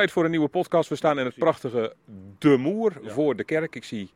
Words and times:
Tijd 0.00 0.12
voor 0.12 0.24
een 0.24 0.30
nieuwe 0.30 0.48
podcast. 0.48 0.88
We 0.88 0.96
staan 0.96 1.18
in 1.18 1.24
het 1.24 1.34
prachtige 1.34 1.94
De 2.38 2.56
Moer 2.56 2.92
voor 3.04 3.36
de 3.36 3.44
kerk. 3.44 3.74
Ik 3.74 3.84
zie 3.84 4.10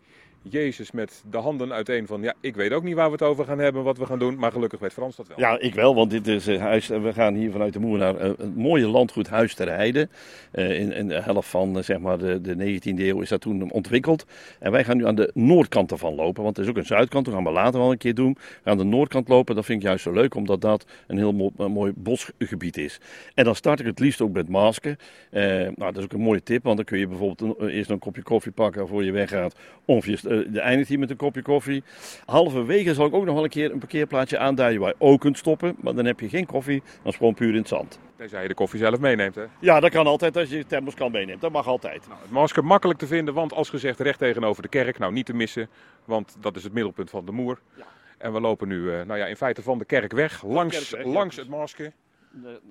Jezus 0.51 0.91
met 0.91 1.23
de 1.31 1.37
handen 1.37 1.73
uiteen 1.73 2.07
van, 2.07 2.23
ja, 2.23 2.35
ik 2.41 2.57
weet 2.57 2.73
ook 2.73 2.83
niet 2.83 2.95
waar 2.95 3.07
we 3.07 3.13
het 3.13 3.23
over 3.23 3.45
gaan 3.45 3.59
hebben, 3.59 3.83
wat 3.83 3.99
we 3.99 4.07
gaan 4.07 4.19
doen. 4.19 4.39
Maar 4.39 4.53
gelukkig 4.53 4.81
weet 4.81 4.93
Frans 4.93 5.17
dat 5.17 5.29
wel. 5.29 5.39
Ja, 5.39 5.59
ik 5.59 5.75
wel, 5.75 5.95
want 5.95 6.11
dit 6.11 6.27
is 6.27 6.49
uh, 6.49 6.61
huis, 6.61 6.89
we 6.89 7.13
gaan 7.13 7.35
hier 7.35 7.51
vanuit 7.51 7.73
de 7.73 7.79
Moer 7.79 7.99
naar 7.99 8.21
een 8.21 8.53
mooie 8.57 8.87
landgoed 8.87 9.29
Huis 9.29 9.55
ter 9.55 9.69
Heide. 9.69 10.09
Uh, 10.53 10.81
in, 10.81 10.93
in, 10.93 11.09
de 11.09 11.21
helft 11.23 11.49
van 11.49 11.85
zeg 11.85 11.99
maar 11.99 12.19
de, 12.19 12.41
de 12.41 12.81
19e 12.81 12.99
eeuw 12.99 13.21
is 13.21 13.29
dat 13.29 13.41
toen 13.41 13.71
ontwikkeld. 13.71 14.27
En 14.59 14.73
wij 14.73 14.85
gaan 14.85 14.97
nu 14.97 15.07
aan 15.07 15.15
de 15.15 15.31
noordkant 15.35 15.91
ervan 15.91 16.15
lopen, 16.15 16.43
want 16.43 16.57
er 16.57 16.63
is 16.63 16.69
ook 16.69 16.77
een 16.77 16.87
zuidkant. 16.87 17.25
Dat 17.25 17.35
gaan 17.35 17.45
we 17.45 17.51
later 17.51 17.81
wel 17.81 17.91
een 17.91 17.99
keer 17.99 18.15
doen. 18.15 18.37
We 18.63 18.71
aan 18.71 18.79
de 18.79 18.85
noordkant 18.85 19.29
lopen, 19.29 19.55
dat 19.55 19.65
vind 19.65 19.83
ik 19.83 19.87
juist 19.87 20.03
zo 20.03 20.13
leuk, 20.13 20.35
omdat 20.35 20.61
dat 20.61 20.87
een 21.07 21.17
heel 21.17 21.33
mo 21.33 21.53
mooi 21.69 21.93
bosgebied 21.97 22.77
is. 22.77 23.01
En 23.35 23.45
dan 23.45 23.55
start 23.55 23.81
ik 23.81 23.87
het 23.87 23.99
liefst 23.99 24.21
ook 24.21 24.33
met 24.33 24.49
masken. 24.49 24.97
nou, 25.31 25.75
dat 25.77 25.97
is 25.97 26.05
ook 26.05 26.13
een 26.13 26.21
mooie 26.21 26.43
tip, 26.43 26.63
want 26.63 26.77
dan 26.77 26.85
kun 26.85 26.99
je 26.99 27.07
bijvoorbeeld 27.07 27.61
eerst 27.61 27.91
een 27.91 27.99
kopje 27.99 28.23
koffie 28.23 28.53
pakken 28.53 28.89
voor 28.89 29.05
je 29.05 29.13
weggaat. 29.13 29.55
Of 29.85 30.07
je 30.07 30.13
de 30.43 30.61
eindigt 30.61 30.89
hier 30.89 30.99
met 30.99 31.11
een 31.11 31.17
kopje 31.17 31.43
koffie. 31.43 31.83
Halverwege 32.27 32.95
zal 32.95 33.07
ik 33.07 33.15
ook 33.15 33.25
nog 33.25 33.35
wel 33.35 33.45
een 33.45 33.51
keer 33.51 33.73
een 33.73 33.79
parkeerplaatsje 33.79 34.39
aanduiden 34.39 34.81
waar 34.81 34.95
je 34.99 35.05
ook 35.05 35.21
kunt 35.21 35.39
stoppen. 35.39 35.77
Maar 35.81 35.95
dan 35.95 36.05
heb 36.05 36.21
je 36.21 36.29
geen 36.29 36.47
koffie, 36.47 36.83
dan 37.03 37.13
is 37.13 37.17
gewoon 37.17 37.35
puur 37.35 37.51
in 37.51 37.57
het 37.57 37.69
zand. 37.69 37.99
Tenzij 38.17 38.43
je 38.43 38.49
de 38.49 38.55
koffie 38.55 38.79
zelf 38.79 38.99
meeneemt, 38.99 39.35
hè? 39.35 39.45
Ja, 39.61 39.81
dat 39.81 39.91
kan 39.91 40.07
altijd 40.07 40.37
als 40.37 40.49
je 40.49 40.67
thermos 40.67 40.95
kan 40.95 41.13
meeneemt. 41.13 41.41
Dat 41.41 41.53
mag 41.53 41.67
altijd. 41.67 42.07
Nou, 42.09 42.21
het 42.23 42.31
masker 42.31 42.65
makkelijk 42.65 42.99
te 42.99 43.07
vinden, 43.07 43.35
want 43.35 43.53
als 43.53 43.69
gezegd 43.69 44.01
recht 44.01 44.19
tegenover 44.19 44.63
de 44.63 44.69
kerk. 44.69 44.99
Nou, 44.99 45.13
niet 45.13 45.27
te 45.27 45.35
missen, 45.35 45.69
want 46.05 46.37
dat 46.41 46.57
is 46.57 46.65
het 46.65 46.73
middelpunt 46.73 47.11
van 47.11 47.25
de 47.25 47.33
Moer. 47.33 47.61
Ja. 47.77 47.85
En 48.19 48.33
we 48.33 48.41
lopen 48.41 48.69
nu, 48.69 48.77
uh, 48.77 49.03
nou 49.03 49.19
ja, 49.19 49.27
in 49.27 49.37
feite 49.37 49.63
van 49.63 49.79
de 49.79 49.85
kerk 49.85 50.13
weg, 50.13 50.45
langs, 50.45 50.89
kerk 50.89 51.05
weg, 51.05 51.15
langs 51.15 51.37
het 51.37 51.49
masker. 51.49 51.93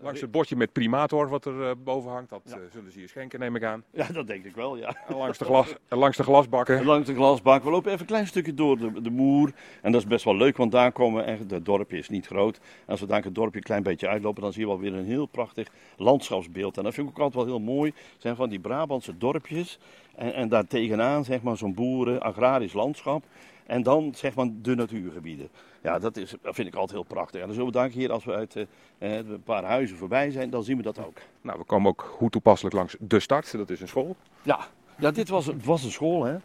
Langs 0.02 0.22
het 0.22 0.32
bordje 0.32 0.56
met 0.56 0.72
primator 0.72 1.30
wat 1.30 1.46
er 1.46 1.54
uh, 1.54 1.72
boven 1.84 2.12
hangt. 2.12 2.30
Dat 2.30 2.42
ja. 2.46 2.58
uh, 2.58 2.62
zullen 2.72 2.92
ze 2.92 3.00
hier 3.00 3.10
schenken, 3.10 3.40
neem 3.40 3.56
ik 3.56 3.64
aan. 3.64 3.84
Ja, 3.92 4.08
dat 4.08 4.28
denk 4.28 4.46
ik 4.46 4.56
wel, 4.56 4.78
ja. 4.78 4.96
En 5.08 5.16
langs 5.16 5.38
de, 5.38 5.46
glas, 5.46 5.74
en 5.88 5.98
langs 5.98 6.18
de 6.18 6.24
glasbakken. 6.24 6.78
En 6.78 6.86
langs 6.86 7.08
de 7.08 7.16
glasbak. 7.16 7.64
We 7.64 7.70
lopen 7.70 7.90
even 7.90 8.02
een 8.02 8.08
klein 8.08 8.28
stukje 8.28 8.54
door 8.54 8.78
de, 8.78 9.02
de 9.02 9.10
moer. 9.10 9.52
En 9.82 9.92
dat 9.92 10.02
is 10.02 10.08
best 10.08 10.26
wel 10.26 10.36
leuk, 10.36 10.58
want 10.58 10.72
daar 10.72 10.92
komen 10.92 11.26
echt... 11.26 11.52
Het 11.52 11.66
dorpje 11.66 11.98
is 11.98 12.10
niet 12.10 12.28
groot. 12.28 12.58
En 12.58 12.62
als 12.86 13.00
we 13.00 13.06
daar 13.06 13.24
het 13.24 13.36
dorpje 13.36 13.58
een 13.58 13.64
klein 13.64 13.84
beetje 13.84 14.08
uitlopen, 14.08 14.42
dan 14.42 14.54
zie 14.54 14.62
je 14.62 14.68
wel 14.68 14.80
weer 14.80 14.94
een 14.94 15.06
heel 15.06 15.26
prachtig 15.26 15.68
landschapsbeeld. 15.98 16.78
En 16.78 16.84
dat 16.84 16.94
vind 16.94 17.10
ik 17.10 17.14
ook 17.14 17.24
altijd 17.24 17.46
wel 17.46 17.56
heel 17.56 17.66
mooi. 17.74 17.94
zijn 18.18 18.36
van 18.36 18.50
die 18.50 18.60
Brabantse 18.60 19.18
dorpjes. 19.18 19.80
En, 20.16 20.34
en 20.34 20.50
daar 20.50 20.68
tegenaan, 20.68 21.24
zeg 21.24 21.42
maar, 21.42 21.58
zo'n 21.58 21.74
boeren, 21.74 22.22
agrarisch 22.22 22.74
landschap. 22.74 23.24
En 23.66 23.84
dan 23.84 24.12
zeg 24.16 24.36
maar 24.36 24.48
de 24.62 24.76
natuurgebieden. 24.76 25.50
Ja, 25.82 26.00
dat, 26.00 26.18
is, 26.18 26.36
dat 26.42 26.56
vind 26.56 26.68
ik 26.68 26.76
altijd 26.76 26.98
heel 27.00 27.08
prachtig. 27.08 27.42
En 27.42 27.66
we 27.66 27.72
dan 27.72 27.90
hier, 27.90 28.12
als 28.12 28.26
we 28.26 28.34
uit 28.34 28.56
uh, 28.56 28.66
een 28.98 29.44
paar 29.44 29.64
huizen 29.64 29.98
voorbij 29.98 30.32
zijn, 30.32 30.50
dan 30.50 30.64
zien 30.64 30.78
we 30.78 30.84
dat 30.84 31.06
ook. 31.06 31.18
Nou, 31.42 31.60
we 31.60 31.66
komen 31.66 31.90
ook 31.90 32.02
goed 32.02 32.32
toepasselijk 32.32 32.76
langs 32.76 32.96
de 33.00 33.20
start. 33.20 33.52
Dat 33.52 33.70
is 33.70 33.82
een 33.82 33.88
school. 33.88 34.16
Ja, 34.42 34.60
ja 34.98 35.12
dit 35.12 35.30
was, 35.30 35.50
was 35.64 35.84
een 35.84 35.92
school, 35.92 36.24
hè. 36.24 36.36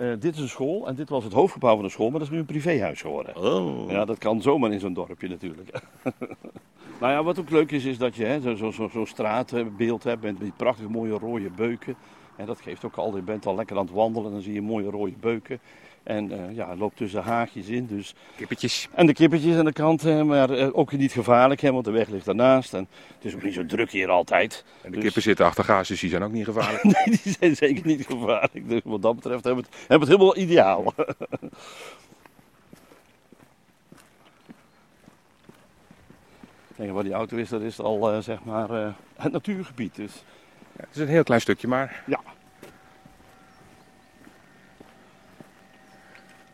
Uh, 0.00 0.12
dit 0.18 0.34
is 0.34 0.40
een 0.40 0.48
school 0.48 0.86
en 0.86 0.94
dit 0.94 1.08
was 1.08 1.24
het 1.24 1.32
hoofdgebouw 1.32 1.74
van 1.74 1.84
de 1.84 1.90
school, 1.90 2.10
maar 2.10 2.18
dat 2.18 2.28
is 2.28 2.34
nu 2.34 2.40
een 2.40 2.46
privéhuis 2.46 3.00
geworden. 3.00 3.36
Oh. 3.36 3.90
Ja, 3.90 4.04
dat 4.04 4.18
kan 4.18 4.42
zomaar 4.42 4.72
in 4.72 4.80
zo'n 4.80 4.92
dorpje 4.92 5.28
natuurlijk. 5.28 5.70
nou 7.00 7.12
ja, 7.12 7.22
wat 7.22 7.38
ook 7.38 7.50
leuk 7.50 7.70
is, 7.70 7.84
is 7.84 7.98
dat 7.98 8.16
je 8.16 8.38
zo'n 8.42 8.56
zo, 8.56 8.70
zo, 8.70 8.88
zo 8.88 9.04
straatbeeld 9.04 10.04
hebt 10.04 10.22
met 10.22 10.40
die 10.40 10.52
prachtige 10.56 10.88
mooie 10.88 11.18
rode 11.18 11.50
beuken. 11.50 11.96
En 12.36 12.46
dat 12.46 12.60
geeft 12.60 12.84
ook 12.84 12.96
al, 12.96 13.16
je 13.16 13.22
bent 13.22 13.46
al 13.46 13.54
lekker 13.54 13.76
aan 13.76 13.84
het 13.84 13.94
wandelen, 13.94 14.32
dan 14.32 14.40
zie 14.40 14.52
je 14.52 14.62
mooie 14.62 14.90
rode 14.90 15.12
beuken. 15.20 15.60
En 16.06 16.32
uh, 16.32 16.56
ja, 16.56 16.76
loopt 16.76 16.96
tussen 16.96 17.22
haagjes 17.22 17.66
in. 17.66 17.86
Dus. 17.86 18.14
Kippetjes. 18.36 18.88
En 18.94 19.06
de 19.06 19.12
kippetjes 19.12 19.56
aan 19.56 19.64
de 19.64 19.72
kant, 19.72 20.24
maar 20.24 20.50
uh, 20.50 20.68
ook 20.72 20.92
niet 20.92 21.12
gevaarlijk, 21.12 21.60
hè, 21.60 21.72
want 21.72 21.84
de 21.84 21.90
weg 21.90 22.08
ligt 22.08 22.24
daarnaast. 22.24 22.74
En 22.74 22.88
het 23.14 23.24
is 23.24 23.34
ook 23.34 23.42
niet 23.42 23.54
zo 23.54 23.66
druk 23.66 23.90
hier 23.90 24.08
altijd. 24.08 24.64
En 24.82 24.90
de 24.90 24.96
dus... 24.96 25.04
kippen 25.04 25.22
zitten 25.22 25.46
achter 25.46 25.64
gaas, 25.64 25.88
dus 25.88 26.00
die 26.00 26.10
zijn 26.10 26.22
ook 26.22 26.32
niet 26.32 26.44
gevaarlijk. 26.44 26.84
nee, 26.94 27.04
die 27.04 27.36
zijn 27.38 27.56
zeker 27.56 27.86
niet 27.86 28.06
gevaarlijk. 28.06 28.68
Dus 28.68 28.80
wat 28.84 29.02
dat 29.02 29.14
betreft 29.14 29.44
hebben 29.44 29.64
we 29.64 29.70
het, 29.70 29.78
hebben 29.88 30.08
we 30.08 30.14
het 30.14 30.22
helemaal 30.22 30.36
ideaal. 30.36 30.94
Kijk, 36.76 36.92
waar 36.92 37.04
die 37.04 37.12
auto 37.12 37.36
is, 37.36 37.48
dat 37.48 37.62
is 37.62 37.80
al 37.80 38.14
uh, 38.14 38.20
zeg 38.20 38.44
maar 38.44 38.94
het 39.16 39.32
natuurgebied. 39.32 39.94
Dus. 39.94 40.12
Ja, 40.76 40.82
het 40.86 40.96
is 40.96 41.00
een 41.00 41.08
heel 41.08 41.22
klein 41.22 41.40
stukje, 41.40 41.68
maar... 41.68 42.02
Ja. 42.06 42.20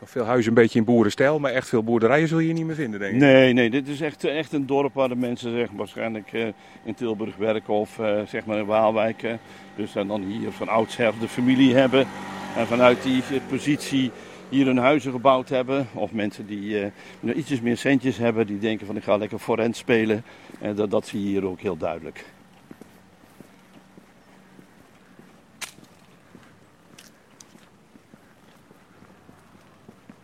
Veel 0.04 0.24
huizen 0.24 0.48
een 0.48 0.62
beetje 0.62 0.78
in 0.78 0.84
boerenstijl, 0.84 1.38
maar 1.38 1.52
echt 1.52 1.68
veel 1.68 1.82
boerderijen 1.82 2.28
zul 2.28 2.38
je 2.38 2.44
hier 2.44 2.54
niet 2.54 2.66
meer 2.66 2.74
vinden, 2.74 3.00
denk 3.00 3.12
ik. 3.12 3.20
Nee, 3.20 3.52
nee, 3.52 3.70
dit 3.70 3.88
is 3.88 4.00
echt, 4.00 4.24
echt 4.24 4.52
een 4.52 4.66
dorp 4.66 4.94
waar 4.94 5.08
de 5.08 5.16
mensen 5.16 5.52
zeg, 5.52 5.68
waarschijnlijk 5.76 6.32
uh, 6.32 6.46
in 6.84 6.94
Tilburg 6.94 7.36
werken 7.36 7.74
of 7.74 7.98
uh, 7.98 8.20
zeg 8.26 8.44
maar 8.44 8.58
in 8.58 8.66
Waalwijk. 8.66 9.36
Dus 9.76 9.94
en 9.94 10.06
dan 10.06 10.22
hier 10.22 10.50
van 10.50 10.68
oudsher 10.68 11.12
de 11.20 11.28
familie 11.28 11.74
hebben. 11.74 12.06
En 12.56 12.66
vanuit 12.66 13.02
die 13.02 13.22
positie 13.48 14.10
hier 14.48 14.66
hun 14.66 14.78
huizen 14.78 15.12
gebouwd 15.12 15.48
hebben. 15.48 15.86
Of 15.94 16.12
mensen 16.12 16.46
die 16.46 16.92
uh, 17.20 17.36
ietsjes 17.36 17.60
meer 17.60 17.76
centjes 17.76 18.16
hebben, 18.16 18.46
die 18.46 18.58
denken 18.58 18.86
van 18.86 18.96
ik 18.96 19.02
ga 19.02 19.16
lekker 19.16 19.38
forent 19.38 19.76
spelen. 19.76 20.24
En 20.60 20.74
dat, 20.74 20.90
dat 20.90 21.06
zie 21.06 21.22
je 21.22 21.28
hier 21.28 21.46
ook 21.46 21.60
heel 21.60 21.76
duidelijk. 21.76 22.24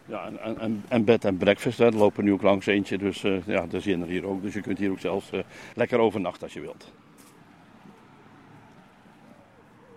Ja, 0.08 0.30
en, 0.42 0.58
en, 0.58 0.84
en 0.88 1.04
bed 1.04 1.24
en 1.24 1.36
breakfast, 1.36 1.78
daar 1.78 1.92
lopen 1.92 2.24
nu 2.24 2.32
ook 2.32 2.42
langs 2.42 2.66
eentje, 2.66 2.98
dus 2.98 3.24
uh, 3.24 3.46
ja, 3.46 3.66
daar 3.66 3.80
zijn 3.80 4.02
er 4.02 4.08
hier 4.08 4.26
ook. 4.26 4.42
Dus 4.42 4.54
je 4.54 4.60
kunt 4.60 4.78
hier 4.78 4.90
ook 4.90 5.00
zelfs 5.00 5.32
uh, 5.32 5.40
lekker 5.74 5.98
overnachten 5.98 6.42
als 6.42 6.52
je 6.52 6.60
wilt. 6.60 6.92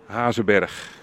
Hazenberg. 0.06 1.00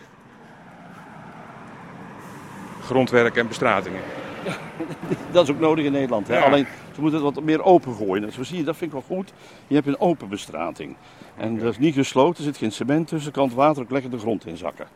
Grondwerk 2.81 3.35
en 3.35 3.47
bestratingen. 3.47 4.01
Ja, 4.45 4.57
dat 5.31 5.43
is 5.43 5.53
ook 5.53 5.59
nodig 5.59 5.85
in 5.85 5.91
Nederland. 5.91 6.27
Hè? 6.27 6.37
Ja. 6.37 6.43
Alleen, 6.43 6.67
ze 6.93 7.01
moeten 7.01 7.25
het 7.25 7.35
wat 7.35 7.43
meer 7.43 7.63
open 7.63 7.95
gooien. 7.95 8.23
En 8.23 8.31
zo 8.31 8.43
zie 8.43 8.57
je, 8.57 8.63
dat 8.63 8.77
vind 8.77 8.93
ik 8.93 8.97
wel 9.07 9.17
goed. 9.17 9.33
Je 9.67 9.75
hebt 9.75 9.87
een 9.87 9.99
open 9.99 10.29
bestrating. 10.29 10.95
En 11.37 11.51
okay. 11.51 11.63
dat 11.63 11.71
is 11.71 11.79
niet 11.79 11.95
gesloten, 11.95 12.37
er 12.37 12.43
zit 12.43 12.57
geen 12.57 12.71
cement 12.71 13.07
tussen, 13.07 13.31
kan 13.31 13.45
het 13.45 13.53
water 13.53 13.83
ook 13.83 13.91
lekker 13.91 14.11
de 14.11 14.19
grond 14.19 14.45
in 14.45 14.57
zakken. 14.57 14.87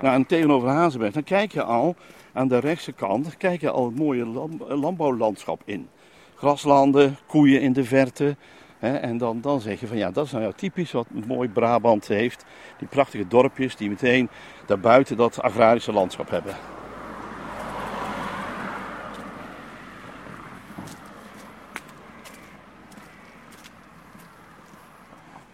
Nou, 0.00 0.14
en 0.14 0.26
tegenover 0.26 0.68
Hazenberg, 0.68 1.12
dan 1.12 1.22
kijk 1.24 1.52
je 1.52 1.62
al 1.62 1.96
aan 2.32 2.48
de 2.48 2.58
rechtse 2.58 2.92
kant 2.92 3.36
kijk 3.36 3.60
je 3.60 3.70
al 3.70 3.84
het 3.84 3.96
mooie 3.96 4.24
landbouwlandschap 4.68 5.62
in. 5.64 5.88
Graslanden, 6.34 7.16
koeien 7.26 7.60
in 7.60 7.72
de 7.72 7.84
verte. 7.84 8.36
Hè, 8.78 8.96
en 8.96 9.18
dan, 9.18 9.40
dan 9.40 9.60
zeg 9.60 9.80
je 9.80 9.86
van 9.86 9.96
ja, 9.96 10.10
dat 10.10 10.24
is 10.24 10.32
nou 10.32 10.44
ja, 10.44 10.52
typisch 10.52 10.92
wat 10.92 11.06
mooi 11.26 11.48
Brabant 11.48 12.08
heeft. 12.08 12.44
Die 12.78 12.88
prachtige 12.88 13.28
dorpjes 13.28 13.76
die 13.76 13.88
meteen 13.88 14.28
daarbuiten 14.66 15.16
dat 15.16 15.42
agrarische 15.42 15.92
landschap 15.92 16.30
hebben. 16.30 16.54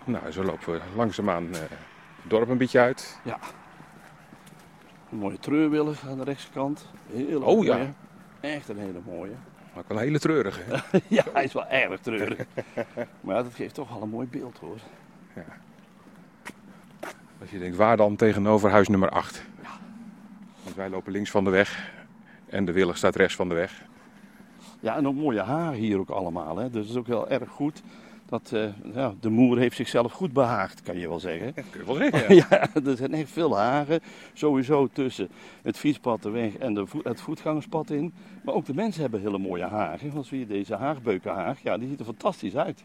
Nou, 0.04 0.30
zo 0.30 0.44
lopen 0.44 0.72
we 0.72 0.80
langzaamaan 0.96 1.44
uh, 1.44 1.52
het 1.52 1.70
dorp 2.22 2.48
een 2.48 2.58
beetje 2.58 2.80
uit. 2.80 3.20
Ja. 3.22 3.38
Een 5.14 5.20
mooie 5.20 5.38
treurwillig 5.38 6.08
aan 6.08 6.18
de 6.18 6.24
rechterkant. 6.24 6.86
Heel 7.12 7.42
oh 7.42 7.64
ja. 7.64 7.76
Mooie. 7.76 7.92
Echt 8.40 8.68
een 8.68 8.78
hele 8.78 9.00
mooie. 9.06 9.32
Maar 9.72 9.82
ook 9.82 9.88
wel 9.88 9.96
een 9.96 10.04
hele 10.04 10.18
treurige. 10.18 10.60
ja, 11.08 11.24
hij 11.32 11.44
is 11.44 11.52
wel 11.52 11.66
erg 11.66 12.00
treurig. 12.00 12.46
maar 13.20 13.42
dat 13.42 13.54
geeft 13.54 13.74
toch 13.74 13.88
wel 13.92 14.02
een 14.02 14.08
mooi 14.08 14.26
beeld 14.26 14.58
hoor. 14.58 14.76
Ja. 15.34 15.44
Als 17.40 17.50
je 17.50 17.58
denkt, 17.58 17.76
waar 17.76 17.96
dan 17.96 18.16
tegenover 18.16 18.70
huis 18.70 18.88
nummer 18.88 19.08
8? 19.08 19.44
Ja. 19.62 19.68
Want 20.62 20.76
wij 20.76 20.88
lopen 20.88 21.12
links 21.12 21.30
van 21.30 21.44
de 21.44 21.50
weg 21.50 21.92
en 22.46 22.64
de 22.64 22.72
willig 22.72 22.96
staat 22.96 23.16
rechts 23.16 23.34
van 23.34 23.48
de 23.48 23.54
weg. 23.54 23.82
Ja, 24.80 24.96
en 24.96 25.06
ook 25.06 25.14
mooie 25.14 25.42
haren 25.42 25.78
hier 25.78 25.98
ook 25.98 26.10
allemaal. 26.10 26.56
Hè. 26.56 26.70
Dus 26.70 26.82
dat 26.82 26.90
is 26.90 26.96
ook 26.96 27.06
heel 27.06 27.28
erg 27.28 27.50
goed. 27.50 27.82
Dat, 28.26 28.50
uh, 28.54 28.68
ja, 28.94 29.14
de 29.20 29.28
moer 29.28 29.58
heeft 29.58 29.76
zichzelf 29.76 30.12
goed 30.12 30.32
behaagd, 30.32 30.82
kan 30.82 30.98
je 30.98 31.08
wel 31.08 31.20
zeggen. 31.20 31.46
Ja, 31.46 31.62
kun 31.70 31.80
je 31.80 31.86
wel 31.86 31.94
zeggen. 31.94 32.34
Ja. 32.34 32.46
ja, 32.74 32.80
er 32.84 32.96
zijn 32.96 33.14
echt 33.14 33.30
veel 33.30 33.56
hagen. 33.56 34.00
Sowieso 34.32 34.88
tussen 34.92 35.28
het 35.62 35.76
fietspad, 35.76 36.22
de 36.22 36.30
weg 36.30 36.56
en 36.56 36.74
de 36.74 36.86
vo 36.86 37.00
het 37.02 37.20
voetgangerspad 37.20 37.90
in. 37.90 38.12
Maar 38.44 38.54
ook 38.54 38.66
de 38.66 38.74
mensen 38.74 39.02
hebben 39.02 39.20
hele 39.20 39.38
mooie 39.38 39.64
hagen. 39.64 40.12
Want 40.12 40.26
zie 40.26 40.38
je 40.38 40.46
deze 40.46 40.74
haagbeukenhaag, 40.74 41.62
ja, 41.62 41.78
die 41.78 41.88
ziet 41.88 41.98
er 41.98 42.04
fantastisch 42.04 42.56
uit. 42.56 42.84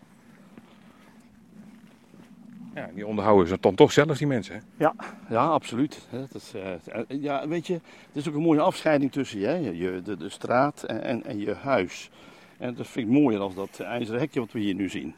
Ja, 2.76 2.90
die 2.94 3.08
onderhouden 3.08 3.48
ze 3.48 3.58
dan 3.60 3.76
toch 3.76 3.92
zelf, 3.92 4.18
die 4.18 4.28
mensen. 4.28 4.56
Hè? 4.56 4.60
Ja, 4.78 4.94
ja, 5.30 5.46
absoluut. 5.46 6.08
Dat 6.12 6.36
is, 6.36 6.54
uh, 6.56 7.22
ja, 7.22 7.48
weet 7.48 7.68
je, 7.68 7.74
het 7.74 7.84
is 8.14 8.28
ook 8.28 8.36
een 8.36 8.42
mooie 8.42 8.62
afscheiding 8.62 9.12
tussen 9.12 9.40
je, 9.40 9.78
je 9.78 10.02
de, 10.04 10.18
de 10.18 10.30
straat 10.30 10.84
en, 10.84 11.04
en, 11.04 11.24
en 11.24 11.40
je 11.40 11.54
huis. 11.54 12.10
En 12.58 12.76
dat 12.76 12.88
vind 12.88 13.08
ik 13.08 13.14
mooier 13.14 13.40
dan 13.40 13.52
dat 13.56 13.80
ijzeren 13.80 14.20
hekje 14.20 14.40
wat 14.40 14.52
we 14.52 14.60
hier 14.60 14.76
nu 14.76 14.90
zien. 14.90 15.16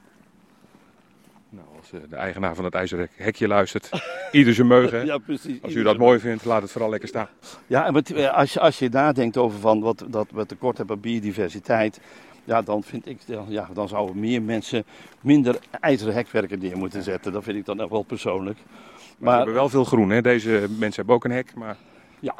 Nou, 1.53 1.67
als 1.77 2.09
de 2.09 2.15
eigenaar 2.15 2.55
van 2.55 2.65
het 2.65 2.73
ijzeren 2.73 3.09
hekje 3.15 3.47
luistert, 3.47 3.89
ieder 4.31 4.53
zijn 4.53 4.67
meugen. 4.67 5.05
Ja, 5.05 5.17
precies. 5.17 5.61
Als 5.61 5.73
u 5.73 5.83
dat 5.83 5.97
mooi 5.97 6.19
vindt, 6.19 6.45
laat 6.45 6.61
het 6.61 6.71
vooral 6.71 6.89
lekker 6.89 7.09
staan. 7.09 7.27
Ja, 7.67 7.85
en 7.85 7.93
wat, 7.93 8.15
als, 8.31 8.53
je, 8.53 8.59
als 8.59 8.79
je 8.79 8.89
nadenkt 8.89 9.37
over 9.37 9.59
van 9.59 9.81
wat, 9.81 10.05
dat 10.07 10.27
we 10.33 10.45
tekort 10.45 10.77
hebben 10.77 10.95
aan 10.95 11.01
biodiversiteit, 11.01 11.99
ja, 12.43 12.61
dan 12.61 12.83
vind 12.83 13.07
ik, 13.07 13.17
ja, 13.47 13.69
dan 13.73 13.87
zouden 13.87 14.19
meer 14.19 14.41
mensen 14.41 14.83
minder 15.21 15.59
ijzeren 15.79 16.13
hekwerken 16.13 16.59
neer 16.59 16.77
moeten 16.77 17.03
zetten. 17.03 17.31
Dat 17.31 17.43
vind 17.43 17.57
ik 17.57 17.65
dan 17.65 17.81
echt 17.81 17.89
wel 17.89 18.03
persoonlijk. 18.03 18.57
Maar, 19.17 19.31
we 19.31 19.37
hebben 19.37 19.55
wel 19.55 19.69
veel 19.69 19.83
groen, 19.83 20.09
hè? 20.09 20.21
Deze 20.21 20.49
mensen 20.69 20.95
hebben 20.95 21.15
ook 21.15 21.23
een 21.23 21.31
hek, 21.31 21.55
maar... 21.55 21.77
Ja, 22.19 22.35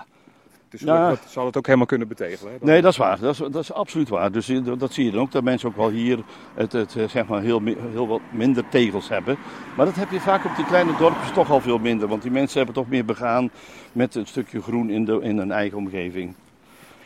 dus 0.72 0.82
ja. 0.82 1.10
dat 1.10 1.20
zal 1.28 1.46
het 1.46 1.58
ook 1.58 1.66
helemaal 1.66 1.88
kunnen 1.88 2.08
betegelen. 2.08 2.54
Hè? 2.54 2.58
Nee, 2.62 2.82
dat 2.82 2.92
is 2.92 2.98
waar. 2.98 3.20
Dat 3.20 3.34
is, 3.34 3.38
dat 3.38 3.56
is 3.56 3.74
absoluut 3.74 4.10
waar. 4.10 4.32
Dus 4.32 4.52
dat 4.78 4.94
zie 4.94 5.06
je 5.06 5.12
dan 5.12 5.22
ook, 5.22 5.32
dat 5.32 5.44
mensen 5.44 5.70
ook 5.70 5.76
wel 5.76 5.90
hier 5.90 6.24
het, 6.54 6.72
het, 6.72 6.96
eh, 6.96 7.08
zeg 7.08 7.28
maar 7.28 7.42
heel, 7.42 7.62
heel 7.92 8.08
wat 8.08 8.22
minder 8.32 8.70
tegels 8.70 9.10
hebben. 9.10 9.38
Maar 9.78 9.86
dat 9.86 9.96
heb 9.96 10.12
je 10.12 10.20
vaak 10.20 10.46
op 10.46 10.56
die 10.56 10.66
kleine 10.66 10.98
dorpjes 10.98 11.32
toch 11.32 11.52
al 11.52 11.62
veel 11.62 11.78
minder. 11.78 12.08
Want 12.08 12.22
die 12.22 12.32
mensen 12.32 12.58
hebben 12.58 12.76
toch 12.76 12.90
meer 12.90 13.06
begaan 13.06 13.50
met 13.92 14.16
een 14.16 14.28
stukje 14.28 14.62
groen 14.62 14.90
in, 14.90 15.06
de, 15.06 15.20
in 15.22 15.38
hun 15.38 15.52
eigen 15.52 15.78
omgeving. 15.78 16.34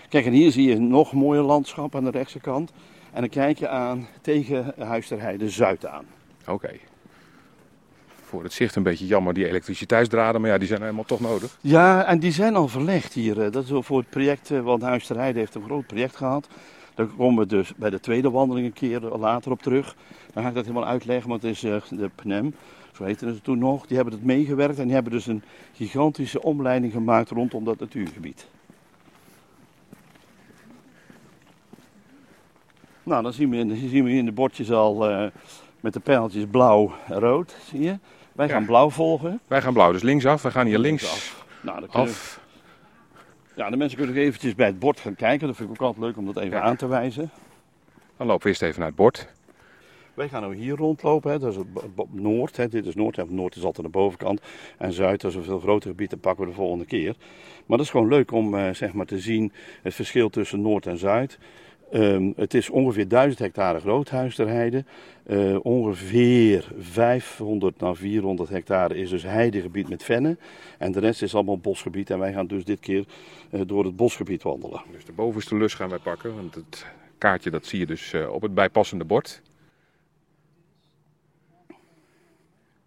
Kijk, 0.09 0.25
en 0.25 0.31
hier 0.31 0.51
zie 0.51 0.69
je 0.69 0.79
nog 0.79 1.13
mooie 1.13 1.41
landschap 1.41 1.95
aan 1.95 2.03
de 2.03 2.11
rechtse 2.11 2.39
kant. 2.39 2.71
En 3.13 3.21
dan 3.21 3.29
kijk 3.29 3.57
je 3.57 3.67
aan 3.67 4.07
tegen 4.21 4.73
Huis 4.77 5.07
ter 5.07 5.21
Heide 5.21 5.49
Zuid 5.49 5.85
aan. 5.85 6.05
Oké 6.47 6.71
voor 8.25 8.43
het 8.43 8.53
zicht 8.53 8.75
een 8.75 8.83
beetje 8.83 9.05
jammer, 9.05 9.33
die 9.33 9.47
elektriciteitsdraden. 9.47 10.41
Maar 10.41 10.49
ja, 10.49 10.57
die 10.57 10.67
zijn 10.67 10.81
helemaal 10.81 11.03
toch 11.03 11.19
nodig. 11.19 11.57
Ja, 11.61 12.05
en 12.05 12.19
die 12.19 12.31
zijn 12.31 12.55
al 12.55 12.67
verlegd 12.67 13.13
hier. 13.13 13.41
Eh, 13.41 13.51
dat 13.51 13.63
is 13.63 13.71
voor 13.73 13.97
het 13.97 14.09
project, 14.09 14.51
eh, 14.51 14.61
want 14.61 14.81
Huis 14.81 15.05
ter 15.05 15.17
Heide 15.17 15.39
heeft 15.39 15.55
een 15.55 15.63
groot 15.63 15.87
project 15.87 16.15
gehad. 16.15 16.47
Daar 16.95 17.05
komen 17.05 17.43
we 17.43 17.45
dus 17.45 17.73
bij 17.75 17.89
de 17.89 17.99
tweede 17.99 18.29
wandeling 18.29 18.67
een 18.67 18.73
keer 18.73 18.99
later 18.99 19.51
op 19.51 19.61
terug. 19.61 19.95
Dan 20.33 20.43
ga 20.43 20.49
ik 20.49 20.55
dat 20.55 20.65
helemaal 20.65 20.87
uitleggen, 20.87 21.29
want 21.29 21.41
het 21.41 21.51
is 21.51 21.63
eh, 21.63 21.81
de 21.89 22.09
PNEM, 22.15 22.55
zo 22.93 23.03
heette 23.03 23.25
het 23.25 23.43
toen 23.43 23.59
nog. 23.59 23.85
Die 23.85 23.95
hebben 23.95 24.13
het 24.13 24.23
meegewerkt 24.23 24.77
en 24.77 24.85
die 24.85 24.93
hebben 24.93 25.11
dus 25.11 25.27
een 25.27 25.43
gigantische 25.73 26.41
omleiding 26.41 26.93
gemaakt 26.93 27.29
rondom 27.29 27.63
dat 27.63 27.79
natuurgebied. 27.79 28.47
Nou, 33.03 33.23
dan 33.23 33.33
zien 33.33 33.49
we, 33.49 33.57
in, 33.57 33.89
zien 33.89 34.03
we 34.03 34.11
in 34.11 34.25
de 34.25 34.31
bordjes 34.31 34.71
al 34.71 35.31
met 35.85 35.93
de 35.93 35.99
pijltjes 35.99 36.45
blauw-rood, 36.51 37.55
zie 37.69 37.81
je. 37.81 37.97
Wij 38.31 38.49
gaan 38.49 38.65
blauw 38.65 38.89
volgen. 38.89 39.39
Wij 39.47 39.61
gaan 39.61 39.73
blauw, 39.73 39.91
dus 39.91 40.01
linksaf. 40.01 40.41
We 40.41 40.51
gaan 40.51 40.65
hier 40.65 40.77
links 40.77 41.11
af. 41.11 41.45
Nou, 41.61 41.79
dan 41.79 41.89
af. 41.89 42.39
Ja, 43.55 43.69
de 43.69 43.77
mensen 43.77 43.97
kunnen 43.97 44.15
eventjes 44.15 44.55
bij 44.55 44.65
het 44.65 44.79
bord 44.79 44.99
gaan 44.99 45.15
kijken. 45.15 45.47
Dat 45.47 45.55
vind 45.55 45.69
ik 45.69 45.75
ook 45.75 45.87
altijd 45.87 46.05
leuk 46.05 46.17
om 46.17 46.25
dat 46.25 46.43
even 46.43 46.61
aan 46.61 46.75
te 46.75 46.87
wijzen. 46.87 47.31
Dan 48.17 48.27
lopen 48.27 48.43
we 48.43 48.49
eerst 48.49 48.61
even 48.61 48.79
naar 48.79 48.87
het 48.87 48.97
bord. 48.97 49.27
Wij 50.13 50.29
gaan 50.29 50.49
nu 50.49 50.55
hier 50.55 50.75
rondlopen. 50.75 51.31
Hè. 51.31 51.39
Dat 51.39 51.55
is 51.55 51.61
noord. 52.11 52.57
Hè. 52.57 52.69
Dit 52.69 52.85
is 52.85 52.95
noord. 52.95 53.29
noord 53.29 53.55
is 53.55 53.63
altijd 53.63 53.85
aan 53.85 53.91
de 53.91 53.97
bovenkant. 53.97 54.41
En 54.77 54.93
zuid, 54.93 55.21
dat 55.21 55.31
is 55.31 55.37
een 55.37 55.43
veel 55.43 55.59
groter 55.59 55.89
gebied. 55.89 56.09
Dat 56.09 56.21
pakken 56.21 56.43
we 56.43 56.49
de 56.49 56.55
volgende 56.55 56.85
keer. 56.85 57.15
Maar 57.65 57.77
dat 57.77 57.85
is 57.85 57.91
gewoon 57.91 58.07
leuk 58.07 58.31
om 58.31 58.55
eh, 58.55 58.73
zeg 58.73 58.93
maar 58.93 59.05
te 59.05 59.19
zien 59.19 59.51
het 59.81 59.93
verschil 59.93 60.29
tussen 60.29 60.61
noord 60.61 60.85
en 60.85 60.97
zuid. 60.97 61.37
Um, 61.93 62.33
het 62.35 62.53
is 62.53 62.69
ongeveer 62.69 63.07
1000 63.07 63.39
hectare 63.39 63.79
groothuis 63.79 64.35
ter 64.35 64.47
heide. 64.47 64.83
Uh, 65.27 65.57
ongeveer 65.61 66.71
500 66.77 67.79
naar 67.79 67.95
400 67.95 68.49
hectare 68.49 68.95
is 68.95 69.09
dus 69.09 69.23
heidegebied 69.23 69.89
met 69.89 70.03
vennen. 70.03 70.39
En 70.77 70.91
de 70.91 70.99
rest 70.99 71.21
is 71.21 71.35
allemaal 71.35 71.57
bosgebied. 71.57 72.09
En 72.09 72.19
wij 72.19 72.33
gaan 72.33 72.47
dus 72.47 72.65
dit 72.65 72.79
keer 72.79 73.05
uh, 73.51 73.61
door 73.65 73.85
het 73.85 73.95
bosgebied 73.95 74.43
wandelen. 74.43 74.81
Dus 74.91 75.05
de 75.05 75.11
bovenste 75.11 75.55
lus 75.55 75.73
gaan 75.73 75.89
wij 75.89 75.99
pakken. 75.99 76.35
Want 76.35 76.55
het 76.55 76.85
kaartje 77.17 77.49
dat 77.49 77.65
zie 77.65 77.79
je 77.79 77.85
dus 77.85 78.13
uh, 78.13 78.33
op 78.33 78.41
het 78.41 78.53
bijpassende 78.53 79.05
bord. 79.05 79.41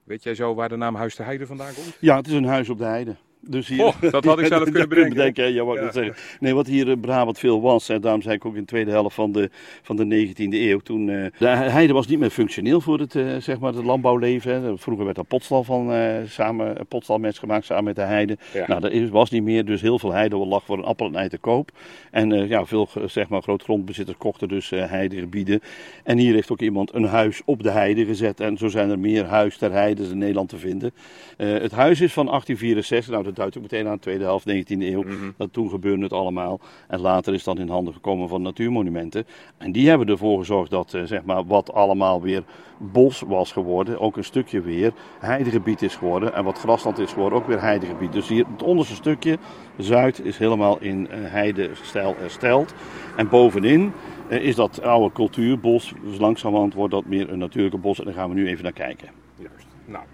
Weet 0.05 0.23
jij 0.23 0.35
zo 0.35 0.55
waar 0.55 0.69
de 0.69 0.77
naam 0.77 0.94
Huis 0.94 1.17
de 1.17 1.23
Heide 1.23 1.47
vandaan 1.47 1.75
komt? 1.75 1.97
Ja, 2.01 2.17
het 2.17 2.27
is 2.27 2.33
een 2.33 2.44
huis 2.44 2.69
op 2.69 2.79
de 2.79 2.85
heide. 2.85 3.17
Dus 3.40 3.69
hier, 3.69 3.94
dat 4.00 4.25
had 4.25 4.38
ik 4.38 4.46
zelf 4.56 4.62
kunnen 4.62 4.88
bedenken. 4.88 5.14
bedenken 5.14 5.52
ja, 5.52 5.64
wat 5.64 5.94
ja. 5.94 6.12
Nee, 6.40 6.55
wat 6.55 6.67
hier 6.67 6.88
in 6.88 7.00
Brabant 7.00 7.38
veel 7.38 7.61
was, 7.61 7.88
en 7.88 8.00
daarom 8.00 8.23
zei 8.23 8.35
ik 8.35 8.44
ook 8.44 8.55
in 8.55 8.61
de 8.61 8.67
tweede 8.67 8.90
helft 8.90 9.14
van 9.14 9.32
de, 9.32 9.50
van 9.82 9.96
de 9.96 10.26
19e 10.26 10.35
eeuw, 10.37 10.79
toen 10.79 11.08
uh, 11.08 11.26
de 11.38 11.46
heide 11.46 11.93
was 11.93 12.06
niet 12.06 12.19
meer 12.19 12.31
functioneel 12.31 12.81
voor 12.81 12.99
het, 12.99 13.14
uh, 13.14 13.37
zeg 13.37 13.58
maar 13.58 13.73
het 13.73 13.85
landbouwleven. 13.85 14.79
Vroeger 14.79 15.05
werd 15.05 15.17
er 15.17 15.25
potstal 15.25 15.64
van 15.64 15.93
samen, 16.26 16.87
potstalmest 16.88 17.38
gemaakt 17.38 17.64
samen 17.64 17.85
met 17.85 17.96
de 17.96 18.02
heide. 18.02 18.37
Ja. 18.52 18.67
Nou, 18.67 18.81
dat 18.81 19.11
was 19.11 19.31
niet 19.31 19.43
meer, 19.43 19.64
dus 19.64 19.81
heel 19.81 19.99
veel 19.99 20.12
heide 20.12 20.37
lag 20.37 20.64
voor 20.64 20.79
een 20.79 20.84
appel 20.84 21.06
en 21.06 21.17
ei 21.17 21.29
te 21.29 21.38
koop. 21.38 21.70
En 22.11 22.49
ja, 22.49 22.64
veel 22.64 22.88
zeg 23.06 23.29
maar, 23.29 23.43
grootgrondbezitters 23.43 24.19
kochten 24.19 24.49
dus 24.49 24.70
heidegebieden. 24.70 25.61
En 26.05 26.19
hier 26.19 26.34
heeft 26.34 26.50
ook 26.50 26.61
iemand 26.61 26.94
een 26.94 27.05
huis 27.05 27.43
op 27.44 27.62
de 27.62 27.70
heide 27.70 28.05
gezet. 28.05 28.41
En 28.41 28.56
zo 28.56 28.69
zijn 28.69 28.91
er 28.91 28.99
meer 28.99 29.25
huis 29.25 29.56
ter 29.56 29.73
heide 29.73 30.02
in 30.02 30.19
Nederland 30.19 30.49
te 30.49 30.58
vinden. 30.58 30.93
het 31.37 31.73
huis 31.73 32.00
is 32.00 32.12
van 32.12 32.26
1864, 32.26 33.12
nou 33.12 33.28
dat 33.29 33.37
duidt 33.37 33.57
ook 33.57 33.63
meteen 33.63 33.87
aan 33.87 33.95
de 33.95 34.01
tweede 34.01 34.25
helft 34.25 34.47
19e 34.49 34.83
eeuw. 34.83 35.03
Mhm. 35.03 35.31
Dat 35.37 35.53
toen 35.53 35.71
gebeurde 35.71 36.03
het 36.03 36.13
allemaal. 36.13 36.61
En 36.89 37.01
later 37.01 37.35
is 37.35 37.45
dat 37.45 37.59
in 37.59 37.69
handen 37.69 37.95
gekomen 37.95 38.29
van 38.29 38.43
natuurmonumenten. 38.43 39.27
En 39.59 39.73
die 39.73 39.89
hebben 39.89 40.09
ervoor 40.09 40.39
gezorgd 40.39 40.71
dat 40.71 40.93
uh, 40.95 41.03
zeg 41.03 41.25
maar, 41.25 41.47
wat 41.47 41.73
allemaal 41.73 42.23
weer 42.23 42.43
bos 42.79 43.23
was 43.27 43.53
geworden, 43.53 44.01
ook 44.01 44.17
een 44.17 44.25
stukje 44.25 44.61
weer 44.61 44.93
heidegebied 45.19 45.83
is 45.83 45.97
geworden. 45.97 46.35
En 46.35 46.45
wat 46.45 46.59
grasland 46.59 46.99
is 46.99 47.13
geworden, 47.13 47.39
ook 47.39 47.47
weer 47.47 47.61
heidegebied. 47.61 48.13
Dus 48.13 48.29
hier 48.29 48.45
het 48.53 48.63
onderste 48.63 48.95
stukje, 48.95 49.39
Zuid, 49.77 50.25
is 50.25 50.39
helemaal 50.39 50.81
in 50.81 51.01
uh, 51.01 51.31
heidestijl 51.31 52.15
hersteld. 52.19 52.75
En 53.17 53.29
bovenin 53.29 53.93
uh, 54.31 54.45
is 54.45 54.55
dat 54.55 54.83
oude 54.83 55.15
cultuurbos. 55.15 55.93
Dus 56.03 56.19
langzamerhand 56.19 56.75
wordt 56.75 56.93
dat 56.93 57.05
meer 57.05 57.31
een 57.31 57.39
natuurlijke 57.39 57.79
bos. 57.79 57.99
En 57.99 58.05
daar 58.05 58.15
gaan 58.15 58.29
we 58.29 58.35
nu 58.35 58.49
even 58.49 58.63
naar 58.63 58.73
kijken. 58.73 59.09
Juist. 59.37 59.67
Nou, 59.85 60.05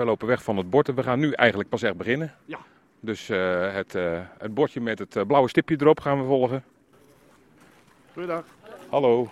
we 0.00 0.06
lopen 0.06 0.26
weg 0.26 0.42
van 0.42 0.56
het 0.56 0.70
bord 0.70 0.88
en 0.88 0.94
we 0.94 1.02
gaan 1.02 1.18
nu 1.18 1.32
eigenlijk 1.32 1.68
pas 1.68 1.82
echt 1.82 1.96
beginnen. 1.96 2.34
Ja. 2.44 2.58
Dus 3.00 3.30
uh, 3.30 3.72
het, 3.72 3.94
uh, 3.94 4.20
het 4.38 4.54
bordje 4.54 4.80
met 4.80 4.98
het 4.98 5.16
uh, 5.16 5.22
blauwe 5.26 5.48
stipje 5.48 5.76
erop 5.80 6.00
gaan 6.00 6.20
we 6.20 6.24
volgen. 6.26 6.64
Goedendag. 8.12 8.44
Hallo. 8.88 9.30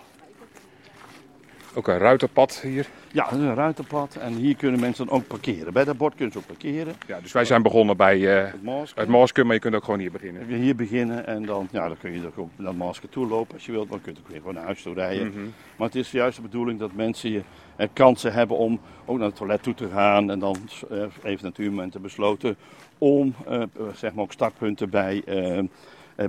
Ook 1.73 1.87
een 1.87 1.97
ruiterpad 1.97 2.59
hier. 2.59 2.87
Ja, 3.11 3.31
een 3.31 3.55
ruiterpad. 3.55 4.15
En 4.15 4.33
hier 4.33 4.55
kunnen 4.55 4.79
mensen 4.79 5.05
dan 5.05 5.15
ook 5.15 5.27
parkeren. 5.27 5.73
Bij 5.73 5.83
dat 5.83 5.97
bord 5.97 6.15
kunnen 6.15 6.33
ze 6.33 6.39
ook 6.39 6.45
parkeren. 6.45 6.95
Ja, 7.07 7.19
dus 7.21 7.31
wij 7.31 7.45
zijn 7.45 7.61
begonnen 7.61 7.97
bij 7.97 8.19
het 8.19 9.07
Masker, 9.07 9.45
maar 9.45 9.55
je 9.55 9.61
kunt 9.61 9.75
ook 9.75 9.83
gewoon 9.83 9.99
hier 9.99 10.11
beginnen. 10.11 10.47
Hier 10.47 10.75
beginnen 10.75 11.27
en 11.27 11.45
dan, 11.45 11.67
ja, 11.71 11.87
dan 11.87 11.97
kun 11.97 12.11
je 12.11 12.29
ook 12.35 12.49
naar 12.55 12.67
het 12.67 12.77
Masker 12.77 13.09
toe 13.09 13.27
lopen 13.27 13.53
als 13.53 13.65
je 13.65 13.71
wilt. 13.71 13.89
Dan 13.89 14.01
kun 14.01 14.13
je 14.13 14.19
ook 14.19 14.27
weer 14.27 14.37
gewoon 14.37 14.53
naar 14.53 14.63
huis 14.63 14.81
toe 14.81 14.93
rijden. 14.93 15.27
Mm 15.27 15.33
-hmm. 15.33 15.53
Maar 15.75 15.87
het 15.87 15.95
is 15.95 16.11
juist 16.11 16.35
de 16.35 16.41
bedoeling 16.41 16.79
dat 16.79 16.93
mensen 16.93 17.31
je 17.31 17.41
kansen 17.93 18.33
hebben 18.33 18.57
om 18.57 18.79
ook 19.05 19.17
naar 19.17 19.27
het 19.27 19.35
toilet 19.35 19.63
toe 19.63 19.73
te 19.73 19.89
gaan. 19.93 20.31
En 20.31 20.39
dan 20.39 20.55
uh, 20.91 21.03
heeft 21.21 21.43
natuurmomenten 21.43 22.01
besloten 22.01 22.55
om 22.97 23.35
zeg 23.93 24.13
maar 24.13 24.23
ook 24.23 24.31
startpunten 24.31 24.89
bij, 24.89 25.23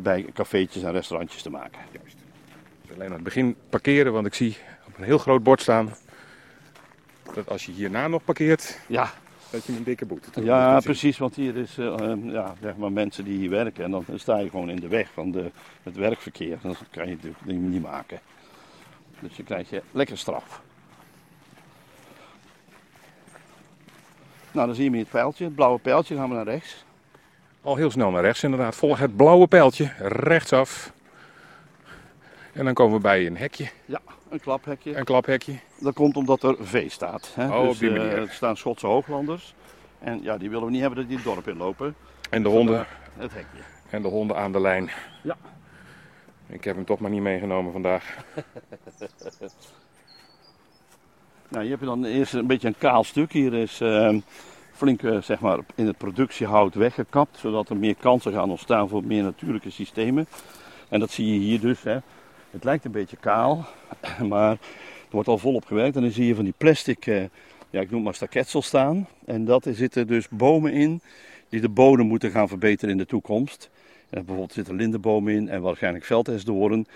bij 0.02 0.26
cafeetjes 0.34 0.82
en 0.82 0.92
restaurantjes 0.92 1.42
te 1.42 1.50
maken. 1.50 1.80
Juist. 1.92 2.16
Alleen 2.94 3.06
aan 3.06 3.14
het 3.14 3.22
begin 3.22 3.56
parkeren, 3.70 4.12
want 4.12 4.26
ik 4.26 4.34
zie 4.34 4.56
op 4.86 4.98
een 4.98 5.04
heel 5.04 5.18
groot 5.18 5.42
bord 5.42 5.60
staan 5.60 5.92
dat 7.34 7.48
als 7.48 7.66
je 7.66 7.72
hierna 7.72 8.08
nog 8.08 8.24
parkeert, 8.24 8.78
ja. 8.86 9.12
dat 9.50 9.64
je 9.64 9.72
een 9.72 9.82
dikke 9.82 10.06
boete 10.06 10.44
Ja, 10.44 10.80
precies, 10.80 11.18
want 11.18 11.34
hier 11.34 11.56
is 11.56 11.74
ja, 12.22 12.54
zeg 12.62 12.76
maar 12.76 12.92
mensen 12.92 13.24
die 13.24 13.38
hier 13.38 13.50
werken 13.50 13.84
en 13.84 13.90
dan 13.90 14.04
sta 14.14 14.38
je 14.38 14.50
gewoon 14.50 14.70
in 14.70 14.80
de 14.80 14.88
weg 14.88 15.08
van 15.12 15.30
de, 15.30 15.50
het 15.82 15.96
werkverkeer. 15.96 16.58
Dan 16.62 16.76
kan 16.90 17.08
je 17.08 17.16
het 17.22 17.46
niet 17.46 17.82
maken. 17.82 18.20
Dus 19.20 19.36
je 19.36 19.42
krijgt 19.42 19.70
je 19.70 19.82
lekker 19.90 20.18
straf. 20.18 20.60
Nou, 24.52 24.66
dan 24.66 24.74
zie 24.74 24.90
je 24.90 24.98
het 24.98 25.10
pijltje, 25.10 25.44
het 25.44 25.54
blauwe 25.54 25.78
pijltje, 25.78 26.14
dan 26.14 26.22
gaan 26.22 26.32
we 26.32 26.44
naar 26.44 26.54
rechts. 26.54 26.84
Al 27.62 27.76
heel 27.76 27.90
snel 27.90 28.10
naar 28.10 28.22
rechts 28.22 28.42
inderdaad. 28.42 28.76
Volg 28.76 28.98
het 28.98 29.16
blauwe 29.16 29.46
pijltje, 29.46 29.92
rechtsaf. 29.98 30.92
En 32.52 32.64
dan 32.64 32.74
komen 32.74 32.96
we 32.96 33.02
bij 33.02 33.26
een 33.26 33.36
hekje. 33.36 33.70
Ja, 33.84 34.00
een 34.30 34.40
klaphekje. 34.40 34.96
Een 34.96 35.04
klaphekje. 35.04 35.58
Dat 35.80 35.94
komt 35.94 36.16
omdat 36.16 36.42
er 36.42 36.56
V 36.60 36.90
staat. 36.90 37.32
Hè? 37.34 37.46
Oh, 37.46 37.60
dus, 37.60 37.70
op 37.70 37.78
die 37.78 37.90
manier. 37.90 38.12
Uh, 38.12 38.18
er 38.18 38.30
staan 38.30 38.56
Schotse 38.56 38.86
hooglanders. 38.86 39.54
En 39.98 40.22
ja, 40.22 40.38
die 40.38 40.50
willen 40.50 40.64
we 40.64 40.70
niet 40.70 40.80
hebben 40.80 40.98
dat 40.98 41.08
die 41.08 41.16
het 41.16 41.26
dorp 41.26 41.48
inlopen. 41.48 41.94
En 42.30 42.42
de 42.42 42.48
honden. 42.48 42.86
Het 43.16 43.32
hekje. 43.32 43.62
En 43.90 44.02
de 44.02 44.08
honden 44.08 44.36
aan 44.36 44.52
de 44.52 44.60
lijn. 44.60 44.90
Ja. 45.22 45.36
Ik 46.46 46.64
heb 46.64 46.76
hem 46.76 46.84
toch 46.84 47.00
maar 47.00 47.10
niet 47.10 47.22
meegenomen 47.22 47.72
vandaag. 47.72 48.16
Nou, 51.50 51.62
hier 51.62 51.70
heb 51.70 51.80
je 51.80 51.86
dan 51.86 52.04
eerst 52.04 52.34
een 52.34 52.46
beetje 52.46 52.68
een 52.68 52.78
kaal 52.78 53.04
stuk. 53.04 53.32
Hier 53.32 53.54
is 53.54 53.80
uh, 53.80 54.18
flink 54.72 55.02
uh, 55.02 55.22
zeg 55.22 55.40
maar, 55.40 55.58
in 55.74 55.86
het 55.86 55.96
productiehout 55.96 56.74
weggekapt, 56.74 57.38
zodat 57.38 57.68
er 57.68 57.76
meer 57.76 57.94
kansen 57.94 58.32
gaan 58.32 58.50
ontstaan 58.50 58.88
voor 58.88 59.04
meer 59.04 59.22
natuurlijke 59.22 59.70
systemen. 59.70 60.26
En 60.88 61.00
dat 61.00 61.10
zie 61.10 61.32
je 61.32 61.38
hier 61.38 61.60
dus. 61.60 61.82
Hè. 61.82 61.98
Het 62.50 62.64
lijkt 62.64 62.84
een 62.84 62.90
beetje 62.90 63.16
kaal, 63.16 63.66
maar 64.28 64.50
er 64.50 64.58
wordt 65.10 65.28
al 65.28 65.38
volop 65.38 65.64
gewerkt. 65.64 65.96
En 65.96 66.02
dan 66.02 66.10
zie 66.10 66.26
je 66.26 66.34
van 66.34 66.44
die 66.44 66.54
plastic, 66.56 67.06
uh, 67.06 67.22
ja, 67.70 67.80
ik 67.80 67.90
noem 67.90 68.02
maar 68.02 68.14
staketsel 68.14 68.62
staan. 68.62 69.08
En 69.24 69.44
dat 69.44 69.64
er 69.64 69.74
zitten 69.74 70.06
dus 70.06 70.28
bomen 70.28 70.72
in 70.72 71.00
die 71.48 71.60
de 71.60 71.68
bodem 71.68 72.06
moeten 72.06 72.30
gaan 72.30 72.48
verbeteren 72.48 72.90
in 72.90 72.98
de 72.98 73.06
toekomst. 73.06 73.70
En 74.10 74.18
bijvoorbeeld 74.18 74.52
zitten 74.52 74.74
lindenbomen 74.74 75.34
in 75.34 75.48
en 75.48 75.62
waarschijnlijk 75.62 76.04
veldhesdoorn. 76.04 76.86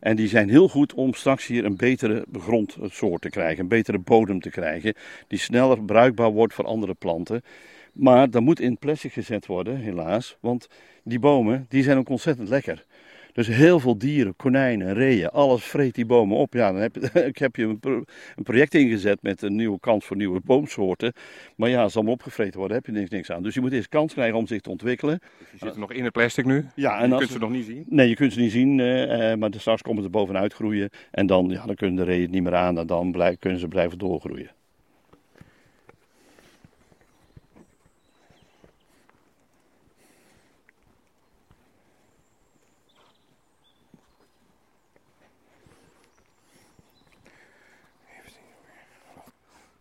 En 0.00 0.16
die 0.16 0.28
zijn 0.28 0.48
heel 0.48 0.68
goed 0.68 0.94
om 0.94 1.14
straks 1.14 1.46
hier 1.46 1.64
een 1.64 1.76
betere 1.76 2.24
grondsoort 2.38 3.22
te 3.22 3.30
krijgen, 3.30 3.62
een 3.62 3.68
betere 3.68 3.98
bodem 3.98 4.40
te 4.40 4.50
krijgen, 4.50 4.94
die 5.28 5.38
sneller 5.38 5.82
bruikbaar 5.82 6.30
wordt 6.30 6.54
voor 6.54 6.64
andere 6.64 6.94
planten. 6.94 7.42
Maar 7.92 8.30
dat 8.30 8.42
moet 8.42 8.60
in 8.60 8.78
plastic 8.78 9.12
gezet 9.12 9.46
worden, 9.46 9.76
helaas, 9.76 10.36
want 10.40 10.68
die 11.02 11.18
bomen 11.18 11.66
die 11.68 11.82
zijn 11.82 11.98
ook 11.98 12.08
ontzettend 12.08 12.48
lekker. 12.48 12.84
Dus 13.32 13.46
heel 13.46 13.80
veel 13.80 13.98
dieren, 13.98 14.36
konijnen, 14.36 14.94
reeën, 14.94 15.28
alles 15.28 15.64
vreet 15.64 15.94
die 15.94 16.06
bomen 16.06 16.36
op. 16.36 16.54
Ja, 16.54 16.72
dan 16.72 16.80
heb 16.80 16.94
je, 16.94 17.24
ik 17.32 17.38
heb 17.38 17.56
je 17.56 17.76
een, 17.80 18.06
project 18.42 18.74
ingezet 18.74 19.22
met 19.22 19.42
een 19.42 19.56
nieuwe 19.56 19.80
kans 19.80 20.04
voor 20.04 20.16
nieuwe 20.16 20.40
boomsoorten. 20.44 21.12
Maar 21.56 21.68
ja, 21.68 21.82
als 21.82 21.92
ze 21.92 21.98
allemaal 21.98 22.14
opgevreten 22.14 22.58
worden, 22.58 22.76
heb 22.76 22.86
je 22.86 22.92
niks, 22.92 23.10
niks 23.10 23.30
aan. 23.30 23.42
Dus 23.42 23.54
je 23.54 23.60
moet 23.60 23.72
eerst 23.72 23.88
kans 23.88 24.12
krijgen 24.12 24.38
om 24.38 24.46
zich 24.46 24.60
te 24.60 24.70
ontwikkelen. 24.70 25.18
Dus 25.18 25.48
die 25.50 25.58
zitten 25.58 25.80
nog 25.80 25.92
in 25.92 26.04
het 26.04 26.12
plastic 26.12 26.44
nu? 26.44 26.66
Ja, 26.74 27.00
en 27.00 27.10
je 27.10 27.16
kunt 27.16 27.30
ze 27.30 27.38
nog 27.38 27.50
niet 27.50 27.64
zien? 27.64 27.84
Nee, 27.88 28.08
je 28.08 28.14
kunt 28.14 28.32
ze 28.32 28.40
niet 28.40 28.52
zien, 28.52 28.78
uh, 28.78 29.34
maar 29.34 29.50
straks 29.56 29.82
komen 29.82 30.02
ze 30.02 30.08
bovenuit 30.08 30.52
groeien. 30.52 30.88
En 31.10 31.26
dan, 31.26 31.48
ja, 31.48 31.66
dan 31.66 31.74
kunnen 31.74 31.96
de 31.96 32.04
reeën 32.04 32.22
het 32.22 32.30
niet 32.30 32.42
meer 32.42 32.54
aan 32.54 32.78
en 32.78 32.86
dan 32.86 33.36
kunnen 33.38 33.58
ze 33.58 33.68
blijven 33.68 33.98
doorgroeien. 33.98 34.50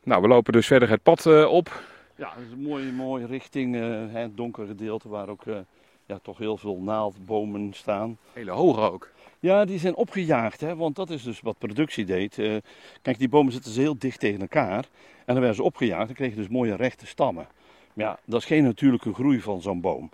Nou, 0.03 0.21
we 0.21 0.27
lopen 0.27 0.53
dus 0.53 0.67
verder 0.67 0.89
het 0.89 1.03
pad 1.03 1.25
uh, 1.25 1.51
op. 1.51 1.83
Ja, 2.15 2.33
dat 2.35 2.43
is 2.45 2.51
een 2.51 2.61
mooie, 2.61 2.91
mooie 2.91 3.25
richting. 3.25 3.75
Uh, 3.75 4.13
het 4.13 4.37
donkere 4.37 4.67
gedeelte 4.67 5.09
waar 5.09 5.29
ook 5.29 5.45
uh, 5.45 5.57
ja, 6.05 6.19
toch 6.21 6.37
heel 6.37 6.57
veel 6.57 6.77
naaldbomen 6.77 7.73
staan. 7.73 8.17
Hele 8.33 8.51
hoge 8.51 8.79
ook. 8.79 9.09
Ja, 9.39 9.65
die 9.65 9.79
zijn 9.79 9.95
opgejaagd, 9.95 10.61
hè, 10.61 10.75
want 10.75 10.95
dat 10.95 11.09
is 11.09 11.23
dus 11.23 11.41
wat 11.41 11.57
productie 11.57 12.05
deed. 12.05 12.35
kijk, 13.01 13.17
die 13.17 13.29
bomen 13.29 13.53
zitten 13.53 13.71
heel 13.71 13.97
dicht 13.97 14.19
tegen 14.19 14.41
elkaar. 14.41 14.85
En 15.17 15.25
dan 15.25 15.35
werden 15.35 15.55
ze 15.55 15.63
opgejaagd 15.63 16.09
en 16.09 16.15
kregen 16.15 16.37
dus 16.37 16.47
mooie 16.47 16.75
rechte 16.75 17.05
stammen. 17.05 17.47
Maar 17.93 18.05
ja, 18.05 18.19
dat 18.25 18.39
is 18.39 18.45
geen 18.45 18.63
natuurlijke 18.63 19.13
groei 19.13 19.41
van 19.41 19.61
zo'n 19.61 19.81
boom. 19.81 20.09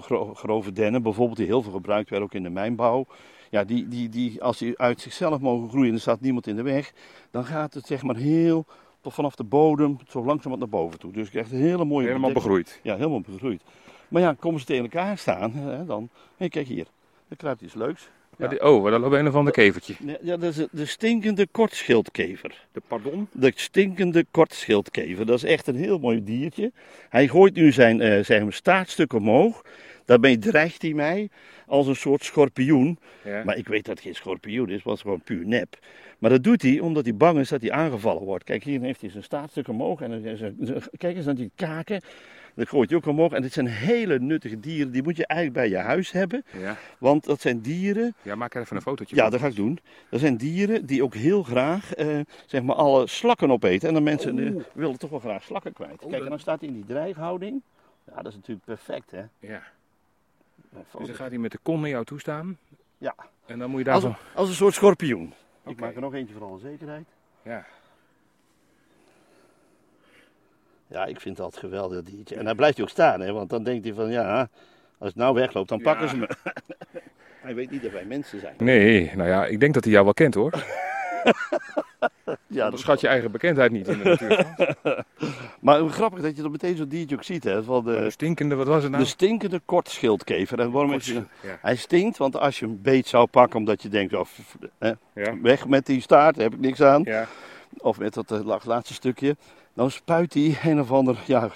Gro 0.00 0.34
grove 0.34 0.72
dennen 0.72 1.02
bijvoorbeeld, 1.02 1.38
die 1.38 1.46
heel 1.46 1.62
veel 1.62 1.72
gebruikt 1.72 2.10
werden 2.10 2.28
ook 2.28 2.34
in 2.34 2.42
de 2.42 2.50
mijnbouw 2.50 3.06
ja, 3.52 3.64
die, 3.64 3.88
die, 3.88 4.08
die, 4.08 4.42
als 4.42 4.58
die 4.58 4.78
uit 4.78 5.00
zichzelf 5.00 5.40
mogen 5.40 5.68
groeien 5.68 5.88
en 5.88 5.94
er 5.94 6.00
staat 6.00 6.20
niemand 6.20 6.46
in 6.46 6.56
de 6.56 6.62
weg, 6.62 6.92
dan 7.30 7.44
gaat 7.44 7.74
het 7.74 7.86
zeg 7.86 8.02
maar 8.02 8.16
heel 8.16 8.66
tot 9.00 9.14
vanaf 9.14 9.34
de 9.34 9.44
bodem 9.44 9.98
zo 10.08 10.24
langzaam 10.24 10.58
naar 10.58 10.68
boven 10.68 10.98
toe. 10.98 11.12
Dus 11.12 11.24
je 11.24 11.30
krijgt 11.30 11.52
een 11.52 11.58
hele 11.58 11.84
mooie... 11.84 12.06
Helemaal 12.06 12.32
begroeid. 12.32 12.80
Ja, 12.82 12.96
helemaal 12.96 13.20
begroeid. 13.20 13.62
Maar 14.08 14.22
ja, 14.22 14.34
komen 14.38 14.60
ze 14.60 14.66
tegen 14.66 14.82
elkaar 14.82 15.18
staan, 15.18 15.52
hè, 15.52 15.84
dan... 15.84 16.08
Hé, 16.36 16.48
kijk 16.48 16.66
hier, 16.66 16.86
er 17.28 17.36
kruipt 17.36 17.60
iets 17.60 17.74
leuks. 17.74 18.08
Ja. 18.36 18.50
Ja, 18.50 18.70
oh, 18.70 18.90
daar 18.90 19.00
loopt 19.00 19.14
een 19.14 19.28
of 19.28 19.34
ander 19.34 19.52
kevertje. 19.52 19.94
Ja, 20.22 20.36
dat 20.36 20.56
is 20.56 20.66
de 20.70 20.86
stinkende 20.86 21.46
kortschildkever. 21.46 22.66
De 22.72 22.82
pardon? 22.86 23.28
De 23.32 23.52
stinkende 23.54 24.24
kortschildkever. 24.30 25.26
Dat 25.26 25.36
is 25.36 25.44
echt 25.44 25.66
een 25.66 25.76
heel 25.76 25.98
mooi 25.98 26.24
diertje. 26.24 26.72
Hij 27.08 27.28
gooit 27.28 27.54
nu 27.54 27.72
zijn, 27.72 28.00
uh, 28.00 28.24
zijn 28.24 28.52
staartstuk 28.52 29.12
omhoog. 29.12 29.62
Daarmee 30.04 30.38
dreigt 30.38 30.82
hij 30.82 30.92
mij 30.92 31.28
als 31.66 31.86
een 31.86 31.96
soort 31.96 32.24
schorpioen. 32.24 32.98
Ja. 33.24 33.44
Maar 33.44 33.56
ik 33.56 33.68
weet 33.68 33.84
dat 33.84 33.94
het 33.94 34.04
geen 34.04 34.14
schorpioen 34.14 34.68
is, 34.68 34.82
want 34.82 34.98
het 34.98 35.06
is 35.06 35.12
gewoon 35.12 35.20
puur 35.20 35.46
nep. 35.46 35.78
Maar 36.18 36.30
dat 36.30 36.44
doet 36.44 36.62
hij 36.62 36.80
omdat 36.80 37.04
hij 37.04 37.14
bang 37.14 37.38
is 37.38 37.48
dat 37.48 37.60
hij 37.60 37.72
aangevallen 37.72 38.22
wordt. 38.22 38.44
Kijk, 38.44 38.64
hier 38.64 38.80
heeft 38.80 39.00
hij 39.00 39.10
zijn 39.10 39.22
staartstuk 39.22 39.68
omhoog. 39.68 40.00
En 40.00 40.22
kijk 40.98 41.16
eens 41.16 41.24
naar 41.24 41.34
die 41.34 41.50
kaken. 41.54 42.00
Dat 42.54 42.68
gooit 42.68 42.90
hij 42.90 42.98
ook 42.98 43.06
omhoog. 43.06 43.32
En 43.32 43.42
dit 43.42 43.52
zijn 43.52 43.66
hele 43.66 44.18
nuttige 44.18 44.60
dieren. 44.60 44.92
Die 44.92 45.02
moet 45.02 45.16
je 45.16 45.26
eigenlijk 45.26 45.60
bij 45.60 45.78
je 45.78 45.84
huis 45.84 46.12
hebben. 46.12 46.44
Ja. 46.60 46.76
Want 46.98 47.24
dat 47.24 47.40
zijn 47.40 47.60
dieren. 47.60 48.14
Ja, 48.22 48.34
maak 48.34 48.54
er 48.54 48.60
even 48.60 48.76
een 48.76 48.82
fotootje 48.82 49.16
Ja, 49.16 49.30
dat 49.30 49.40
ga 49.40 49.46
ik 49.46 49.56
doen. 49.56 49.78
Dat 50.08 50.20
zijn 50.20 50.36
dieren 50.36 50.86
die 50.86 51.02
ook 51.02 51.14
heel 51.14 51.42
graag 51.42 51.94
eh, 51.94 52.20
zeg 52.46 52.62
maar 52.62 52.76
alle 52.76 53.06
slakken 53.06 53.50
opeten. 53.50 53.88
En 53.88 53.94
dan 53.94 54.02
mensen 54.02 54.38
oh. 54.38 54.46
eh, 54.46 54.64
willen 54.74 54.98
toch 54.98 55.10
wel 55.10 55.20
graag 55.20 55.42
slakken 55.42 55.72
kwijt. 55.72 56.02
Oh, 56.02 56.10
Kijk, 56.10 56.22
en 56.22 56.28
dan 56.28 56.38
staat 56.38 56.60
hij 56.60 56.68
in 56.68 56.74
die 56.74 56.86
dreighouding. 56.86 57.62
Ja, 58.06 58.16
dat 58.16 58.26
is 58.26 58.34
natuurlijk 58.34 58.66
perfect, 58.66 59.10
hè? 59.10 59.22
Ja. 59.38 59.62
Dus 60.72 61.06
dan 61.06 61.14
gaat 61.14 61.28
hij 61.28 61.38
met 61.38 61.50
de 61.50 61.58
kon 61.62 61.80
naar 61.80 61.90
jou 61.90 62.04
toe 62.04 62.20
staan. 62.20 62.58
Ja. 62.98 63.14
En 63.46 63.58
dan 63.58 63.70
moet 63.70 63.78
je 63.78 63.84
daar 63.84 63.94
als, 63.94 64.04
een, 64.04 64.16
als 64.34 64.48
een 64.48 64.54
soort 64.54 64.74
schorpioen. 64.74 65.34
Ik 65.66 65.80
maak 65.80 65.94
er 65.94 66.00
nog 66.00 66.14
eentje 66.14 66.34
voor 66.34 66.46
alle 66.46 66.58
zekerheid. 66.58 67.06
Ja. 67.42 67.66
Ja, 70.86 71.04
ik 71.04 71.20
vind 71.20 71.36
dat 71.36 71.56
geweldig 71.56 72.02
diertje. 72.02 72.36
En 72.36 72.44
dan 72.44 72.56
blijft 72.56 72.76
hij 72.76 72.84
ook 72.84 72.90
staan, 72.90 73.20
hè, 73.20 73.32
want 73.32 73.50
dan 73.50 73.62
denkt 73.62 73.84
hij 73.84 73.94
van 73.94 74.10
ja, 74.10 74.48
als 74.98 75.08
het 75.08 75.16
nou 75.16 75.34
wegloopt, 75.34 75.68
dan 75.68 75.80
pakken 75.82 76.08
ze 76.08 76.16
me. 76.16 76.28
hij 77.46 77.54
weet 77.54 77.70
niet 77.70 77.82
dat 77.82 77.92
wij 77.92 78.04
mensen 78.04 78.40
zijn. 78.40 78.54
Nee, 78.58 79.16
nou 79.16 79.28
ja, 79.28 79.46
ik 79.46 79.60
denk 79.60 79.74
dat 79.74 79.84
hij 79.84 79.92
jou 79.92 80.04
wel 80.04 80.14
kent 80.14 80.34
hoor. 80.34 80.52
ja, 82.46 82.70
dan 82.70 82.78
schat 82.78 83.00
je 83.00 83.08
eigen 83.08 83.30
bekendheid 83.30 83.70
niet 83.70 83.88
in 83.88 83.98
de 83.98 84.04
natuur. 84.04 84.46
maar 85.60 85.88
grappig 85.88 86.20
dat 86.20 86.36
je 86.36 86.42
dan 86.42 86.50
meteen 86.50 86.76
zo'n 86.76 86.88
diertje 86.88 87.16
ook 87.16 87.24
ziet. 87.24 87.44
Hè, 87.44 87.62
van 87.62 87.84
de, 87.84 87.90
de, 87.90 88.10
stinkende, 88.10 88.54
wat 88.54 88.66
was 88.66 88.82
het 88.82 88.92
nou? 88.92 89.02
De 89.02 89.08
stinkende 89.08 89.60
kortschildkever. 89.64 90.60
En 90.60 90.70
waarom 90.70 90.90
Kort, 90.90 91.04
je, 91.04 91.22
Hij 91.40 91.76
stinkt, 91.76 92.18
want 92.18 92.36
als 92.36 92.58
je 92.58 92.66
een 92.66 92.82
beet 92.82 93.06
zou 93.06 93.26
pakken 93.26 93.58
omdat 93.58 93.82
je 93.82 93.88
denkt, 93.88 94.14
oh, 94.14 94.26
hè, 94.78 94.92
ja. 95.14 95.40
weg 95.42 95.66
met 95.66 95.86
die 95.86 96.00
staart, 96.00 96.34
daar 96.34 96.44
heb 96.44 96.54
ik 96.54 96.60
niks 96.60 96.80
aan. 96.82 97.02
Ja. 97.02 97.26
Of 97.78 97.98
met 97.98 98.14
dat 98.14 98.32
uh, 98.32 98.56
laatste 98.64 98.94
stukje. 98.94 99.36
Dan 99.74 99.90
spuit 99.90 100.34
hij 100.34 100.58
een 100.62 100.80
of 100.80 100.92
ander 100.92 101.18
ja, 101.26 101.50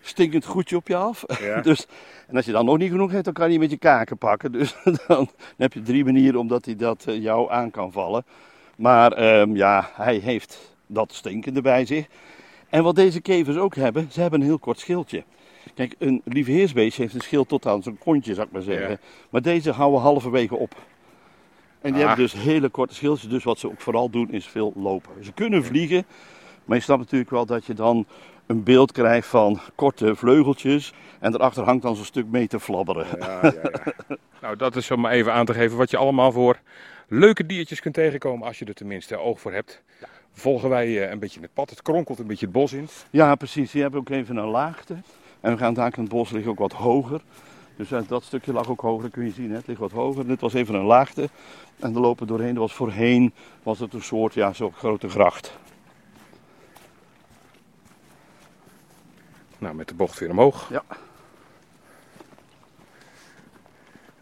stinkend 0.00 0.44
goedje 0.44 0.76
op 0.76 0.88
je 0.88 0.96
af. 0.96 1.24
Ja. 1.40 1.60
dus, 1.70 1.86
en 2.28 2.36
als 2.36 2.44
je 2.44 2.52
dan 2.52 2.64
nog 2.64 2.78
niet 2.78 2.90
genoeg 2.90 3.10
hebt, 3.10 3.24
dan 3.24 3.32
kan 3.32 3.48
hij 3.48 3.58
met 3.58 3.70
je 3.70 3.76
kaken 3.76 4.18
pakken. 4.18 4.52
Dus 4.52 4.74
dan, 4.84 4.98
dan 5.06 5.28
heb 5.56 5.72
je 5.72 5.82
drie 5.82 6.04
manieren 6.04 6.40
omdat 6.40 6.64
hij 6.64 6.76
dat 6.76 7.04
uh, 7.08 7.22
jou 7.22 7.50
aan 7.50 7.70
kan 7.70 7.92
vallen. 7.92 8.24
Maar 8.76 9.40
um, 9.40 9.56
ja, 9.56 9.90
hij 9.94 10.16
heeft 10.16 10.76
dat 10.86 11.12
stinkende 11.12 11.60
bij 11.60 11.84
zich. 11.84 12.06
En 12.68 12.82
wat 12.82 12.96
deze 12.96 13.20
kevers 13.20 13.56
ook 13.56 13.74
hebben, 13.74 14.08
ze 14.10 14.20
hebben 14.20 14.40
een 14.40 14.46
heel 14.46 14.58
kort 14.58 14.78
schildje. 14.78 15.24
Kijk, 15.74 15.94
een 15.98 16.22
lieveheersbeest 16.24 16.96
heeft 16.96 17.14
een 17.14 17.20
schild 17.20 17.48
tot 17.48 17.66
aan 17.66 17.82
zijn 17.82 17.98
kontje, 17.98 18.34
zou 18.34 18.46
ik 18.46 18.52
maar 18.52 18.62
zeggen. 18.62 19.00
Maar 19.30 19.42
deze 19.42 19.70
houden 19.70 20.00
halverwege 20.00 20.56
op. 20.56 20.74
En 21.80 21.92
die 21.92 22.02
ah. 22.02 22.08
hebben 22.08 22.24
dus 22.24 22.42
hele 22.42 22.68
korte 22.68 22.94
schildjes. 22.94 23.30
Dus 23.30 23.44
wat 23.44 23.58
ze 23.58 23.70
ook 23.70 23.80
vooral 23.80 24.10
doen 24.10 24.30
is 24.30 24.46
veel 24.46 24.72
lopen. 24.76 25.24
Ze 25.24 25.32
kunnen 25.32 25.64
vliegen, 25.64 26.06
maar 26.64 26.76
je 26.76 26.82
snapt 26.82 27.00
natuurlijk 27.00 27.30
wel 27.30 27.46
dat 27.46 27.64
je 27.64 27.74
dan 27.74 28.06
een 28.46 28.62
beeld 28.62 28.92
krijgt 28.92 29.28
van 29.28 29.60
korte 29.74 30.16
vleugeltjes. 30.16 30.92
En 31.20 31.34
erachter 31.34 31.64
hangt 31.64 31.82
dan 31.82 31.96
zo'n 31.96 32.04
stuk 32.04 32.26
mee 32.26 32.46
te 32.46 32.60
flabberen. 32.60 33.06
Ja, 33.18 33.38
ja, 33.42 33.52
ja. 33.62 34.16
nou, 34.42 34.56
dat 34.56 34.76
is 34.76 34.90
om 34.90 35.00
maar 35.00 35.12
even 35.12 35.32
aan 35.32 35.46
te 35.46 35.54
geven 35.54 35.76
wat 35.76 35.90
je 35.90 35.96
allemaal 35.96 36.32
voor 36.32 36.58
leuke 37.18 37.46
diertjes 37.46 37.80
kunt 37.80 37.94
tegenkomen 37.94 38.46
als 38.46 38.58
je 38.58 38.64
er 38.64 38.74
tenminste 38.74 39.16
oog 39.16 39.40
voor 39.40 39.52
hebt. 39.52 39.82
Volgen 40.32 40.68
wij 40.68 41.02
eh, 41.02 41.10
een 41.10 41.18
beetje 41.18 41.40
het 41.40 41.52
pad. 41.52 41.70
Het 41.70 41.82
kronkelt 41.82 42.18
een 42.18 42.26
beetje 42.26 42.46
het 42.46 42.54
bos 42.54 42.72
in. 42.72 42.88
Ja, 43.10 43.34
precies. 43.34 43.72
Je 43.72 43.80
hebt 43.80 43.94
ook 43.94 44.08
even 44.08 44.36
een 44.36 44.48
laagte. 44.48 44.96
En 45.40 45.52
we 45.52 45.58
gaan 45.58 45.74
daar 45.74 45.92
in 45.96 46.02
het 46.02 46.12
bos 46.12 46.30
liggen 46.30 46.50
ook 46.50 46.58
wat 46.58 46.72
hoger. 46.72 47.20
Dus 47.76 47.92
eh, 47.92 48.00
dat 48.08 48.22
stukje 48.22 48.52
lag 48.52 48.68
ook 48.68 48.80
hoger, 48.80 49.10
kun 49.10 49.24
je 49.24 49.30
zien. 49.30 49.50
Hè? 49.50 49.56
Het 49.56 49.66
ligt 49.66 49.80
wat 49.80 49.90
hoger. 49.90 50.26
Dit 50.26 50.40
was 50.40 50.54
even 50.54 50.74
een 50.74 50.84
laagte. 50.84 51.28
En 51.78 51.94
er 51.94 52.00
lopen 52.00 52.26
doorheen. 52.26 52.54
Dat 52.54 52.62
was 52.62 52.74
voorheen 52.74 53.32
was 53.62 53.78
het 53.78 53.92
een 53.92 54.02
soort, 54.02 54.34
ja, 54.34 54.52
zo'n 54.52 54.72
grote 54.72 55.08
gracht. 55.08 55.58
Nou, 59.58 59.74
met 59.74 59.88
de 59.88 59.94
bocht 59.94 60.18
weer 60.18 60.30
omhoog. 60.30 60.68
Ja. 60.70 60.82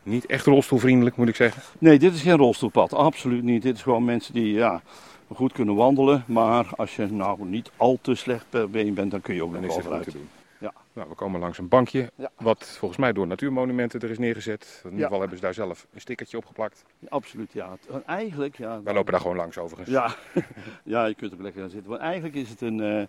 Niet 0.03 0.27
echt 0.27 0.47
rolstoelvriendelijk, 0.47 1.17
moet 1.17 1.29
ik 1.29 1.37
zeggen. 1.37 1.63
Nee, 1.79 1.99
dit 1.99 2.15
is 2.15 2.23
geen 2.23 2.37
rolstoelpad. 2.37 2.93
Absoluut 2.93 3.43
niet. 3.43 3.63
Dit 3.63 3.77
is 3.77 3.83
gewoon 3.83 4.05
mensen 4.05 4.35
die 4.35 4.53
ja, 4.53 4.83
goed 5.29 5.53
kunnen 5.53 5.75
wandelen. 5.75 6.25
Maar 6.27 6.67
als 6.77 6.97
je 6.97 7.07
nou 7.07 7.45
niet 7.45 7.71
al 7.77 7.99
te 8.01 8.15
slecht 8.15 8.47
per 8.49 8.71
been 8.71 8.95
bent, 8.95 9.11
dan 9.11 9.21
kun 9.21 9.35
je 9.35 9.45
ook 9.45 9.53
nog 9.53 9.61
wel 9.61 9.81
vooruit. 9.81 10.13
doen. 10.13 10.29
Ja. 10.59 10.73
Nou, 10.93 11.09
we 11.09 11.15
komen 11.15 11.41
langs 11.41 11.59
een 11.59 11.69
bankje, 11.69 12.11
wat 12.37 12.77
volgens 12.79 13.01
mij 13.01 13.13
door 13.13 13.27
Natuurmonumenten 13.27 14.01
er 14.01 14.11
is 14.11 14.19
neergezet. 14.19 14.81
In 14.85 14.91
ieder 14.91 15.05
geval 15.05 15.21
hebben 15.21 15.39
ze 15.39 15.45
daar 15.45 15.55
zelf 15.55 15.87
een 15.95 16.01
stickertje 16.01 16.37
opgeplakt. 16.37 16.85
absoluut, 17.09 17.53
ja. 17.53 17.77
Eigenlijk, 18.07 18.57
ja. 18.57 18.83
Wij 18.83 18.95
lopen 18.95 19.13
daar 19.13 19.21
gewoon 19.21 19.37
langs 19.37 19.59
overigens. 19.59 19.91
Ja, 19.91 20.15
ja 20.95 21.07
je 21.07 21.15
kunt 21.15 21.33
er 21.33 21.43
lekker 21.43 21.61
gaan 21.61 21.71
zitten. 21.71 21.91
Maar 21.91 22.01
eigenlijk 22.01 22.35
is 22.35 22.49
het 22.49 22.61
een, 22.61 22.79
uh, 22.79 23.03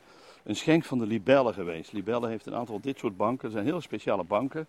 een 0.44 0.56
schenk 0.56 0.84
van 0.84 1.00
de 1.00 1.06
Libelle 1.06 1.54
geweest. 1.54 1.94
Libelle 1.94 2.28
heeft 2.28 2.46
een 2.46 2.56
aantal 2.56 2.80
dit 2.80 3.00
soort 3.00 3.18
banken. 3.18 3.44
Dat 3.44 3.52
zijn 3.52 3.66
hele 3.66 3.82
speciale 3.82 4.24
banken. 4.24 4.68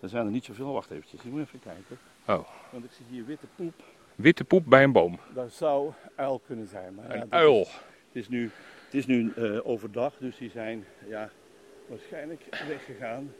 Er 0.00 0.08
zijn 0.08 0.26
er 0.26 0.32
niet 0.32 0.44
zoveel. 0.44 0.72
Wacht 0.72 0.90
eventjes, 0.90 1.22
ik 1.22 1.30
moet 1.30 1.40
even 1.40 1.60
kijken. 1.60 1.98
Oh. 2.26 2.48
Want 2.70 2.84
ik 2.84 2.90
zie 2.92 3.04
hier 3.08 3.24
witte 3.24 3.46
poep. 3.56 3.74
Witte 4.14 4.44
poep 4.44 4.64
bij 4.66 4.82
een 4.82 4.92
boom? 4.92 5.18
Dat 5.34 5.52
zou 5.52 5.92
uil 6.14 6.40
kunnen 6.46 6.66
zijn. 6.66 6.94
Maar 6.94 7.10
een 7.10 7.32
uil? 7.32 7.58
Het 7.58 7.68
is 8.12 8.28
nu, 8.28 8.50
het 8.84 8.94
is 8.94 9.06
nu 9.06 9.32
uh, 9.36 9.66
overdag, 9.66 10.14
dus 10.18 10.36
die 10.36 10.50
zijn 10.50 10.84
ja, 11.08 11.30
waarschijnlijk 11.86 12.42
weggegaan. 12.68 13.32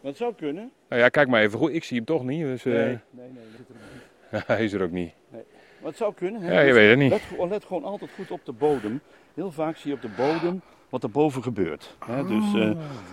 Maar 0.00 0.10
het 0.10 0.16
zou 0.16 0.34
kunnen. 0.34 0.72
Nou 0.88 1.02
ja, 1.02 1.08
kijk 1.08 1.28
maar 1.28 1.42
even 1.42 1.58
goed. 1.58 1.72
Ik 1.72 1.84
zie 1.84 1.96
hem 1.96 2.06
toch 2.06 2.24
niet. 2.24 2.42
Dus, 2.42 2.64
uh... 2.64 2.74
Nee, 2.74 2.98
nee, 3.10 3.28
nee, 3.28 3.44
zit 3.56 3.68
er. 3.68 4.42
Hij 4.54 4.64
is 4.64 4.72
er 4.72 4.82
ook 4.82 4.90
niet. 4.90 5.12
Nee. 5.28 5.42
Maar 5.78 5.90
het 5.90 5.96
zou 5.96 6.14
kunnen. 6.14 6.42
Hè? 6.42 6.52
Ja, 6.52 6.60
je 6.60 6.66
dus 6.66 6.74
weet 6.74 6.90
het 6.90 6.98
niet. 6.98 7.10
Let, 7.10 7.50
let, 7.50 7.64
gewoon 7.64 7.84
altijd 7.84 8.10
goed 8.14 8.30
op 8.30 8.44
de 8.44 8.52
bodem. 8.52 9.00
Heel 9.34 9.52
vaak 9.52 9.76
zie 9.76 9.90
je 9.90 9.96
op 9.96 10.02
de 10.02 10.14
bodem 10.16 10.62
wat 10.92 11.02
er 11.02 11.10
boven 11.10 11.42
gebeurt. 11.42 11.96
Hè? 12.06 12.26
Dus 12.26 12.54
uh, 12.54 12.70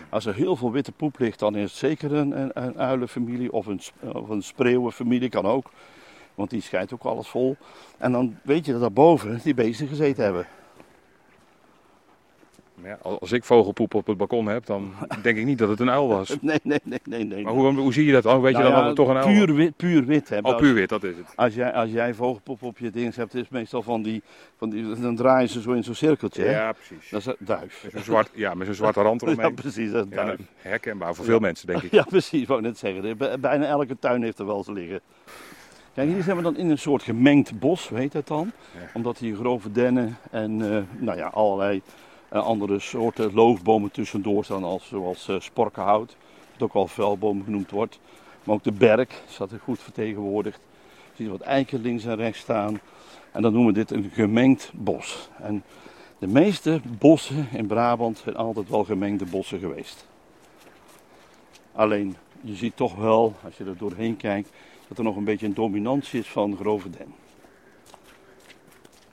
als 0.09 0.25
er 0.25 0.35
heel 0.35 0.55
veel 0.55 0.71
witte 0.71 0.91
poep 0.91 1.19
ligt, 1.19 1.39
dan 1.39 1.55
is 1.55 1.69
het 1.71 1.79
zeker 1.79 2.13
een, 2.13 2.41
een, 2.41 2.51
een 2.53 2.77
uilenfamilie 2.77 3.51
of 3.51 3.65
een, 3.65 3.81
of 3.99 4.29
een 4.29 4.41
spreeuwenfamilie, 4.41 5.29
kan 5.29 5.45
ook. 5.45 5.69
Want 6.35 6.49
die 6.49 6.61
scheidt 6.61 6.93
ook 6.93 7.03
alles 7.03 7.27
vol. 7.27 7.57
En 7.97 8.11
dan 8.11 8.37
weet 8.41 8.65
je 8.65 8.71
dat 8.71 8.81
daarboven 8.81 9.39
die 9.43 9.53
beesten 9.53 9.87
gezeten 9.87 10.23
hebben. 10.23 10.47
Ja, 12.83 12.97
als 13.19 13.31
ik 13.31 13.43
vogelpoep 13.43 13.93
op 13.93 14.07
het 14.07 14.17
balkon 14.17 14.47
heb, 14.47 14.65
dan 14.65 14.93
denk 15.23 15.37
ik 15.37 15.45
niet 15.45 15.57
dat 15.57 15.69
het 15.69 15.79
een 15.79 15.89
uil 15.89 16.07
was. 16.07 16.37
Nee, 16.41 16.59
nee, 16.63 16.79
nee. 16.83 16.99
nee, 17.03 17.23
nee. 17.23 17.43
Maar 17.43 17.53
hoe, 17.53 17.73
hoe 17.73 17.93
zie 17.93 18.05
je 18.05 18.11
dat 18.11 18.23
dan? 18.23 18.41
Weet 18.41 18.53
Nou 18.53 18.65
je 18.65 18.71
dan 18.71 18.79
ja, 18.79 18.87
dat 18.87 18.97
het 18.97 19.05
toch 19.07 19.15
een 19.15 19.23
uil 19.23 19.45
puur 19.45 19.55
wit, 19.55 19.75
puur 19.75 20.05
wit. 20.05 20.29
Hè. 20.29 20.37
Oh, 20.41 20.57
puur 20.57 20.73
wit, 20.73 20.89
dat 20.89 21.03
is 21.03 21.15
het. 21.15 21.25
Als 21.35 21.53
jij, 21.53 21.73
als 21.73 21.91
jij 21.91 22.13
vogelpoep 22.13 22.63
op 22.63 22.77
je 22.77 22.89
ding 22.91 23.15
hebt, 23.15 23.33
is 23.33 23.39
het 23.41 23.49
meestal 23.49 23.81
van 23.83 24.01
die, 24.01 24.21
van 24.57 24.69
die, 24.69 24.99
dan 24.99 25.15
draaien 25.15 25.49
ze 25.49 25.61
zo 25.61 25.71
in 25.71 25.83
zo'n 25.83 25.95
cirkeltje. 25.95 26.43
hè. 26.43 26.51
Ja, 26.51 26.71
precies. 26.71 27.09
Dat 27.09 27.19
is 27.19 27.25
een 27.25 27.35
duif. 27.39 27.81
Met 27.83 27.91
zo'n 27.91 28.01
zwart, 28.01 28.29
ja, 28.33 28.53
met 28.53 28.65
zo'n 28.67 28.75
zwarte 28.75 29.01
rand 29.01 29.21
Ja, 29.21 29.27
eromheen. 29.27 29.53
precies, 29.53 29.91
dat 29.91 30.05
is 30.09 30.15
Ja, 30.15 30.25
duif. 30.25 30.39
herkenbaar 30.57 31.15
voor 31.15 31.25
veel 31.25 31.39
mensen, 31.39 31.67
denk 31.67 31.81
ik. 31.81 31.91
Ja, 31.99 32.03
precies, 32.03 32.47
wou 32.47 32.59
ik 32.59 32.65
net 32.65 32.77
zeggen. 32.77 33.17
Bij- 33.17 33.39
Bijna 33.39 33.65
elke 33.65 33.99
tuin 33.99 34.23
heeft 34.23 34.39
er 34.39 34.45
wel 34.45 34.57
eens 34.57 34.67
liggen. 34.67 34.99
Kijk, 35.93 36.09
hier 36.11 36.23
zijn 36.23 36.37
we 36.37 36.43
dan 36.43 36.57
in 36.57 36.69
een 36.69 36.77
soort 36.77 37.03
gemengd 37.03 37.59
bos, 37.59 37.89
heet 37.93 38.11
dat 38.11 38.27
dan? 38.27 38.51
Ja. 38.79 38.79
Omdat 38.93 39.17
hier 39.17 39.35
grove 39.35 39.71
dennen 39.71 40.17
en 40.31 40.61
eh, 40.75 40.81
nou 41.03 41.17
ja, 41.17 41.27
allerlei 41.27 41.81
andere 42.29 42.79
soorten 42.79 43.33
loofbomen 43.33 43.91
tussendoor 43.91 44.43
staan, 44.43 44.63
als, 44.63 44.87
zoals 44.87 45.27
eh 45.27 45.39
sporkenhout, 45.39 46.15
wat 46.51 46.61
ook 46.61 46.73
wel 46.73 46.87
vuilboom 46.87 47.43
genoemd 47.43 47.71
wordt. 47.71 47.99
Maar 48.43 48.55
ook 48.55 48.63
de 48.63 48.71
berk 48.71 49.21
staat 49.27 49.51
er 49.51 49.59
goed 49.59 49.79
vertegenwoordigd. 49.79 50.59
Je 51.15 51.23
ziet 51.23 51.31
wat 51.31 51.41
eiken 51.41 51.81
links 51.81 52.05
en 52.05 52.15
rechts 52.15 52.39
staan. 52.39 52.79
En 53.31 53.41
dan 53.41 53.53
noemen 53.53 53.73
we 53.73 53.79
dit 53.79 53.91
een 53.91 54.09
gemengd 54.13 54.71
bos. 54.73 55.29
En 55.41 55.63
de 56.19 56.27
meeste 56.27 56.81
bossen 56.99 57.47
in 57.51 57.67
Brabant 57.67 58.17
zijn 58.17 58.35
altijd 58.35 58.69
wel 58.69 58.83
gemengde 58.83 59.25
bossen 59.25 59.59
geweest. 59.59 60.07
Alleen, 61.71 62.15
je 62.41 62.55
ziet 62.55 62.75
toch 62.75 62.95
wel, 62.95 63.35
als 63.43 63.57
je 63.57 63.63
er 63.63 63.77
doorheen 63.77 64.17
kijkt, 64.17 64.49
dat 64.87 64.97
er 64.97 65.03
nog 65.03 65.15
een 65.15 65.23
beetje 65.23 65.45
een 65.45 65.53
dominantie 65.53 66.19
is 66.19 66.27
van 66.27 66.55
grove 66.55 66.89
den. 66.89 67.13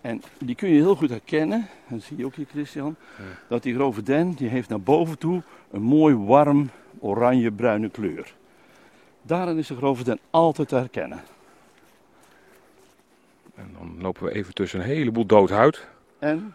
En 0.06 0.22
die 0.38 0.54
kun 0.54 0.68
je 0.68 0.75
heel 0.75 0.96
goed 0.96 1.10
herkennen, 1.10 1.66
dat 1.88 2.02
zie 2.02 2.16
je 2.16 2.25
ook 2.25 2.34
hier 2.34 2.46
Christian, 2.46 2.96
Ja. 3.18 3.25
dat 3.48 3.62
die 3.62 3.75
grove 3.75 4.02
den, 4.02 4.32
die 4.32 4.48
heeft 4.48 4.68
naar 4.68 4.80
boven 4.80 5.18
toe 5.18 5.42
een 5.70 5.82
mooi 5.82 6.14
warm 6.14 6.70
oranje-bruine 6.98 7.88
kleur. 7.90 8.34
Daarin 9.22 9.58
is 9.58 9.66
de 9.66 9.76
grove 9.76 10.04
den 10.04 10.18
altijd 10.30 10.68
te 10.68 10.75
herkennen. 10.76 11.20
En 13.54 13.70
dan 13.78 13.96
lopen 14.00 14.25
we 14.25 14.32
even 14.34 14.54
tussen 14.54 14.80
een 14.80 14.86
heleboel 14.86 15.26
dood 15.26 15.50
hout 15.50 15.86
En 16.18 16.54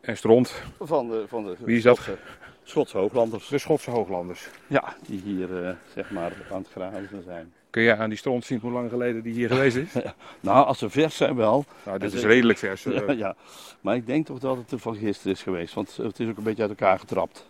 en 0.00 0.16
stront. 0.16 0.62
van 0.80 1.08
de, 1.08 1.24
van 1.28 1.44
de 1.44 1.56
Wie 1.58 1.76
is 1.76 1.82
dat? 1.82 1.96
Schotse, 1.96 2.18
Schotse 2.62 2.98
hooglanders. 2.98 3.48
De 3.48 3.58
Schotse 3.58 3.90
hooglanders. 3.90 4.48
Ja, 4.66 4.94
die 5.06 5.20
hier 5.20 5.64
eh, 5.66 5.74
zeg 5.94 6.10
maar 6.10 6.32
aan 6.52 6.58
het 6.62 6.70
grazen 6.70 7.22
zijn. 7.24 7.52
Kun 7.78 7.86
jij 7.86 7.98
aan 7.98 8.08
die 8.08 8.18
stront 8.18 8.44
zien 8.44 8.58
hoe 8.60 8.72
lang 8.72 8.90
geleden 8.90 9.22
die 9.22 9.32
hier 9.32 9.48
geweest 9.48 9.76
is? 9.76 9.92
Nou, 10.40 10.66
als 10.66 10.78
ze 10.78 10.90
vers 10.90 11.16
zijn 11.16 11.34
wel, 11.36 11.64
Nou, 11.84 11.98
dit 11.98 12.12
is 12.12 12.22
redelijk 12.22 12.58
vers. 12.58 12.82
Ja, 13.06 13.12
ja, 13.12 13.36
maar 13.80 13.96
ik 13.96 14.06
denk 14.06 14.26
toch 14.26 14.38
dat 14.38 14.56
het 14.56 14.70
er 14.70 14.78
van 14.78 14.96
gisteren 14.96 15.32
is 15.32 15.42
geweest, 15.42 15.74
want 15.74 15.96
het 15.96 16.20
is 16.20 16.28
ook 16.28 16.36
een 16.36 16.42
beetje 16.42 16.62
uit 16.62 16.70
elkaar 16.70 16.98
getrapt. 16.98 17.46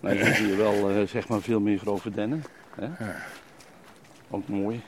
Nou, 0.00 0.18
dan 0.18 0.34
zie 0.34 0.46
je 0.46 0.56
wel 0.56 0.90
eh, 0.90 1.06
zeg 1.06 1.28
maar 1.28 1.40
veel 1.40 1.60
meer 1.60 1.78
grove 1.78 2.10
dennen. 2.10 2.44
Hè? 2.74 2.84
Ja. 2.84 3.16
Ook 4.30 4.48
mooi. 4.48 4.80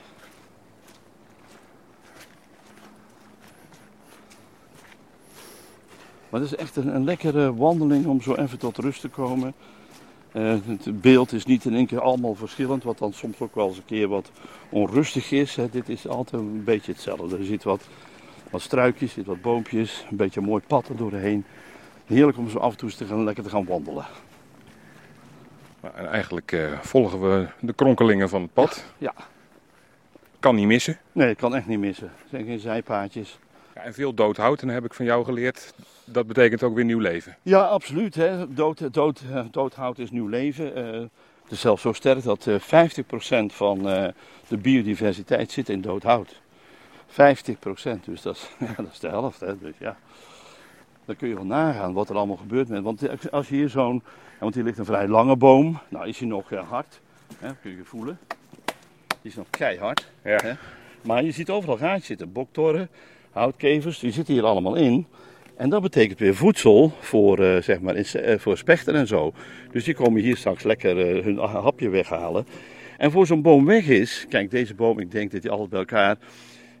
Maar 6.29 6.41
het 6.41 6.51
is 6.51 6.55
echt 6.57 6.75
een, 6.75 6.95
een 6.95 7.03
lekkere 7.03 7.55
wandeling 7.55 8.05
om 8.05 8.21
zo 8.21 8.35
even 8.35 8.57
tot 8.57 8.77
rust 8.77 9.01
te 9.01 9.09
komen. 9.09 9.53
Eh, 10.33 10.55
het 10.65 11.01
beeld 11.01 11.31
is 11.31 11.45
niet 11.45 11.65
in 11.65 11.75
één 11.75 11.85
keer 11.85 12.01
allemaal 12.01 12.35
verschillend, 12.35 12.83
wat 12.83 12.97
dan 12.97 13.13
soms 13.13 13.39
ook 13.39 13.55
wel 13.55 13.67
eens 13.67 13.77
een 13.77 13.85
keer 13.85 14.07
wat 14.07 14.31
onrustig 14.69 15.31
is. 15.31 15.55
Hè. 15.55 15.69
Dit 15.69 15.89
is 15.89 16.07
altijd 16.07 16.41
een 16.41 16.63
beetje 16.63 16.91
hetzelfde. 16.91 17.37
Er 17.37 17.45
zit 17.45 17.63
wat, 17.63 17.87
wat 18.49 18.61
struikjes, 18.61 19.09
er 19.09 19.15
zit 19.15 19.25
wat 19.25 19.41
boompjes, 19.41 20.05
een 20.09 20.17
beetje 20.17 20.39
een 20.39 20.45
mooi 20.45 20.63
pad 20.67 20.87
er 20.87 20.95
doorheen. 20.95 21.45
Heerlijk 22.05 22.37
om 22.37 22.49
zo 22.49 22.57
af 22.57 22.71
en 22.71 22.77
toe 22.77 22.91
te 22.91 23.05
gaan, 23.05 23.23
lekker 23.23 23.43
te 23.43 23.49
gaan 23.49 23.65
wandelen. 23.65 24.05
En 25.81 26.07
eigenlijk 26.07 26.51
eh, 26.51 26.79
volgen 26.79 27.21
we 27.21 27.47
de 27.59 27.73
kronkelingen 27.73 28.29
van 28.29 28.41
het 28.41 28.53
pad. 28.53 28.85
Ja. 28.97 29.13
Kan 30.39 30.55
niet 30.55 30.67
missen. 30.67 30.97
Nee, 31.11 31.35
kan 31.35 31.55
echt 31.55 31.67
niet 31.67 31.79
missen. 31.79 32.07
Er 32.07 32.29
zijn 32.29 32.45
geen 32.45 32.59
zijpaadjes. 32.59 33.39
Ja, 33.75 33.81
en 33.81 33.93
veel 33.93 34.13
dood 34.13 34.37
hout, 34.37 34.61
en 34.61 34.67
dat 34.67 34.75
heb 34.75 34.85
ik 34.85 34.93
van 34.93 35.05
jou 35.05 35.25
geleerd. 35.25 35.73
Dat 36.05 36.27
betekent 36.27 36.63
ook 36.63 36.75
weer 36.75 36.85
nieuw 36.85 36.99
leven. 36.99 37.37
Ja, 37.41 37.61
absoluut. 37.61 38.15
Hè. 38.15 38.53
Dood, 38.53 38.93
dood, 38.93 39.21
eh, 39.31 39.45
doodhout 39.51 39.99
is 39.99 40.11
nieuw 40.11 40.27
leven. 40.27 40.75
Eh, 40.75 41.01
het 41.43 41.51
is 41.51 41.59
zelfs 41.61 41.81
zo 41.81 41.93
sterk 41.93 42.23
dat 42.23 42.47
eh 42.47 42.59
50% 42.59 43.53
van 43.53 43.89
eh, 43.89 44.07
de 44.47 44.57
biodiversiteit 44.57 45.51
zit 45.51 45.69
in 45.69 45.81
doodhout. 45.81 46.41
50%, 47.07 48.05
dus 48.05 48.21
dat 48.21 48.35
is, 48.35 48.49
ja, 48.67 48.73
dat 48.75 48.91
is 48.91 48.99
de 48.99 49.07
helft. 49.07 49.39
Hè. 49.39 49.57
Dus 49.57 49.75
ja, 49.77 49.97
dan 51.05 51.15
kun 51.15 51.27
je 51.27 51.35
wel 51.35 51.45
nagaan 51.45 51.93
wat 51.93 52.09
er 52.09 52.15
allemaal 52.15 52.37
gebeurt. 52.37 52.67
Met. 52.67 52.83
Want 52.83 53.31
als 53.31 53.49
je 53.49 53.55
hier 53.55 53.69
zo'n, 53.69 54.03
want 54.39 54.55
hier 54.55 54.63
ligt 54.63 54.77
een 54.77 54.85
vrij 54.85 55.07
lange 55.07 55.35
boom, 55.35 55.79
nou 55.89 56.07
is 56.07 56.19
hij 56.19 56.27
nog 56.27 56.51
eh, 56.51 56.69
hard, 56.69 56.99
hè, 57.37 57.49
kun 57.61 57.75
je 57.75 57.83
voelen. 57.83 58.19
Die 59.21 59.31
is 59.31 59.35
nog 59.35 59.49
keihard. 59.49 60.11
Ja. 60.23 60.39
Hè? 60.41 60.53
Maar 61.01 61.23
je 61.23 61.31
ziet 61.31 61.49
overal 61.49 61.77
gaatjes 61.77 62.05
zitten. 62.05 62.31
Boktorren, 62.31 62.89
houtkevers, 63.33 63.99
die 63.99 64.11
zitten 64.11 64.33
hier 64.33 64.43
allemaal 64.43 64.75
in. 64.75 65.07
En 65.55 65.69
dat 65.69 65.81
betekent 65.81 66.19
weer 66.19 66.35
voedsel 66.35 66.91
voor, 66.99 67.39
eh, 67.39 67.61
zeg 67.61 67.79
maar, 67.79 67.95
eh, 67.95 68.39
voor 68.39 68.57
spechten 68.57 68.95
en 68.95 69.07
zo. 69.07 69.33
Dus 69.71 69.83
die 69.83 69.93
komen 69.93 70.21
hier 70.21 70.37
straks 70.37 70.63
lekker 70.63 70.99
eh, 70.99 71.23
hun 71.23 71.37
hapje 71.37 71.89
weghalen. 71.89 72.45
En 72.97 73.11
voor 73.11 73.25
zo'n 73.25 73.41
boom 73.41 73.65
weg 73.65 73.87
is, 73.87 74.25
kijk 74.29 74.51
deze 74.51 74.73
boom, 74.73 74.99
ik 74.99 75.11
denk 75.11 75.31
dat 75.31 75.41
die 75.41 75.51
altijd 75.51 75.69
bij 75.69 75.79
elkaar 75.79 76.17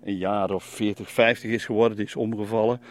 een 0.03 0.17
jaar 0.17 0.51
of 0.51 0.63
40, 0.63 1.11
50 1.11 1.51
is 1.51 1.65
geworden. 1.65 1.97
Die 1.97 2.05
is 2.05 2.15
omgevallen. 2.15 2.81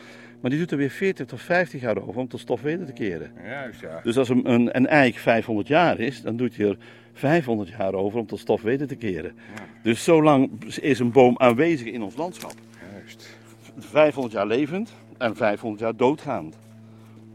Maar 0.40 0.50
die 0.50 0.60
doet 0.60 0.70
er 0.70 0.76
weer 0.76 0.90
40 0.90 1.26
tot 1.26 1.40
50 1.40 1.80
jaar 1.80 2.08
over 2.08 2.20
om 2.20 2.28
tot 2.28 2.40
stof 2.40 2.60
weder 2.60 2.86
te 2.86 2.92
keren. 2.92 3.32
Juist, 3.44 3.80
ja. 3.80 4.00
Dus 4.02 4.18
als 4.18 4.28
een, 4.28 4.52
een, 4.52 4.76
een 4.76 4.86
eik 4.86 5.16
500 5.16 5.68
jaar 5.68 6.00
is, 6.00 6.22
dan 6.22 6.36
doet 6.36 6.56
hij 6.56 6.66
er 6.66 6.76
500 7.12 7.68
jaar 7.68 7.94
over 7.94 8.18
om 8.18 8.26
tot 8.26 8.38
stof 8.38 8.62
weder 8.62 8.86
te 8.86 8.96
keren. 8.96 9.32
Dus 9.82 10.04
zo 10.04 10.22
lang 10.22 10.64
is 10.80 10.98
een 10.98 11.12
boom 11.12 11.38
aanwezig 11.38 11.86
in 11.86 12.02
ons 12.02 12.16
landschap. 12.16 12.54
Juist. 13.74 13.88
500 13.88 14.34
jaar 14.34 14.46
levend 14.46 14.92
en 15.18 15.36
500 15.36 15.80
jaar 15.82 15.96
doodgaand. 15.96 16.58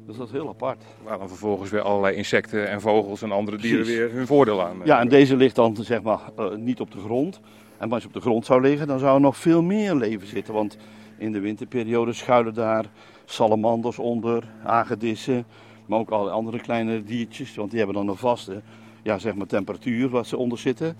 Dus 0.06 0.18
dat 0.18 0.28
is 0.28 0.34
heel 0.34 0.50
apart. 0.50 0.84
Waar 1.04 1.18
dan 1.18 1.28
vervolgens 1.28 1.70
weer 1.70 1.82
allerlei 1.82 2.16
insecten 2.16 2.70
en 2.70 2.82
vogels 2.82 3.22
en 3.22 3.32
andere 3.32 3.58
dieren 3.58 3.80
Precies. 3.82 3.98
weer 4.00 4.12
hun 4.12 4.28
voordeel 4.28 4.64
aan. 4.66 4.80
eh, 4.82 4.86
Ja, 4.86 5.00
en 5.00 5.08
deze 5.10 5.36
ligt 5.36 5.56
dan 5.56 5.76
zeg 5.82 6.02
maar 6.02 6.20
eh, 6.38 6.56
niet 6.56 6.80
op 6.80 6.92
de 6.92 7.00
grond. 7.00 7.40
En 7.78 7.92
als 7.92 8.02
je 8.02 8.08
op 8.08 8.14
de 8.14 8.22
grond 8.22 8.46
zou 8.46 8.62
liggen, 8.62 8.88
dan 8.88 9.00
zou 9.00 9.16
er 9.16 9.22
nog 9.22 9.38
veel 9.38 9.62
meer 9.62 9.96
leven 9.96 10.28
zitten. 10.28 10.54
Want 10.54 10.78
in 11.18 11.32
de 11.32 11.40
winterperiode 11.40 12.14
schuilen 12.14 12.54
daar 12.54 12.86
salamanders 13.26 14.00
onder, 14.00 14.44
hagedissen, 14.64 15.46
maar 15.86 16.00
ook 16.00 16.10
alle 16.10 16.30
andere 16.30 16.60
kleine 16.60 17.04
diertjes. 17.04 17.56
Want 17.56 17.70
die 17.70 17.80
hebben 17.80 17.96
dan 17.98 18.08
een 18.08 18.16
vaste 18.16 18.62
ja, 19.02 19.18
zeg 19.18 19.36
maar 19.36 19.48
temperatuur 19.48 20.10
waar 20.10 20.26
ze 20.26 20.38
onder 20.38 20.58
zitten. 20.58 20.98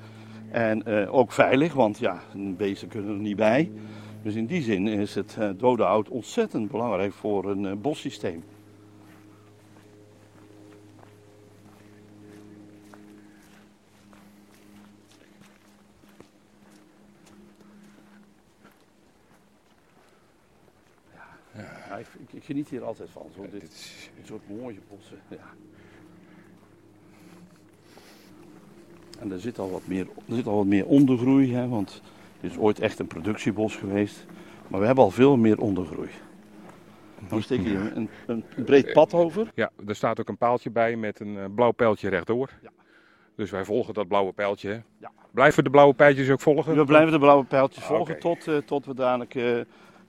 En 0.52 0.84
eh, 0.86 1.14
ook 1.16 1.32
veilig, 1.32 1.74
want 1.74 1.98
ja, 2.00 2.22
beesten 2.36 2.88
kunnen 2.88 3.14
er 3.14 3.22
niet 3.22 3.36
bij. 3.36 3.72
Dus 4.28 4.36
in 4.36 4.46
die 4.46 4.62
zin 4.62 4.88
is 4.88 5.16
het 5.16 5.36
eh, 5.40 5.50
dode 5.58 5.84
hout 5.84 6.10
ontzettend 6.10 6.72
belangrijk 6.72 7.14
voor 7.14 7.50
een 7.50 7.66
eh, 7.66 7.74
bossysteem. 7.76 8.44
Ja, 21.56 21.98
ik, 21.98 22.08
ik- 22.32 22.44
geniet 22.44 22.70
hier 22.70 22.84
altijd 22.84 23.10
van. 23.10 23.26
Zo, 23.36 23.42
dit, 23.42 23.52
dit 23.52 23.72
is- 23.72 24.10
een 24.20 24.26
soort 24.26 24.50
mooie 24.62 24.80
bossen. 24.90 25.20
Ja. 25.28 25.54
En 29.20 29.32
er 29.32 29.40
zit 29.40 29.60
al 29.60 29.70
wat 29.72 29.88
meer, 29.88 30.08
er 30.28 30.36
zit 30.36 30.48
al 30.48 30.56
wat 30.56 30.66
meer 30.66 30.86
ondergroei, 30.86 31.54
hè, 31.54 31.68
want 31.68 32.02
het 32.42 32.52
is 32.52 32.58
ooit 32.58 32.80
echt 32.80 33.00
een 33.00 33.08
productiebos 33.08 33.76
geweest. 33.76 34.26
Maar 34.68 34.80
we 34.80 34.86
hebben 34.86 35.04
al 35.04 35.12
veel 35.12 35.38
meer 35.38 35.60
ondergroei. 35.60 36.10
Dan 37.30 37.42
steek 37.42 37.62
je 37.62 37.70
hier 37.70 37.92
een, 37.96 38.10
een, 38.28 38.44
breed 38.66 38.94
pad 38.94 39.14
over. 39.14 39.52
Ja, 39.54 39.72
er 39.88 39.96
staat 39.96 40.20
ook 40.20 40.30
een 40.30 40.38
paaltje 40.38 40.70
bij 40.72 40.96
met 40.96 41.20
een 41.20 41.38
eh, 41.38 41.46
blauw 41.56 41.72
pijltje 41.72 42.10
rechtdoor. 42.10 42.50
Ja. 42.62 42.70
Dus 43.36 43.52
wij 43.52 43.66
volgen 43.66 43.94
dat 43.94 44.08
blauwe 44.08 44.32
pijltje. 44.32 44.82
Ja. 44.98 45.12
Blijven 45.32 45.58
we 45.58 45.64
de 45.64 45.70
blauwe 45.70 45.94
pijltjes 45.94 46.30
ook 46.30 46.40
volgen? 46.40 46.76
We 46.76 46.86
blijven 46.86 47.12
de 47.12 47.20
blauwe 47.20 47.44
pijltjes 47.44 47.84
Ah, 47.84 47.90
volgen 47.90 48.20
tot, 48.20 48.48
eh, 48.48 48.58
tot 48.58 48.86
we 48.86 48.94
dadelijk, 48.94 49.36
eh, 49.36 49.60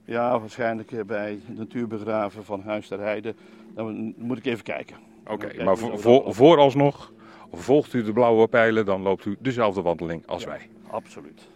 ja, 0.05 0.39
waarschijnlijk 0.39 1.05
bij 1.05 1.39
natuurbegraven 1.47 2.43
van 2.43 2.61
Huis 2.61 2.87
ter 2.87 2.99
Heide. 2.99 3.35
Dan 3.75 4.13
moet 4.17 4.37
ik 4.37 4.45
even 4.45 4.63
kijken. 4.63 4.95
Oké, 5.27 5.63
maar 5.63 5.77
voor, 5.77 6.33
vooralsnog 6.33 7.11
volgt 7.51 7.93
u 7.93 8.03
de 8.03 8.13
blauwe 8.13 8.47
pijlen, 8.47 8.85
dan 8.85 9.01
loopt 9.01 9.25
u 9.25 9.35
dezelfde 9.39 9.81
wandeling 9.81 10.27
als 10.27 10.43
Ja. 10.43 10.49
wij. 10.49 10.69
Absoluut. 10.89 11.47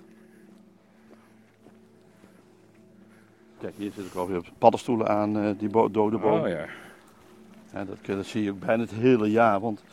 Kijk, 3.63 3.75
hier 3.77 3.91
zitten 3.95 4.19
ook 4.21 4.29
weer 4.29 4.41
paddenstoelen 4.57 5.07
aan, 5.07 5.37
eh, 5.39 5.49
die 5.57 5.69
dode 5.69 6.17
bomen. 6.17 6.41
Oh 6.41 6.47
ja. 6.47 6.65
Ja, 7.73 7.85
dat, 7.85 7.97
kun- 8.01 8.15
dat 8.15 8.25
zie 8.25 8.43
je 8.43 8.51
ook 8.51 8.59
bijna 8.59 8.81
het 8.83 8.91
hele 8.91 9.31
jaar. 9.31 9.59
Want 9.59 9.83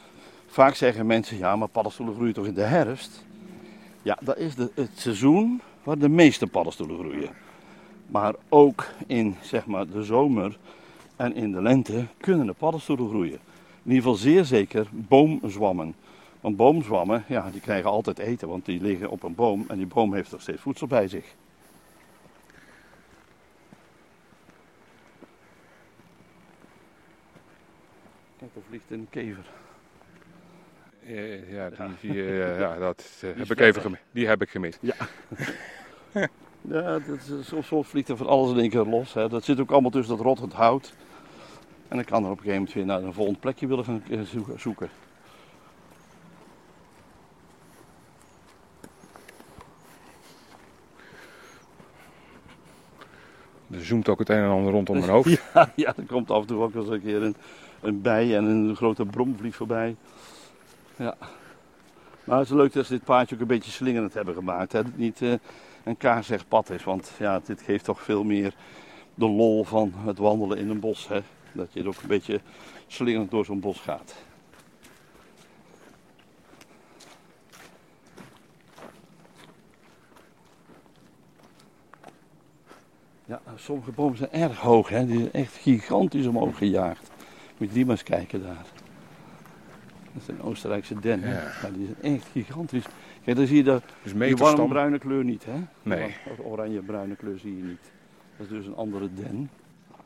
vaak 0.46 0.74
zeggen 0.74 1.06
mensen, 1.06 1.38
ja, 1.38 1.56
maar 1.56 1.68
paddenstoelen 1.68 2.14
groeien 2.14 2.34
toch 2.34 2.46
in 2.46 2.54
de 2.54 2.62
herfst? 2.62 3.24
Ja, 4.02 4.18
dat 4.20 4.36
is 4.36 4.54
de, 4.54 4.70
het 4.74 4.90
seizoen 4.94 5.60
waar 5.82 5.98
de 5.98 6.08
meeste 6.08 6.46
paddenstoelen 6.46 6.98
groeien. 6.98 7.30
Maar 8.06 8.34
ook 8.48 8.86
in 9.06 9.36
zeg 9.42 9.66
maar, 9.66 9.86
de 9.86 10.02
zomer 10.02 10.58
en 11.16 11.34
in 11.34 11.52
de 11.52 11.62
lente 11.62 12.06
kunnen 12.20 12.46
de 12.46 12.52
paddenstoelen 12.52 13.08
groeien. 13.08 13.38
In 13.82 13.90
ieder 13.92 14.02
geval 14.02 14.14
zeer 14.14 14.44
zeker 14.44 14.86
boomzwammen. 14.90 15.94
Want 16.40 16.56
boomzwammen, 16.56 17.24
ja, 17.26 17.50
die 17.50 17.60
krijgen 17.60 17.90
altijd 17.90 18.18
eten, 18.18 18.48
want 18.48 18.64
die 18.64 18.80
liggen 18.80 19.10
op 19.10 19.22
een 19.22 19.34
boom 19.34 19.64
en 19.68 19.76
die 19.76 19.86
boom 19.86 20.14
heeft 20.14 20.32
nog 20.32 20.40
steeds 20.40 20.60
voedsel 20.60 20.86
bij 20.86 21.08
zich. 21.08 21.34
Kijk, 28.40 28.54
er 28.54 28.62
vliegt 28.68 28.90
een 28.90 29.06
kever. 29.10 29.44
Ja, 31.50 31.68
die, 31.68 31.96
die 32.12 32.22
ja, 32.22 32.78
dat 32.78 33.22
uh, 33.24 33.36
heb 33.36 33.50
ik 33.50 33.60
even 33.60 33.82
gemist. 33.82 34.02
Die 34.10 34.26
heb 34.26 34.42
ik 34.42 34.50
gemist. 34.50 34.78
Ja. 34.80 34.94
ja, 36.60 36.98
dat 36.98 37.18
is, 37.40 37.52
soms, 37.66 37.88
vliegt 37.88 38.08
er 38.08 38.16
van 38.16 38.26
alles 38.26 38.50
in 38.50 38.58
één 38.58 38.70
keer 38.70 38.84
los. 38.84 39.12
Hè. 39.12 39.28
Dat 39.28 39.44
zit 39.44 39.60
ook 39.60 39.70
allemaal 39.70 39.90
tussen 39.90 40.16
dat 40.16 40.24
rottend 40.24 40.52
hout. 40.52 40.92
En 41.88 41.96
dan 41.96 42.04
kan 42.04 42.24
er 42.24 42.30
op 42.30 42.36
een 42.36 42.42
gegeven 42.44 42.58
moment 42.58 42.72
weer 42.72 42.84
naar 42.84 43.02
een 43.02 43.12
volgend 43.12 43.40
plekje 43.40 43.66
willen 43.66 43.84
gaan 43.84 44.02
eh, 44.10 44.20
zoeken. 44.56 44.90
Er 53.70 53.84
zoomt 53.84 54.08
ook 54.08 54.18
het 54.18 54.28
een 54.28 54.36
en 54.36 54.50
ander 54.50 54.72
rondom 54.72 54.98
mijn 54.98 55.10
hoofd. 55.16 55.40
Ja, 55.54 55.72
ja 55.76 55.96
er 55.96 56.06
komt 56.06 56.30
af 56.30 56.40
en 56.40 56.46
toe 56.46 56.62
ook 56.62 56.74
eens 56.74 56.88
een 56.88 57.02
keer 57.02 57.22
een, 57.22 57.36
een 57.80 58.00
bij 58.00 58.36
en 58.36 58.44
een 58.44 58.76
grote 58.76 59.06
bromvlieg 59.06 59.56
voorbij. 59.56 59.96
Ja. 60.96 61.16
Maar 62.24 62.38
het 62.38 62.48
is 62.48 62.54
leuk 62.54 62.72
dat 62.72 62.86
ze 62.86 62.92
dit 62.92 63.04
paardje 63.04 63.34
ook 63.34 63.40
een 63.40 63.46
beetje 63.46 63.70
slingerend 63.70 64.14
hebben 64.14 64.34
gemaakt. 64.34 64.72
Hè? 64.72 64.82
Dat 64.82 64.90
het 64.90 65.00
niet 65.00 65.20
uh, 65.20 65.32
een 65.84 65.96
kaarzeg 65.96 66.48
pad 66.48 66.70
is. 66.70 66.84
Want 66.84 67.12
ja, 67.18 67.40
dit 67.44 67.62
geeft 67.62 67.84
toch 67.84 68.02
veel 68.02 68.24
meer 68.24 68.54
de 69.14 69.28
lol 69.28 69.64
van 69.64 69.92
het 69.96 70.18
wandelen 70.18 70.58
in 70.58 70.70
een 70.70 70.80
bos. 70.80 71.08
Hè? 71.08 71.20
Dat 71.52 71.68
je 71.72 71.86
ook 71.86 72.02
een 72.02 72.08
beetje 72.08 72.40
slingerend 72.86 73.30
door 73.30 73.44
zo'n 73.44 73.60
bos 73.60 73.80
gaat. 73.80 74.14
Ja, 83.24 83.40
sommige 83.56 83.90
bomen 83.90 84.16
zijn 84.16 84.32
erg 84.32 84.58
hoog, 84.58 84.88
hè? 84.88 85.06
die 85.06 85.18
zijn 85.18 85.32
echt 85.32 85.54
gigantisch 85.54 86.26
omhoog 86.26 86.58
gejaagd. 86.58 87.09
Moet 87.60 87.68
je 87.68 87.74
die 87.74 87.84
maar 87.84 87.94
eens 87.94 88.02
kijken 88.02 88.42
daar. 88.42 88.64
Dat 90.12 90.22
zijn 90.22 90.42
Oostenrijkse 90.42 91.00
dennen. 91.00 91.28
Ja. 91.28 91.70
die 91.74 91.86
zijn 91.86 92.14
echt 92.14 92.26
gigantisch. 92.32 92.84
Kijk, 93.24 93.36
dan 93.36 93.46
zie 93.46 93.56
je 93.56 93.62
dat, 93.62 93.82
dus 94.02 94.12
die 94.12 94.36
warme 94.36 94.68
bruine 94.68 94.98
kleur 94.98 95.24
niet, 95.24 95.44
hè? 95.44 95.60
Nee. 95.82 96.14
Oranje-bruine 96.42 97.16
kleur 97.16 97.38
zie 97.38 97.56
je 97.56 97.62
niet. 97.62 97.90
Dat 98.36 98.46
is 98.46 98.52
dus 98.52 98.66
een 98.66 98.76
andere 98.76 99.08
den. 99.14 99.50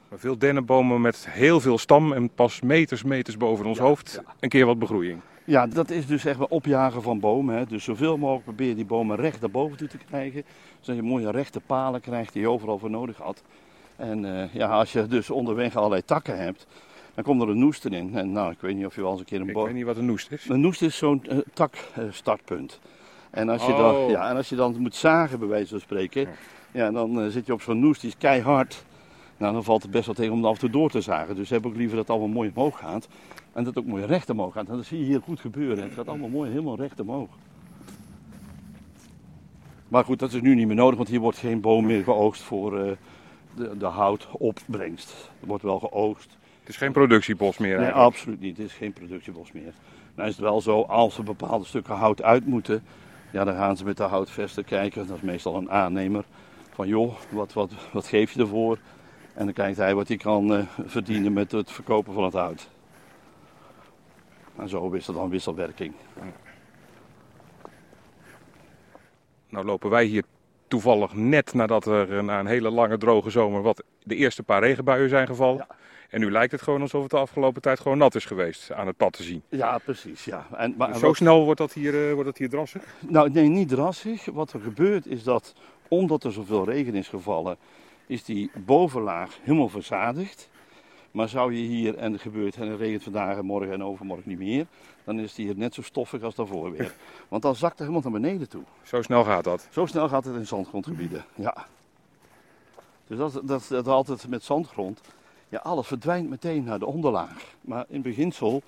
Maar 0.08 0.18
veel 0.18 0.38
dennenbomen 0.38 1.00
met 1.00 1.26
heel 1.28 1.60
veel 1.60 1.78
stam 1.78 2.12
en 2.12 2.30
pas 2.30 2.60
meters, 2.60 3.02
meters 3.02 3.36
boven 3.36 3.66
ons 3.66 3.78
hoofd. 3.78 4.22
Een 4.40 4.48
keer 4.48 4.66
wat 4.66 4.78
begroeiing. 4.78 5.20
Ja, 5.44 5.66
dat 5.66 5.90
is 5.90 6.06
dus 6.06 6.24
echt 6.24 6.38
wel 6.38 6.46
opjagen 6.50 7.02
van 7.02 7.20
bomen. 7.20 7.56
Hè. 7.56 7.66
Dus 7.66 7.84
zoveel 7.84 8.16
mogelijk 8.16 8.44
probeer 8.44 8.68
je 8.68 8.74
die 8.74 8.84
bomen 8.84 9.16
recht 9.16 9.40
naar 9.40 9.50
boven 9.50 9.76
toe 9.76 9.88
te 9.88 9.98
krijgen. 9.98 10.44
Zodat 10.80 11.02
je 11.02 11.08
mooie 11.08 11.30
rechte 11.30 11.60
palen 11.60 12.00
krijgt 12.00 12.32
die 12.32 12.42
je 12.42 12.48
overal 12.48 12.78
voor 12.78 12.90
nodig 12.90 13.16
had. 13.16 13.42
En 13.96 14.24
uh, 14.24 14.54
ja, 14.54 14.68
als 14.68 14.92
je 14.92 15.06
dus 15.06 15.30
onderweg 15.30 15.76
allerlei 15.76 16.04
takken 16.04 16.38
hebt, 16.38 16.66
dan 17.14 17.24
komt 17.24 17.42
er 17.42 17.48
een 17.48 17.58
noest 17.58 17.84
in. 17.84 18.14
En 18.14 18.32
nou, 18.32 18.52
ik 18.52 18.60
weet 18.60 18.76
niet 18.76 18.86
of 18.86 18.94
je 18.94 19.00
wel 19.00 19.10
eens 19.10 19.20
een 19.20 19.26
keer 19.26 19.40
een 19.40 19.52
boom... 19.52 19.62
Ik 19.62 19.66
weet 19.66 19.76
niet 19.76 19.84
wat 19.84 19.96
een 19.96 20.06
noest 20.06 20.30
is. 20.30 20.48
Een 20.48 20.60
noest 20.60 20.82
is 20.82 20.96
zo'n 20.96 21.24
uh, 21.28 21.38
takstartpunt. 21.52 22.80
en, 23.30 23.48
als 23.48 23.66
je 23.66 23.72
dan, 23.72 23.94
oh. 23.94 24.10
ja, 24.10 24.30
en 24.30 24.36
als 24.36 24.48
je 24.48 24.56
dan 24.56 24.76
moet 24.78 24.94
zagen, 24.94 25.38
bij 25.38 25.48
wijze 25.48 25.68
van 25.68 25.80
spreken, 25.80 26.28
ja, 26.72 26.90
dan 26.90 27.18
uh, 27.18 27.28
zit 27.28 27.46
je 27.46 27.52
op 27.52 27.62
zo'n 27.62 27.80
noest, 27.80 28.00
die 28.00 28.10
is 28.10 28.16
keihard. 28.18 28.84
Nou, 29.36 29.52
dan 29.52 29.64
valt 29.64 29.82
het 29.82 29.90
best 29.90 30.06
wel 30.06 30.14
tegen 30.14 30.32
om 30.32 30.44
af 30.44 30.52
en 30.52 30.60
toe 30.60 30.70
door 30.70 30.90
te 30.90 31.00
zagen. 31.00 31.36
Dus 31.36 31.50
heb 31.50 31.66
ik 31.66 31.76
liever 31.76 31.96
dat 31.96 32.06
het 32.06 32.16
allemaal 32.16 32.34
mooi 32.34 32.52
omhoog 32.54 32.78
gaat. 32.78 33.08
En 33.52 33.64
dat 33.64 33.74
het 33.74 33.84
ook 33.84 33.90
mooi 33.90 34.04
recht 34.04 34.30
omhoog 34.30 34.52
gaat. 34.52 34.68
En 34.68 34.76
dat 34.76 34.84
zie 34.84 34.98
je 34.98 35.04
hier 35.04 35.20
goed 35.20 35.40
gebeuren. 35.40 35.84
Het 35.84 35.92
gaat 35.92 36.08
allemaal 36.08 36.28
mooi 36.28 36.50
helemaal 36.50 36.76
recht 36.76 37.00
omhoog. 37.00 37.28
Maar 39.88 40.04
goed, 40.04 40.18
dat 40.18 40.32
is 40.32 40.40
nu 40.40 40.54
niet 40.54 40.66
meer 40.66 40.76
nodig, 40.76 40.96
want 40.96 41.08
hier 41.08 41.20
wordt 41.20 41.38
geen 41.38 41.60
boom 41.60 41.86
meer 41.86 42.02
geoogst 42.02 42.42
voor 42.42 42.78
uh, 42.78 42.92
de, 43.56 43.76
de 43.76 43.86
houtopbrengst. 43.86 45.30
Er 45.40 45.46
wordt 45.46 45.62
wel 45.62 45.78
geoogst. 45.78 46.36
Het 46.64 46.72
is 46.72 46.78
geen 46.78 46.92
productiebos 46.92 47.58
meer 47.58 47.78
Nee, 47.78 47.90
absoluut 47.90 48.40
niet. 48.40 48.56
Het 48.56 48.66
is 48.66 48.72
geen 48.72 48.92
productiebos 48.92 49.52
meer. 49.52 49.72
Nou 50.14 50.28
is 50.28 50.34
het 50.34 50.44
wel 50.44 50.60
zo, 50.60 50.82
als 50.82 51.18
er 51.18 51.24
bepaalde 51.24 51.64
stukken 51.64 51.94
hout 51.94 52.22
uit 52.22 52.46
moeten, 52.46 52.84
ja, 53.32 53.44
dan 53.44 53.54
gaan 53.54 53.76
ze 53.76 53.84
met 53.84 53.96
de 53.96 54.02
houtvesten 54.02 54.64
kijken. 54.64 55.06
Dat 55.06 55.16
is 55.16 55.22
meestal 55.22 55.56
een 55.56 55.70
aannemer. 55.70 56.24
Van 56.70 56.88
joh, 56.88 57.14
wat, 57.30 57.52
wat, 57.52 57.72
wat 57.92 58.06
geef 58.06 58.32
je 58.32 58.40
ervoor? 58.40 58.78
En 59.34 59.44
dan 59.44 59.54
kijkt 59.54 59.76
hij 59.76 59.94
wat 59.94 60.08
hij 60.08 60.16
kan 60.16 60.52
uh, 60.52 60.64
verdienen 60.84 61.32
met 61.32 61.52
het 61.52 61.72
verkopen 61.72 62.14
van 62.14 62.24
het 62.24 62.32
hout. 62.32 62.68
En 64.56 64.68
zo 64.68 64.90
is 64.90 65.08
er 65.08 65.14
dan 65.14 65.30
wisselwerking. 65.30 65.94
Nou 69.48 69.64
lopen 69.64 69.90
wij 69.90 70.04
hier 70.04 70.24
toevallig 70.68 71.14
net 71.14 71.54
nadat 71.54 71.86
er 71.86 72.24
na 72.24 72.40
een 72.40 72.46
hele 72.46 72.70
lange 72.70 72.98
droge 72.98 73.30
zomer 73.30 73.62
wat 73.62 73.84
de 74.02 74.14
eerste 74.14 74.42
paar 74.42 74.62
regenbuien 74.62 75.08
zijn 75.08 75.26
gevallen. 75.26 75.66
Ja. 75.68 75.82
En 76.14 76.20
nu 76.20 76.30
lijkt 76.30 76.52
het 76.52 76.62
gewoon 76.62 76.80
alsof 76.80 77.02
het 77.02 77.10
de 77.10 77.16
afgelopen 77.16 77.62
tijd 77.62 77.80
gewoon 77.80 77.98
nat 77.98 78.14
is 78.14 78.24
geweest 78.24 78.72
aan 78.72 78.86
het 78.86 78.96
pad 78.96 79.12
te 79.12 79.22
zien. 79.22 79.42
Ja, 79.48 79.78
precies. 79.78 80.24
Ja. 80.24 80.46
En, 80.56 80.74
maar, 80.76 80.98
Zo 80.98 81.12
snel 81.12 81.44
wordt 81.44 81.60
dat, 81.60 81.72
hier, 81.72 81.94
uh, 81.94 82.12
wordt 82.12 82.24
dat 82.28 82.38
hier 82.38 82.48
drassig? 82.48 82.82
Nou, 83.00 83.30
nee, 83.30 83.48
niet 83.48 83.68
drassig. 83.68 84.24
Wat 84.24 84.52
er 84.52 84.60
gebeurt 84.60 85.06
is 85.06 85.22
dat, 85.22 85.54
omdat 85.88 86.24
er 86.24 86.32
zoveel 86.32 86.64
regen 86.64 86.94
is 86.94 87.08
gevallen, 87.08 87.56
is 88.06 88.24
die 88.24 88.50
bovenlaag 88.54 89.38
helemaal 89.42 89.68
verzadigd. 89.68 90.48
Maar 91.10 91.28
zou 91.28 91.54
je 91.54 91.62
hier, 91.66 91.96
en 91.96 92.12
het 92.12 92.20
gebeurt, 92.20 92.56
en 92.56 92.68
het 92.68 92.80
regent 92.80 93.02
vandaag 93.02 93.36
en 93.36 93.44
morgen 93.44 93.72
en 93.72 93.84
overmorgen 93.84 94.28
niet 94.28 94.38
meer, 94.38 94.66
dan 95.04 95.18
is 95.18 95.34
die 95.34 95.46
hier 95.46 95.56
net 95.56 95.74
zo 95.74 95.82
stoffig 95.82 96.22
als 96.22 96.34
daarvoor 96.34 96.72
weer. 96.72 96.94
Want 97.28 97.42
dan 97.42 97.56
zakt 97.56 97.78
er 97.78 97.86
helemaal 97.86 98.10
naar 98.10 98.20
beneden 98.20 98.48
toe. 98.48 98.62
Zo 98.82 99.02
snel 99.02 99.24
gaat 99.24 99.44
dat? 99.44 99.68
Zo 99.70 99.86
snel 99.86 100.08
gaat 100.08 100.24
het 100.24 100.34
in 100.34 100.46
zandgrondgebieden, 100.46 101.24
ja. 101.34 101.66
Dus 103.06 103.18
dat, 103.18 103.40
dat, 103.44 103.66
dat 103.68 103.86
altijd 103.86 104.28
met 104.28 104.42
zandgrond. 104.42 105.00
Ja, 105.48 105.58
alles 105.58 105.86
verdwijnt 105.86 106.28
meteen 106.28 106.64
naar 106.64 106.78
de 106.78 106.86
onderlaag. 106.86 107.54
Maar 107.60 107.84
in 107.88 108.02
beginsel, 108.02 108.62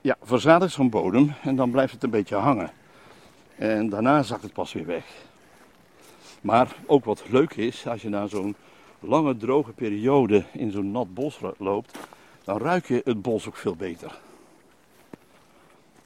ja, 0.00 0.16
verzadigt 0.22 0.72
zo'n 0.72 0.90
bodem 0.90 1.34
en 1.42 1.56
dan 1.56 1.70
blijft 1.70 1.92
het 1.92 2.02
een 2.02 2.10
beetje 2.10 2.36
hangen. 2.36 2.70
En 3.56 3.88
daarna 3.88 4.22
zakt 4.22 4.42
het 4.42 4.52
pas 4.52 4.72
weer 4.72 4.86
weg. 4.86 5.04
Maar 6.40 6.76
ook 6.86 7.04
wat 7.04 7.22
leuk 7.28 7.54
is, 7.54 7.86
als 7.86 8.02
je 8.02 8.08
na 8.08 8.26
zo'n 8.26 8.56
lange 9.00 9.36
droge 9.36 9.72
periode 9.72 10.44
in 10.52 10.70
zo'n 10.70 10.90
nat 10.90 11.14
bos 11.14 11.40
loopt, 11.58 11.98
dan 12.44 12.58
ruik 12.58 12.86
je 12.86 13.00
het 13.04 13.22
bos 13.22 13.46
ook 13.46 13.56
veel 13.56 13.76
beter. 13.76 14.18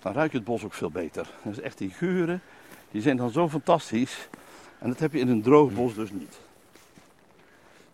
Dan 0.00 0.12
ruik 0.12 0.30
je 0.30 0.36
het 0.36 0.46
bos 0.46 0.64
ook 0.64 0.72
veel 0.74 0.90
beter. 0.90 1.30
Dus 1.42 1.60
echt 1.60 1.78
die 1.78 1.90
geuren, 1.90 2.42
die 2.90 3.02
zijn 3.02 3.16
dan 3.16 3.30
zo 3.30 3.48
fantastisch. 3.48 4.28
En 4.78 4.88
dat 4.88 4.98
heb 4.98 5.12
je 5.12 5.18
in 5.18 5.28
een 5.28 5.42
droog 5.42 5.72
bos 5.72 5.94
dus 5.94 6.10
niet. 6.10 6.38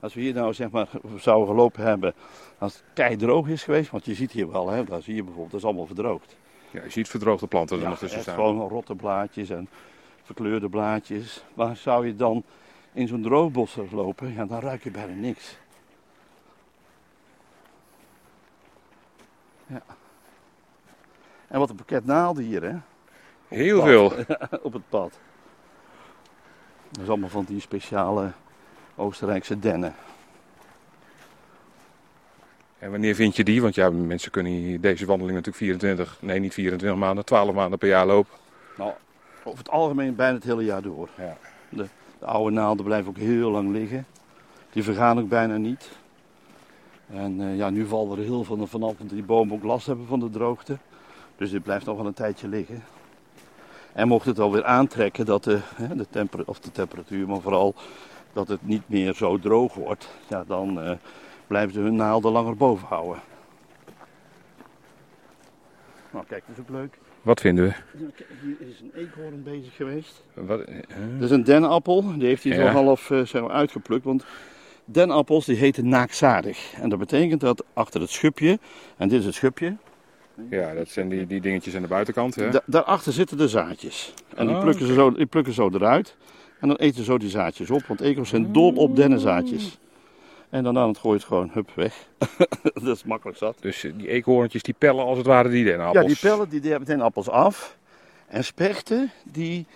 Als 0.00 0.14
we 0.14 0.20
hier 0.20 0.34
nou 0.34 0.54
zeg 0.54 0.70
maar 0.70 0.88
zouden 1.16 1.48
gelopen 1.48 1.84
hebben 1.84 2.14
als 2.58 2.74
het 2.74 2.84
kei 2.94 3.16
droog 3.16 3.48
is 3.48 3.62
geweest, 3.62 3.90
want 3.90 4.04
je 4.04 4.14
ziet 4.14 4.32
hier 4.32 4.50
wel, 4.50 4.68
hè, 4.68 4.84
daar 4.84 5.02
zie 5.02 5.14
je 5.14 5.22
bijvoorbeeld, 5.22 5.50
dat 5.50 5.60
is 5.60 5.66
allemaal 5.66 5.86
verdroogd. 5.86 6.36
Ja, 6.70 6.82
je 6.82 6.90
ziet 6.90 7.08
verdroogde 7.08 7.46
planten 7.46 7.76
er 7.76 7.82
ja, 7.82 7.88
nog 7.88 7.98
tussen 7.98 8.20
staan. 8.20 8.34
gewoon 8.34 8.68
rotte 8.68 8.94
blaadjes 8.94 9.50
en 9.50 9.68
verkleurde 10.22 10.68
blaadjes. 10.68 11.44
Waar 11.54 11.76
zou 11.76 12.06
je 12.06 12.16
dan 12.16 12.44
in 12.92 13.08
zo'n 13.08 13.22
droogbos 13.22 13.76
lopen? 13.90 14.32
Ja, 14.32 14.44
dan 14.44 14.60
ruik 14.60 14.82
je 14.82 14.90
bijna 14.90 15.12
niks. 15.12 15.58
Ja. 19.66 19.82
En 21.48 21.58
wat 21.58 21.70
een 21.70 21.76
pakket 21.76 22.04
naalden 22.04 22.44
hier, 22.44 22.62
hè? 22.62 22.76
Heel 23.48 23.82
veel. 23.82 24.12
op 24.62 24.72
het 24.72 24.88
pad. 24.88 25.18
Dat 26.90 27.02
is 27.02 27.08
allemaal 27.08 27.28
van 27.28 27.44
die 27.44 27.60
speciale 27.60 28.32
Oostenrijkse 28.94 29.58
dennen. 29.58 29.94
En 32.80 32.90
wanneer 32.90 33.14
vind 33.14 33.36
je 33.36 33.44
die? 33.44 33.62
Want 33.62 33.74
ja, 33.74 33.90
mensen 33.90 34.30
kunnen 34.30 34.80
deze 34.80 35.06
wandeling 35.06 35.36
natuurlijk 35.36 35.64
24, 35.64 36.18
nee 36.20 36.38
niet 36.38 36.54
24 36.54 36.98
maanden, 36.98 37.24
12 37.24 37.54
maanden 37.54 37.78
per 37.78 37.88
jaar 37.88 38.06
lopen. 38.06 38.32
Nou, 38.76 38.92
over 39.44 39.58
het 39.58 39.70
algemeen 39.70 40.14
bijna 40.14 40.34
het 40.34 40.44
hele 40.44 40.64
jaar 40.64 40.82
door. 40.82 41.08
Ja. 41.16 41.36
De, 41.68 41.86
de, 42.18 42.26
oude 42.26 42.50
naalden 42.50 42.84
blijven 42.84 43.08
ook 43.08 43.16
heel 43.16 43.50
lang 43.50 43.72
liggen. 43.72 44.06
Die 44.72 44.82
vergaan 44.82 45.18
ook 45.18 45.28
bijna 45.28 45.56
niet. 45.56 45.90
En 47.12 47.40
uh, 47.40 47.56
ja, 47.56 47.70
nu 47.70 47.86
valt 47.86 48.12
er 48.12 48.24
heel 48.24 48.44
veel 48.44 48.66
vanaf, 48.66 48.90
omdat 48.90 49.08
die 49.08 49.22
bomen 49.22 49.54
ook 49.54 49.62
last 49.62 49.86
hebben 49.86 50.06
van 50.06 50.20
de 50.20 50.30
droogte. 50.30 50.78
Dus 51.36 51.50
dit 51.50 51.62
blijft 51.62 51.86
nog 51.86 51.96
wel 51.96 52.06
een 52.06 52.14
tijdje 52.14 52.48
liggen. 52.48 52.82
En 53.92 54.08
mocht 54.08 54.26
het 54.26 54.38
alweer 54.38 54.64
aantrekken 54.64 55.26
dat 55.26 55.44
de, 55.44 55.60
de, 55.96 56.06
temper, 56.10 56.42
of 56.46 56.60
de 56.60 56.72
temperatuur, 56.72 57.28
maar 57.28 57.40
vooral 57.40 57.74
dat 58.32 58.48
het 58.48 58.66
niet 58.66 58.82
meer 58.86 59.14
zo 59.14 59.38
droog 59.38 59.74
wordt, 59.74 60.08
ja, 60.28 60.44
dan 60.46 60.84
uh, 60.84 60.90
blijven 61.46 61.72
ze 61.74 61.80
hun 61.80 61.96
naalden 61.96 62.32
langer 62.32 62.56
boven 62.56 62.86
houden. 62.88 63.22
Nou 66.10 66.24
kijk, 66.28 66.42
dat 66.46 66.56
is 66.56 66.62
ook 66.62 66.68
leuk. 66.70 66.98
Wat 67.22 67.40
vinden 67.40 67.64
we? 67.64 67.72
Hier 68.42 68.68
is 68.68 68.80
een 68.80 68.92
eekhoorn 68.94 69.42
bezig 69.42 69.76
geweest. 69.76 70.22
Wat, 70.34 70.58
Dat 70.66 71.22
is 71.22 71.30
een 71.30 71.44
denappel. 71.44 72.18
Die 72.18 72.26
heeft 72.26 72.44
hij 72.44 72.54
zo 72.54 72.60
Ja. 72.62 72.72
half 72.72 73.10
uh, 73.10 73.24
zeg 73.26 73.42
maar, 73.42 73.50
uitgeplukt. 73.50 74.04
Want 74.04 74.24
denappels 74.84 75.44
die 75.44 75.56
heten 75.56 75.88
naakzadig. 75.88 76.72
En 76.74 76.88
dat 76.88 76.98
betekent 76.98 77.40
dat 77.40 77.64
achter 77.72 78.00
het 78.00 78.10
schupje, 78.10 78.58
en 78.96 79.08
dit 79.08 79.18
is 79.20 79.24
het 79.26 79.34
schupje, 79.34 79.76
Ja, 80.50 80.74
dat 80.74 80.88
zijn 80.88 81.08
die, 81.08 81.26
die 81.26 81.40
dingetjes 81.40 81.74
aan 81.76 81.82
de 81.82 81.88
buitenkant. 81.88 82.34
Hè? 82.34 82.50
da- 82.50 82.62
daarachter 82.66 83.12
zitten 83.12 83.36
de 83.36 83.48
zaadjes. 83.48 84.14
En 84.36 84.46
die 84.46 84.56
Oh, 84.56 84.62
plukken, 84.62 84.86
ze 84.86 84.94
zo, 84.94 85.12
die 85.12 85.26
plukken 85.26 85.52
zo 85.52 85.68
eruit. 85.72 86.16
En 86.60 86.68
dan 86.68 86.76
eten 86.76 86.96
ze 86.96 87.04
zo 87.04 87.18
die 87.18 87.28
zaadjes 87.30 87.70
op. 87.70 87.82
Want 87.86 88.00
eekhoorns 88.00 88.30
zijn 88.30 88.52
dol 88.52 88.72
op 88.72 88.96
dennenzaadjes. 88.96 89.78
En 90.50 90.64
dan 90.64 90.78
aan 90.78 90.88
het 90.88 90.98
gooit 90.98 91.24
gewoon, 91.24 91.50
hup, 91.52 91.70
weg. 91.74 92.08
dat 92.84 92.96
is 92.96 93.04
makkelijk 93.04 93.38
zat. 93.38 93.56
Dus 93.60 93.84
eh, 93.84 93.92
die 93.96 94.08
eekhoorntjes 94.08 94.62
die 94.62 94.74
pellen 94.78 95.04
als 95.04 95.18
het 95.18 95.26
ware 95.26 95.48
die 95.48 95.58
Ja, 95.58 95.64
dennenappels. 95.64 96.06
die 96.06 96.16
pellen 96.30 96.48
die 96.48 96.70
hebben 96.70 96.88
denappels 96.88 97.28
af. 97.28 97.76
En 98.26 98.44
spechten, 98.44 99.10
die 99.24 99.66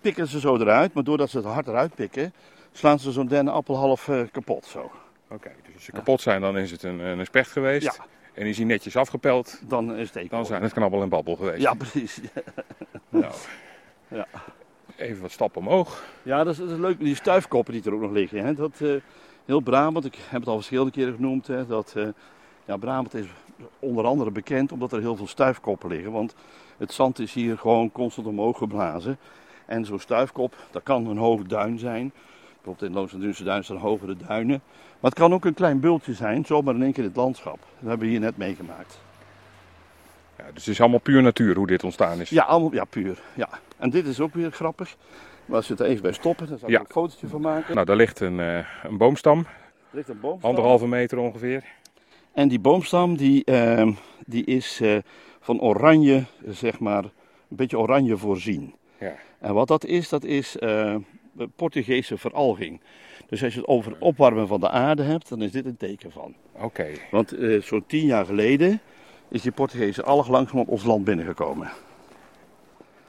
pikken 0.00 0.26
ze 0.28 0.40
zo 0.40 0.56
eruit. 0.56 0.94
Maar 0.94 1.04
doordat 1.04 1.30
ze 1.30 1.36
het 1.36 1.46
hard 1.46 1.66
eruit 1.68 1.94
pikken, 1.94 2.32
slaan 2.72 2.98
ze 2.98 3.12
zo'n 3.12 3.26
dennenappel 3.26 3.76
half 3.76 4.08
eh, 4.08 4.20
kapot 4.32 4.66
zo. 4.66 4.90
Oké, 5.30 5.50
dus 5.64 5.74
als 5.74 5.84
ze 5.84 5.92
kapot 5.92 6.20
zijn, 6.20 6.40
dan 6.40 6.58
is 6.58 6.70
het 6.70 6.82
een, 6.82 6.98
een 6.98 7.26
specht 7.26 7.50
geweest. 7.52 7.82
Ja. 7.84 8.04
En 8.34 8.46
is 8.46 8.56
hij 8.56 8.66
netjes 8.66 8.96
afgepeld, 8.96 9.60
Dan 9.68 9.94
is 9.96 10.06
het 10.06 10.16
eekhoorn. 10.16 10.36
dan 10.40 10.46
zijn 10.46 10.62
het 10.62 10.72
knabbel 10.72 11.02
en 11.02 11.08
babbel 11.08 11.36
geweest. 11.36 11.62
Ja, 11.62 11.74
precies. 11.74 12.20
Nou, 13.08 13.32
Ja. 14.08 14.26
Even 14.98 15.22
wat 15.22 15.30
stappen 15.30 15.60
omhoog. 15.60 16.04
Ja, 16.22 16.44
dat 16.44 16.52
is, 16.52 16.58
dat 16.58 16.70
is 16.70 16.78
leuk. 16.78 16.98
Die 16.98 17.14
stuifkoppen 17.14 17.72
die 17.72 17.82
er 17.84 17.94
ook 17.94 18.00
nog 18.00 18.10
liggen. 18.10 18.44
Hè. 18.44 18.54
Dat, 18.54 18.80
eh, 18.80 18.90
heel 19.44 19.60
Brabant, 19.60 20.04
ik 20.04 20.18
heb 20.28 20.40
het 20.40 20.48
al 20.48 20.54
verschillende 20.54 20.90
keren 20.90 21.14
genoemd. 21.14 21.46
Hè, 21.46 21.66
dat, 21.66 21.92
eh, 21.96 22.08
ja, 22.64 22.76
Brabant 22.76 23.14
is 23.14 23.26
onder 23.78 24.04
andere 24.04 24.30
bekend 24.30 24.72
omdat 24.72 24.92
er 24.92 25.00
heel 25.00 25.16
veel 25.16 25.26
stuifkoppen 25.26 25.88
liggen. 25.88 26.12
Want 26.12 26.34
het 26.76 26.92
zand 26.92 27.18
is 27.18 27.32
hier 27.32 27.58
gewoon 27.58 27.92
constant 27.92 28.26
omhoog 28.26 28.58
geblazen. 28.58 29.18
En 29.66 29.84
zo'n 29.84 29.98
stuifkop, 29.98 30.56
dat 30.70 30.82
kan 30.82 31.06
een 31.06 31.16
hoge 31.16 31.46
duin 31.46 31.78
zijn. 31.78 32.12
Bijvoorbeeld 32.54 32.90
in 32.90 32.96
Loons 32.96 33.12
en 33.12 33.20
Dunse 33.20 33.44
Duin 33.44 33.64
staan 33.64 33.76
hogere 33.76 34.16
duinen. 34.16 34.60
Maar 35.00 35.10
het 35.10 35.20
kan 35.20 35.32
ook 35.32 35.44
een 35.44 35.54
klein 35.54 35.80
bultje 35.80 36.14
zijn, 36.14 36.44
zomaar 36.44 36.74
in 36.74 36.82
één 36.82 36.92
keer 36.92 37.02
in 37.02 37.08
het 37.08 37.18
landschap. 37.18 37.58
Dat 37.58 37.88
hebben 37.88 38.06
we 38.06 38.12
hier 38.12 38.20
net 38.20 38.36
meegemaakt. 38.36 39.00
Ja, 40.38 40.44
dus 40.44 40.64
het 40.64 40.74
is 40.74 40.80
allemaal 40.80 40.98
puur 40.98 41.22
natuur 41.22 41.56
hoe 41.56 41.66
dit 41.66 41.84
ontstaan 41.84 42.20
is. 42.20 42.30
Ja, 42.30 42.44
allemaal, 42.44 42.72
ja, 42.72 42.84
puur. 42.84 43.18
Ja. 43.34 43.48
En 43.78 43.90
dit 43.90 44.06
is 44.06 44.20
ook 44.20 44.34
weer 44.34 44.50
grappig. 44.50 44.96
Maar 45.46 45.56
als 45.56 45.68
we 45.68 45.74
het 45.74 45.82
even 45.82 46.02
bij 46.02 46.12
stoppen, 46.12 46.46
dan 46.48 46.58
zal 46.58 46.68
ik 46.68 46.74
Ja. 46.74 46.80
een 46.80 46.86
fotootje 46.88 47.26
van 47.26 47.40
maken. 47.40 47.74
Nou, 47.74 47.86
daar 47.86 47.96
ligt 47.96 48.20
een, 48.20 48.40
eh, 48.40 48.66
een 48.82 48.96
boomstam, 48.98 49.38
Er 49.38 49.46
ligt 49.90 50.08
een 50.08 50.20
boomstam. 50.20 50.48
anderhalve 50.50 50.86
meter 50.86 51.18
ongeveer. 51.18 51.64
En 52.32 52.48
die 52.48 52.58
boomstam 52.58 53.16
die, 53.16 53.44
ehm, 53.44 53.92
die 54.26 54.44
is 54.44 54.80
eh, 54.80 54.96
van 55.40 55.60
oranje, 55.60 56.24
zeg 56.46 56.78
maar, 56.78 57.04
een 57.04 57.56
beetje 57.56 57.78
oranje 57.78 58.16
voorzien. 58.16 58.74
Ja. 59.00 59.14
En 59.38 59.54
wat 59.54 59.68
dat 59.68 59.84
is, 59.84 60.08
dat 60.08 60.24
is 60.24 60.58
eh, 60.58 60.94
Portugese 61.56 62.16
veralging. 62.18 62.80
Dus 63.28 63.42
als 63.44 63.54
je 63.54 63.60
het 63.60 63.68
over 63.68 63.90
het 63.92 64.00
opwarmen 64.00 64.46
van 64.46 64.60
de 64.60 64.68
aarde 64.70 65.02
hebt, 65.02 65.28
dan 65.28 65.42
is 65.42 65.52
dit 65.52 65.66
een 65.66 65.76
teken 65.76 66.10
van. 66.12 66.34
Oké, 66.52 66.86
Want 67.10 67.34
zo'n 67.60 67.84
tien 67.86 68.06
jaar 68.06 68.24
geleden 68.26 68.80
is 69.28 69.42
die 69.42 69.52
Portugese 69.52 70.02
alg 70.02 70.28
langzaam 70.28 70.58
op 70.58 70.68
ons 70.68 70.84
land 70.84 71.04
binnengekomen. 71.04 71.70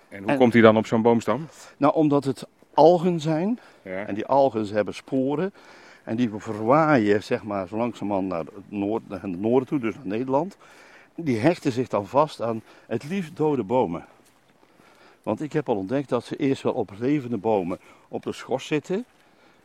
En 0.10 0.22
hoe 0.24 0.32
En- 0.32 0.38
komt 0.38 0.54
hij 0.54 0.62
dan 0.62 0.78
op 0.78 0.86
zo'n 0.86 1.02
boomstam? 1.02 1.48
Nou, 1.78 1.94
omdat 1.94 2.24
het 2.24 2.46
algen 2.74 3.20
zijn, 3.20 3.60
Ja. 3.82 4.06
En 4.06 4.16
die 4.16 4.26
algen 4.26 4.68
hebben 4.68 4.94
sporen. 4.94 5.54
En 6.04 6.16
die 6.16 6.30
verwaaien 6.38 7.24
zeg 7.24 7.44
maar, 7.44 7.68
zo 7.68 7.78
langzamerhand 7.78 8.28
naar 8.28 8.40
het, 8.40 8.50
noord, 8.68 9.10
naar 9.10 9.22
het 9.22 9.40
noorden 9.40 9.68
toe, 9.68 9.80
dus 9.80 9.96
naar 9.96 10.06
Nederland. 10.08 10.58
Die 11.16 11.38
hechten 11.38 11.72
zich 11.72 11.88
dan 11.88 12.08
vast 12.08 12.42
aan 12.42 12.62
het 12.88 13.04
liefst 13.04 13.36
dode 13.38 13.64
bomen. 13.64 14.06
Want 15.24 15.42
ik 15.42 15.54
heb 15.54 15.70
al 15.70 15.76
ontdekt 15.76 16.10
dat 16.10 16.26
ze 16.26 16.36
eerst 16.36 16.62
wel 16.64 16.74
op 16.74 16.92
levende 17.00 17.38
bomen 17.38 17.80
op 18.08 18.24
de 18.24 18.32
schors 18.32 18.66
zitten. 18.68 19.06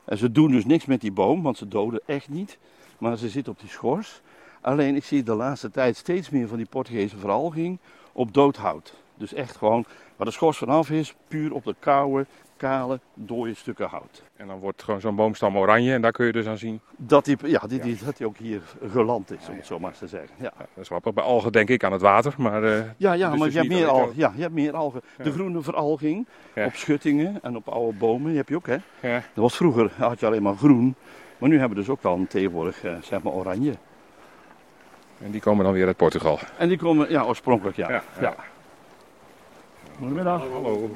En 0.05 0.19
ze 0.19 0.33
doen 0.33 0.51
dus 0.51 0.65
niks 0.65 0.85
met 0.85 1.01
die 1.01 1.13
boom, 1.13 1.43
want 1.43 1.57
ze 1.59 1.69
doden 1.69 2.01
echt 2.07 2.29
niet. 2.29 2.59
Maar 2.99 3.17
ze 3.17 3.29
zitten 3.29 3.53
op 3.53 3.61
die 3.61 3.69
schors. 3.69 4.21
Alleen 4.61 4.95
ik 4.97 5.05
zie 5.05 5.23
de 5.23 5.35
laatste 5.35 5.71
tijd 5.71 5.97
steeds 5.97 6.31
meer 6.31 6.49
van 6.49 6.57
die 6.57 6.67
Portugese 6.67 7.17
veralging 7.17 7.79
op 8.13 8.35
dood 8.35 8.57
hout. 8.57 8.95
Dus 9.17 9.35
echt 9.35 9.57
gewoon 9.57 9.85
waar 10.17 10.27
de 10.27 10.33
schors 10.33 10.59
vanaf 10.59 10.91
is, 10.91 11.15
puur 11.29 11.53
op 11.55 11.65
de 11.65 11.75
koude, 11.79 12.27
kale, 12.57 13.01
dode 13.15 13.55
stukken 13.55 13.89
hout. 13.89 14.23
En 14.37 14.47
dan 14.47 14.59
wordt 14.59 14.83
gewoon 14.83 15.01
zo'n 15.01 15.17
boomstam 15.17 15.57
oranje 15.57 15.93
en 15.93 16.03
daar 16.03 16.13
kun 16.13 16.27
je 16.27 16.33
dus 16.33 16.47
aan 16.47 16.59
zien. 16.59 16.81
Dat 16.97 17.25
die, 17.25 17.37
ja, 17.45 17.61
die, 17.67 17.81
die, 17.81 17.99
dat 18.05 18.17
die 18.17 18.27
ook 18.27 18.37
hier 18.37 18.61
geland 18.91 19.31
is, 19.31 19.49
om 19.49 19.57
het 19.57 19.67
zo 19.67 19.79
maar 19.79 19.91
eens 19.91 19.99
te 19.99 20.07
zeggen. 20.07 20.31
Ja, 20.37 20.45
Ja, 20.45 20.67
dat 20.75 20.83
is 20.83 20.87
grappig. 20.87 21.13
Bij 21.13 21.25
algen 21.25 21.53
denk 21.53 21.69
ik 21.69 21.85
aan 21.85 21.93
het 21.93 22.01
water, 22.01 22.35
maar... 22.39 22.65
eh, 22.65 22.85
ja, 22.97 23.13
ja 23.13 23.31
Dus 23.31 23.39
maar 23.39 23.47
dus 23.49 23.53
je 23.53 23.59
hebt, 23.63 23.73
meer 23.73 23.87
algen, 23.89 24.13
ja, 24.17 24.33
je 24.37 24.43
hebt 24.43 24.55
meer 24.55 24.77
algen. 24.77 25.01
De 25.23 25.33
groene 25.33 25.63
veralging 25.63 26.27
Ja. 26.55 26.67
op 26.67 26.75
schuttingen 26.75 27.39
en 27.43 27.57
op 27.57 27.69
oude 27.69 27.99
bomen, 27.99 28.29
die 28.29 28.37
heb 28.37 28.49
je 28.49 28.57
ook 28.57 28.67
hè. 28.67 28.77
ja. 29.01 29.15
Dat 29.15 29.23
was 29.35 29.57
vroeger, 29.57 29.91
had 29.97 30.21
je 30.21 30.27
alleen 30.27 30.43
maar 30.43 30.55
groen. 30.57 30.95
Maar 31.39 31.49
nu 31.49 31.59
hebben 31.59 31.77
we 31.77 31.85
dus 31.85 31.93
ook 31.93 32.03
dan 32.03 32.27
tegenwoordig, 32.27 32.85
eh, 32.85 32.93
zeg 33.03 33.23
maar, 33.23 33.33
oranje. 33.33 33.75
En 35.25 35.31
die 35.31 35.41
komen 35.41 35.65
dan 35.65 35.73
weer 35.75 35.87
uit 35.87 35.97
Portugal. 35.97 36.39
En 36.59 36.69
die 36.69 36.79
komen, 36.79 37.11
ja, 37.11 37.23
oorspronkelijk, 37.23 37.77
ja. 37.77 38.03
ja. 38.21 38.35
Goedemiddag. 39.99 40.41
Hallo. 40.53 40.91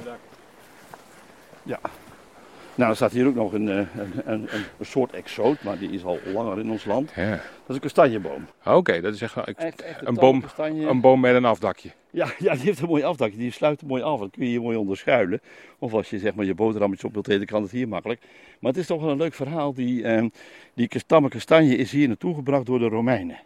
Nou, 2.75 2.91
er 2.91 2.95
staat 2.97 3.11
hier 3.11 3.27
ook 3.27 3.35
nog 3.35 3.53
een, 3.53 3.69
eh, 3.69 3.75
een, 3.77 4.11
een, 4.25 4.47
een, 4.77 4.85
soort 4.85 5.11
exoot, 5.13 5.63
maar 5.63 5.77
die 5.79 5.89
is 5.91 6.03
al 6.03 6.19
langer 6.33 6.59
in 6.59 6.71
ons 6.71 6.85
land. 6.85 7.11
Ja. 7.15 7.29
Dat 7.29 7.39
is 7.67 7.75
een 7.75 7.79
kastanjeboom. 7.81 8.45
Oké, 8.65 9.01
dat 9.01 9.13
is 9.13 9.21
echt, 9.21 9.37
ik- 9.47 9.57
Echt, 9.57 9.81
echt 9.81 10.07
Een 10.07 10.13
boom- 10.13 10.41
kastanje. 10.41 10.87
een 10.87 11.01
boom 11.01 11.19
met 11.19 11.35
een 11.35 11.45
afdakje. 11.45 11.91
Ja, 12.09 12.27
ja, 12.39 12.53
die 12.53 12.63
heeft 12.63 12.79
een 12.79 12.87
mooi 12.87 13.03
afdakje. 13.03 13.37
Die 13.37 13.51
sluit 13.51 13.81
er 13.81 13.87
mooi 13.87 14.01
af. 14.01 14.19
Dan 14.19 14.29
kun 14.29 14.43
je 14.43 14.49
hier 14.49 14.61
mooi 14.61 14.77
onder 14.77 14.97
schuilen. 14.97 15.41
Of 15.79 15.93
als 15.93 16.09
je 16.09 16.19
zeg 16.19 16.33
maar 16.35 16.45
je 16.45 16.55
boterhammetje 16.55 17.07
op 17.07 17.13
wilt 17.13 17.27
eten, 17.27 17.45
kan 17.45 17.61
het 17.61 17.71
hier 17.71 17.87
makkelijk. 17.87 18.21
Maar 18.59 18.71
het 18.71 18.81
is 18.81 18.87
toch 18.87 19.01
wel 19.01 19.11
een 19.11 19.17
leuk 19.17 19.33
verhaal. 19.33 19.73
Die, 19.73 20.03
eh, 20.03 20.25
die 20.73 20.87
kastanje 21.27 21.75
is 21.75 21.91
hier 21.91 22.07
naartoe 22.07 22.35
gebracht 22.35 22.65
door 22.65 22.79
de 22.79 22.87
Romeinen. 22.87 23.37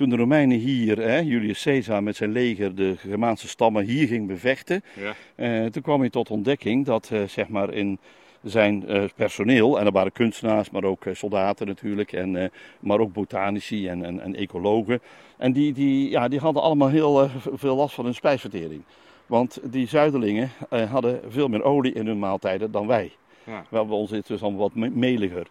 Toen 0.00 0.08
de 0.08 0.16
Romeinen 0.16 0.58
hier, 0.58 0.98
hè, 0.98 1.18
Julius 1.18 1.62
Caesar 1.62 2.02
met 2.02 2.16
zijn 2.16 2.32
leger, 2.32 2.74
de 2.74 2.94
Germaanse 2.96 3.48
stammen 3.48 3.84
hier 3.84 4.06
ging 4.06 4.26
bevechten. 4.26 4.82
Ja. 5.00 5.14
eh, 5.34 5.66
toen 5.66 5.82
kwam 5.82 6.00
hij 6.00 6.10
tot 6.10 6.30
ontdekking 6.30 6.86
dat 6.86 7.10
eh, 7.12 7.22
zeg 7.26 7.48
maar 7.48 7.72
in 7.72 7.98
zijn 8.42 8.86
eh, 8.88 9.02
personeel, 9.16 9.78
en 9.80 9.86
er 9.86 9.92
waren 9.92 10.12
kunstenaars, 10.12 10.70
maar 10.70 10.84
ook 10.84 11.04
soldaten 11.12 11.66
natuurlijk, 11.66 12.12
en, 12.12 12.50
maar 12.80 12.98
ook 13.00 13.12
botanici 13.12 13.88
en, 13.88 14.04
en, 14.04 14.20
en 14.20 14.36
ecologen. 14.36 15.00
En 15.36 15.52
die, 15.52 15.72
die, 15.72 16.10
ja, 16.10 16.28
die 16.28 16.38
hadden 16.38 16.62
allemaal 16.62 16.88
heel 16.88 17.28
veel 17.52 17.76
last 17.76 17.94
van 17.94 18.04
hun 18.04 18.14
spijsvertering. 18.14 18.82
Want 19.26 19.60
die 19.62 19.88
zuidelingen 19.88 20.50
eh, 20.70 20.90
hadden 20.90 21.20
veel 21.28 21.48
meer 21.48 21.62
olie 21.62 21.92
in 21.92 22.06
hun 22.06 22.18
maaltijden 22.18 22.70
dan 22.70 22.86
wij. 22.86 23.10
Ja. 23.44 23.64
Wel, 23.68 23.86
bij 23.86 23.96
ons 23.96 24.10
is 24.10 24.16
het 24.16 24.26
dus 24.26 24.42
allemaal 24.42 24.60
wat 24.60 24.74
me- 24.74 24.90
meliger. 24.90 25.46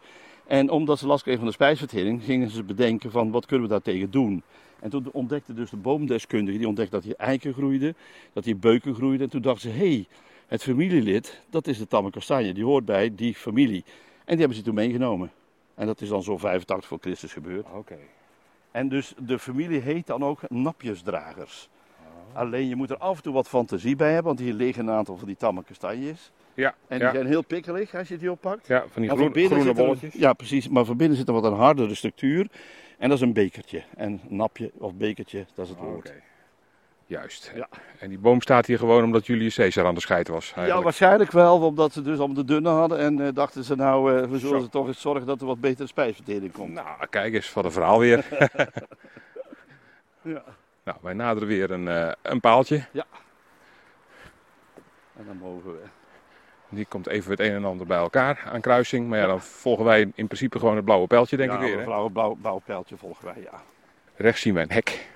En 0.49 0.69
omdat 0.69 0.99
ze 0.99 1.07
last 1.07 1.21
kregen 1.21 1.39
van 1.39 1.49
de 1.49 1.55
spijsvertering, 1.55 2.23
gingen 2.23 2.49
ze 2.49 2.63
bedenken 2.63 3.11
van 3.11 3.31
wat 3.31 3.45
kunnen 3.45 3.67
we 3.67 3.71
daartegen 3.71 4.11
doen. 4.11 4.43
En 4.79 4.89
toen 4.89 5.09
ontdekte 5.11 5.53
dus 5.53 5.69
de 5.69 5.77
boomdeskundige, 5.77 6.57
die 6.57 6.67
ontdekte 6.67 6.95
dat 6.95 7.03
hier 7.03 7.15
eiken 7.15 7.53
groeiden, 7.53 7.95
dat 8.33 8.45
hier 8.45 8.57
beuken 8.57 8.95
groeiden. 8.95 9.21
En 9.21 9.29
toen 9.29 9.41
dachten 9.41 9.71
ze, 9.71 9.77
hé, 9.77 9.93
hey, 9.93 10.07
het 10.47 10.63
familielid, 10.63 11.41
dat 11.49 11.67
is 11.67 11.77
de 11.77 11.87
tamme 11.87 12.09
kastanje, 12.09 12.53
die 12.53 12.63
hoort 12.63 12.85
bij 12.85 13.15
die 13.15 13.35
familie. 13.35 13.83
En 14.17 14.25
die 14.25 14.37
hebben 14.37 14.57
ze 14.57 14.63
toen 14.63 14.73
meegenomen. 14.73 15.31
En 15.75 15.85
dat 15.85 16.01
is 16.01 16.09
dan 16.09 16.23
zo 16.23 16.37
85 16.37 16.89
voor 16.89 16.99
Christus 17.01 17.33
gebeurd. 17.33 17.65
Oké. 17.73 17.97
En 18.71 18.89
dus 18.89 19.13
de 19.17 19.39
familie 19.39 19.79
heet 19.79 20.07
dan 20.07 20.23
ook 20.23 20.49
napjesdragers. 20.49 21.69
Alleen 22.33 22.67
je 22.67 22.75
moet 22.75 22.89
er 22.89 22.97
af 22.97 23.17
en 23.17 23.23
toe 23.23 23.33
wat 23.33 23.47
fantasie 23.47 23.95
bij 23.95 24.13
hebben, 24.13 24.35
want 24.35 24.39
hier 24.39 24.53
liggen 24.53 24.87
een 24.87 24.93
aantal 24.93 25.17
van 25.17 25.27
die 25.27 25.37
tamme 25.37 25.63
kastanjes. 25.63 26.31
Ja, 26.59 26.75
En 26.87 26.97
die 26.97 27.07
ja, 27.07 27.13
zijn 27.13 27.25
heel 27.27 27.43
pikkelig 27.43 27.95
als 27.95 28.07
je 28.07 28.17
die 28.17 28.31
oppakt. 28.31 28.67
ja, 28.67 28.83
van 28.91 29.01
die 29.01 29.11
groen, 29.11 29.33
van 29.33 29.43
groene 29.45 29.69
een- 29.69 29.75
bolletjes. 29.75 30.13
ja, 30.13 30.33
precies. 30.33 30.67
Maar 30.69 30.85
van 30.85 30.97
binnen 30.97 31.17
zit 31.17 31.27
er 31.27 31.33
wat 31.33 31.43
een 31.43 31.53
hardere 31.53 31.95
structuur. 31.95 32.47
En 32.97 33.09
dat 33.09 33.17
is 33.17 33.23
een 33.23 33.33
bekertje. 33.33 33.83
En 33.95 34.21
napje 34.27 34.71
of 34.77 34.93
bekertje, 34.95 35.45
dat 35.55 35.65
is 35.65 35.71
het 35.71 35.79
Oké. 35.79 35.87
woord. 35.89 36.13
Juist. 37.05 37.51
Ja. 37.55 37.67
En 37.99 38.09
die 38.09 38.17
boom 38.19 38.41
staat 38.41 38.65
hier 38.65 38.77
gewoon 38.77 39.03
omdat 39.03 39.25
Julius 39.25 39.55
Caesar 39.55 39.85
aan 39.85 39.93
de 39.93 40.01
scheid 40.01 40.27
was. 40.27 40.53
Ja, 40.55 40.81
waarschijnlijk 40.81 41.31
wel, 41.31 41.59
omdat 41.61 41.93
ze 41.93 42.01
dus 42.01 42.17
allemaal 42.17 42.35
de 42.35 42.45
dunne 42.45 42.69
hadden. 42.69 42.99
En 42.99 43.19
eh, 43.25 43.33
dachten 43.33 43.63
ze 43.63 43.75
nou, 43.75 44.17
eh, 44.21 44.29
we 44.29 44.39
zullen 44.39 44.61
ze 44.61 44.69
toch 44.69 44.87
eens 44.87 45.01
zorgen 45.01 45.25
dat 45.25 45.41
er 45.41 45.47
wat 45.47 45.59
betere 45.61 45.87
spijsvertering 45.87 46.51
komt. 46.51 46.73
Nou, 46.73 47.07
kijk 47.09 47.33
eens, 47.33 47.53
wat 47.53 47.65
een 47.65 47.71
verhaal 47.71 47.99
weer. 47.99 48.25
Ja. 50.21 50.43
nou, 50.83 50.97
wij 51.01 51.13
naderen 51.13 51.47
weer 51.47 51.71
een, 51.71 51.87
eh, 51.87 52.11
een 52.21 52.39
paaltje. 52.39 52.85
En 55.17 55.25
dan 55.25 55.37
mogen 55.37 55.71
we. 55.71 55.79
Die 56.69 56.85
komt 56.89 57.07
even 57.07 57.31
het 57.31 57.39
een 57.39 57.51
en 57.51 57.65
ander 57.65 57.87
bij 57.87 57.97
elkaar 57.97 58.43
aan 58.51 58.61
kruising. 58.61 59.07
Maar 59.07 59.19
ja, 59.19 59.25
dan 59.27 59.41
volgen 59.41 59.85
wij 59.85 59.99
in 60.15 60.27
principe 60.27 60.59
gewoon 60.59 60.75
het 60.75 60.85
blauwe 60.85 61.07
pijltje, 61.07 61.37
denk 61.37 61.51
ja, 61.51 61.55
ik 61.55 61.61
weer. 61.61 61.71
een 61.73 61.79
Hè? 61.79 61.83
blauw, 61.83 62.09
blauw, 62.09 62.37
blauw 62.41 62.61
pijltje 62.65 62.97
volgen 62.97 63.25
wij, 63.25 63.43
ja. 63.43 63.61
Rechts 64.15 64.41
zien 64.41 64.53
wij 64.53 64.63
een 64.63 64.71
hek. 64.71 65.07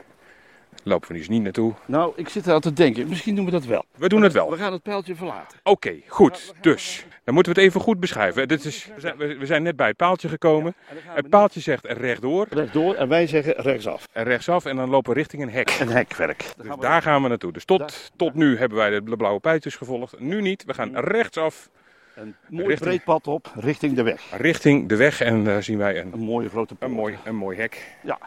Lopen 0.83 1.11
we 1.11 1.17
dus 1.17 1.29
niet 1.29 1.41
naartoe. 1.43 1.73
Nou, 1.85 2.13
ik 2.15 2.29
zit 2.29 2.47
eraan 2.47 2.61
te 2.61 2.73
denken, 2.73 3.07
misschien 3.07 3.35
doen 3.35 3.45
we 3.45 3.51
dat 3.51 3.65
wel. 3.65 3.85
We 3.95 4.09
doen 4.09 4.21
het 4.21 4.33
wel. 4.33 4.49
We 4.49 4.57
gaan 4.57 4.71
het 4.71 4.81
pijltje 4.81 5.15
verlaten. 5.15 5.59
Oké, 5.63 5.95
goed. 6.07 6.53
Dus, 6.61 7.05
dan 7.23 7.33
moeten 7.33 7.53
we 7.53 7.59
het 7.59 7.69
even 7.69 7.81
goed 7.81 7.99
beschrijven. 7.99 8.47
Dit 8.47 8.65
is, 8.65 8.89
we, 8.95 8.99
zijn, 8.99 9.17
we 9.17 9.45
zijn 9.45 9.63
net 9.63 9.75
bij 9.75 9.87
het 9.87 9.97
paaltje 9.97 10.29
gekomen. 10.29 10.75
Het 11.07 11.29
paaltje 11.29 11.59
zegt 11.59 11.85
rechtdoor. 11.85 12.47
Rechtdoor 12.49 12.95
en 12.95 13.07
wij 13.07 13.27
zeggen 13.27 13.53
rechtsaf. 13.53 14.07
En 14.11 14.23
rechtsaf 14.23 14.65
en 14.65 14.75
dan 14.75 14.89
lopen 14.89 15.13
we 15.13 15.17
richting 15.17 15.41
een 15.41 15.49
hek. 15.49 15.77
Een 15.79 15.89
hekwerk. 15.89 16.45
Dus 16.57 16.75
daar 16.79 17.01
gaan 17.01 17.21
we 17.21 17.27
naartoe. 17.27 17.51
Dus 17.51 17.65
tot, 17.65 18.11
tot 18.15 18.33
nu 18.33 18.57
hebben 18.57 18.77
wij 18.77 18.89
de 18.89 19.15
blauwe 19.17 19.39
pijltjes 19.39 19.75
gevolgd. 19.75 20.19
Nu 20.19 20.41
niet. 20.41 20.63
We 20.65 20.73
gaan 20.73 20.97
rechtsaf. 20.97 21.69
Een 22.15 22.35
mooi 22.49 22.67
richting, 22.67 22.89
breed 22.89 23.03
pad 23.03 23.27
op, 23.27 23.51
richting 23.55 23.95
de 23.95 24.03
weg. 24.03 24.21
Richting 24.37 24.89
de 24.89 24.95
weg 24.95 25.21
en 25.21 25.43
daar 25.43 25.63
zien 25.63 25.77
wij 25.77 25.99
een, 25.99 26.13
een 26.13 26.19
mooie 26.19 26.49
grote 26.49 26.75
Een 26.79 26.91
mooi, 26.91 27.17
een 27.23 27.35
mooi 27.35 27.57
hek. 27.57 27.95
Ja. 28.01 28.19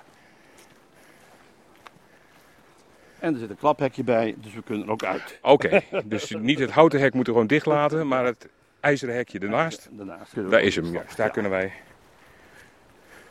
En 3.19 3.33
er 3.33 3.39
zit 3.39 3.51
een 3.51 3.57
klaphekje 3.57 4.05
bij, 4.05 4.35
dus 4.39 4.55
we 4.55 4.63
kunnen 4.63 4.87
er 4.87 4.93
ook 4.93 5.05
uit. 5.05 5.39
Oké, 5.43 5.81
dus 6.05 6.35
niet 6.39 6.59
het 6.59 6.71
houten 6.71 7.01
hek 7.01 7.15
moeten 7.15 7.33
we 7.33 7.39
gewoon 7.39 7.55
dicht 7.57 7.67
laten, 7.67 8.09
maar 8.09 8.25
het 8.25 8.49
ijzeren 8.81 9.15
hekje 9.15 9.39
ernaast. 9.39 9.89
Daarnaast 9.93 10.51
daar 10.51 10.61
is 10.61 10.77
hem, 10.77 10.85
juist. 10.85 11.17
Daar 11.17 11.31
kunnen 11.31 11.51
wij... 11.51 11.73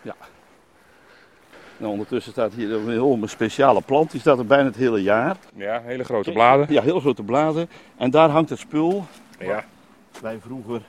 Ja. 0.02 0.16
Nou, 1.78 1.92
ondertussen 1.92 2.32
staat 2.32 2.54
hier 2.54 2.72
een 2.72 2.90
heel 2.90 3.20
speciale 3.26 3.82
plant. 3.82 4.12
Die 4.12 4.20
staat 4.20 4.38
er 4.38 4.46
bijna 4.46 4.66
het 4.66 4.76
hele 4.76 5.02
jaar. 5.02 5.38
Ja, 5.56 5.82
hele 5.82 6.04
grote 6.04 6.32
bladen. 6.32 6.74
Ja, 6.74 6.82
heel 6.82 7.00
grote 7.00 7.24
bladen. 7.24 7.70
En 7.98 8.12
daar 8.12 8.30
hangt 8.30 8.50
het 8.50 8.60
spul. 8.60 9.06
Ja. 9.40 9.66
Wij 10.22 10.38
vroeger, 10.40 10.82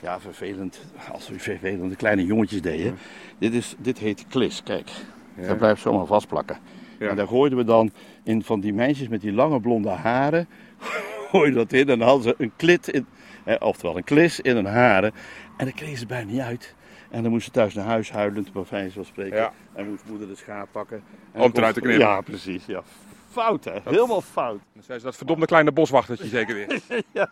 ja 0.00 0.20
vervelend, 0.20 0.80
als 1.12 1.28
we 1.28 1.38
vervelende 1.38 1.96
kleine 1.96 2.24
jongetjes 2.24 2.62
deden. 2.62 2.98
Dit, 3.38 3.54
is, 3.54 3.74
dit 3.78 3.98
heet 3.98 4.24
klis, 4.28 4.62
kijk. 4.62 4.90
Ja. 5.36 5.46
Dat 5.46 5.58
blijft 5.58 5.80
zomaar 5.80 6.06
vastplakken. 6.06 6.56
Ja. 6.98 7.08
En 7.08 7.16
daar 7.16 7.26
gooiden 7.26 7.58
we 7.58 7.64
dan 7.64 7.92
in 8.24 8.42
van 8.42 8.60
die 8.60 8.72
meisjes 8.72 9.08
met 9.08 9.20
die 9.20 9.32
lange 9.32 9.60
blonde 9.60 9.90
haren. 9.90 10.48
gooiden 11.34 11.54
dat 11.54 11.72
in 11.72 11.88
en 11.88 11.98
dan 11.98 12.08
hadden 12.08 12.22
ze 12.22 12.34
een 12.38 12.52
klit, 12.56 12.88
in, 12.88 13.06
eh, 13.44 13.56
oftewel 13.58 13.96
een 13.96 14.04
klis 14.04 14.40
in 14.40 14.54
hun 14.54 14.66
haren. 14.66 15.12
En 15.56 15.64
dan 15.64 15.74
kregen 15.74 15.98
ze 15.98 16.06
bijna 16.06 16.30
niet 16.30 16.40
uit. 16.40 16.74
En 17.10 17.22
dan 17.22 17.32
moest 17.32 17.44
ze 17.44 17.50
thuis 17.50 17.74
naar 17.74 17.84
huis 17.84 18.10
huilend, 18.10 18.52
bij 18.52 18.64
wijze 18.70 18.94
van 18.94 19.04
spreken. 19.04 19.36
Ja. 19.36 19.52
En 19.72 19.88
moest 19.88 20.02
moeder 20.08 20.28
de 20.28 20.34
schaap 20.34 20.68
pakken. 20.72 21.02
En 21.32 21.40
Om 21.40 21.50
eruit 21.54 21.74
te 21.74 21.80
knippen. 21.80 22.06
Ja, 22.06 22.20
precies. 22.20 22.66
Ja. 22.66 22.82
Fout, 23.30 23.64
hè? 23.64 23.72
Helemaal 23.84 24.20
fout. 24.20 24.60
Dan 24.72 24.82
zei 24.82 24.98
ze 24.98 25.04
dat 25.04 25.16
verdomde 25.16 25.46
kleine 25.46 25.72
boswachtertje 25.72 26.26
zeker 26.26 26.54
weer. 26.54 26.80
ja, 27.12 27.30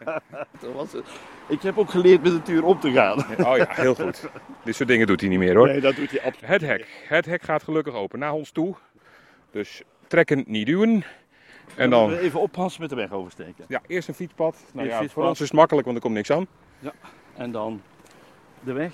dat 0.61 0.73
was 0.75 0.93
het. 0.93 1.05
Ik 1.49 1.63
heb 1.63 1.79
ook 1.79 1.91
geleerd 1.91 2.23
met 2.23 2.31
de 2.33 2.39
natuur 2.39 2.65
om 2.65 2.81
te 2.81 2.93
gaan. 2.93 3.19
oh 3.47 3.57
ja, 3.57 3.67
heel 3.69 3.95
goed. 3.95 4.29
Dit 4.65 4.75
soort 4.75 4.89
dingen 4.89 5.07
doet 5.07 5.21
hij 5.21 5.29
niet 5.29 5.39
meer 5.39 5.57
hoor. 5.57 5.67
Nee, 5.67 5.81
dat 5.81 5.97
doet 5.97 6.11
hij 6.11 6.23
absoluut 6.23 6.51
Het 6.51 6.61
hek. 6.61 7.05
Het 7.09 7.27
hek 7.27 7.43
gaat 7.43 7.63
gelukkig 7.63 7.95
open 7.95 8.19
naar 8.19 8.33
ons 8.33 8.51
toe. 8.51 8.75
Dus 9.51 9.83
trekken, 10.13 10.45
niet 10.47 10.67
duwen. 10.67 11.05
En 11.75 11.91
dan... 11.91 12.13
Even 12.13 12.41
oppassen 12.41 12.81
met 12.81 12.91
de 12.91 12.97
weg 12.97 13.13
oversteken. 13.13 13.65
Ja, 13.69 13.81
eerst 13.87 14.09
een 14.09 14.15
fietspad. 14.15 14.57
Nou 14.73 14.87
ja, 14.87 14.99
fietspad. 14.99 15.13
Voor 15.13 15.29
ons 15.29 15.41
is 15.41 15.47
het 15.47 15.57
makkelijk, 15.57 15.85
want 15.85 15.97
er 15.97 16.03
komt 16.03 16.15
niks 16.15 16.31
aan. 16.31 16.47
Ja, 16.79 16.93
en 17.37 17.53
dan 17.53 17.83
de 18.61 18.73
weg. 18.73 18.93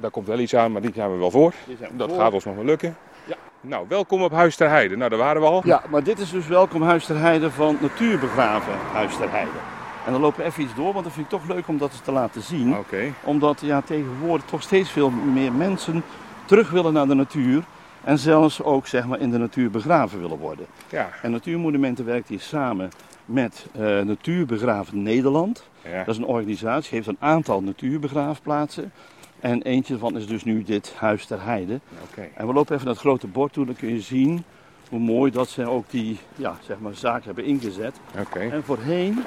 Daar 0.00 0.10
komt 0.10 0.26
wel 0.26 0.38
iets 0.38 0.54
aan, 0.54 0.72
maar 0.72 0.80
die 0.80 0.90
zijn 0.94 1.10
we 1.10 1.16
wel 1.16 1.30
voor. 1.30 1.52
Dat 1.92 2.08
voor. 2.08 2.18
gaat 2.18 2.32
ons 2.32 2.44
nog 2.44 2.54
wel 2.54 2.64
lukken. 2.64 2.96
Ja. 3.24 3.36
Nou, 3.60 3.86
welkom 3.88 4.22
op 4.22 4.32
Huis 4.32 4.56
ter 4.56 4.68
Heide. 4.68 4.96
Nou, 4.96 5.10
daar 5.10 5.18
waren 5.18 5.42
we 5.42 5.48
al. 5.48 5.62
Ja, 5.64 5.82
maar 5.90 6.02
dit 6.02 6.18
is 6.18 6.30
dus 6.30 6.46
welkom 6.46 6.82
Huis 6.82 7.06
ter 7.06 7.18
Heide 7.18 7.50
van 7.50 7.78
Natuurbegraven 7.80 8.74
Huis 8.92 9.16
ter 9.16 9.30
Heide. 9.30 9.58
En 10.06 10.12
dan 10.12 10.20
lopen 10.20 10.40
we 10.40 10.44
even 10.44 10.62
iets 10.62 10.74
door, 10.74 10.92
want 10.92 11.04
dat 11.04 11.12
vind 11.12 11.32
ik 11.32 11.38
toch 11.38 11.48
leuk 11.48 11.68
om 11.68 11.78
dat 11.78 11.90
eens 11.90 12.00
te 12.00 12.12
laten 12.12 12.42
zien. 12.42 12.76
Oké. 12.78 13.12
Omdat 13.24 13.60
ja, 13.60 13.80
tegenwoordig 13.80 14.46
toch 14.46 14.62
steeds 14.62 14.90
veel 14.90 15.10
meer 15.10 15.52
mensen 15.52 16.02
terug 16.44 16.70
willen 16.70 16.92
naar 16.92 17.06
de 17.06 17.14
natuur. 17.14 17.64
En 18.06 18.18
zelfs 18.18 18.62
ook 18.62 18.86
zeg 18.86 19.06
maar, 19.06 19.20
in 19.20 19.30
de 19.30 19.38
natuur 19.38 19.70
begraven 19.70 20.20
willen 20.20 20.38
worden. 20.38 20.66
Ja. 20.90 21.08
En 21.22 21.30
Natuurmonumenten 21.30 22.04
werkt 22.04 22.28
hier 22.28 22.40
samen 22.40 22.90
met 23.24 23.66
uh, 23.76 24.00
Natuurbegraven 24.00 25.02
Nederland. 25.02 25.68
Ja. 25.84 25.98
Dat 25.98 26.14
is 26.14 26.16
een 26.16 26.26
organisatie, 26.26 26.94
heeft 26.94 27.08
een 27.08 27.16
aantal 27.18 27.62
natuurbegraafplaatsen. 27.62 28.92
En 29.40 29.62
eentje 29.62 29.94
ervan 29.94 30.16
is 30.16 30.26
dus 30.26 30.44
nu 30.44 30.62
dit 30.62 30.94
Huis 30.96 31.26
ter 31.26 31.42
Heide. 31.42 31.80
Okay. 32.10 32.30
En 32.34 32.46
we 32.46 32.52
lopen 32.52 32.72
even 32.74 32.86
naar 32.86 32.94
het 32.94 33.04
grote 33.04 33.26
bord 33.26 33.52
toe, 33.52 33.66
dan 33.66 33.76
kun 33.76 33.88
je 33.88 34.00
zien 34.00 34.44
hoe 34.90 34.98
mooi 34.98 35.30
dat 35.30 35.48
ze 35.48 35.68
ook 35.68 35.90
die 35.90 36.18
ja, 36.36 36.56
zeg 36.62 36.78
maar, 36.78 36.94
zaak 36.94 37.24
hebben 37.24 37.44
ingezet. 37.44 37.96
Okay. 38.18 38.50
En 38.50 38.64
voorheen 38.64 39.24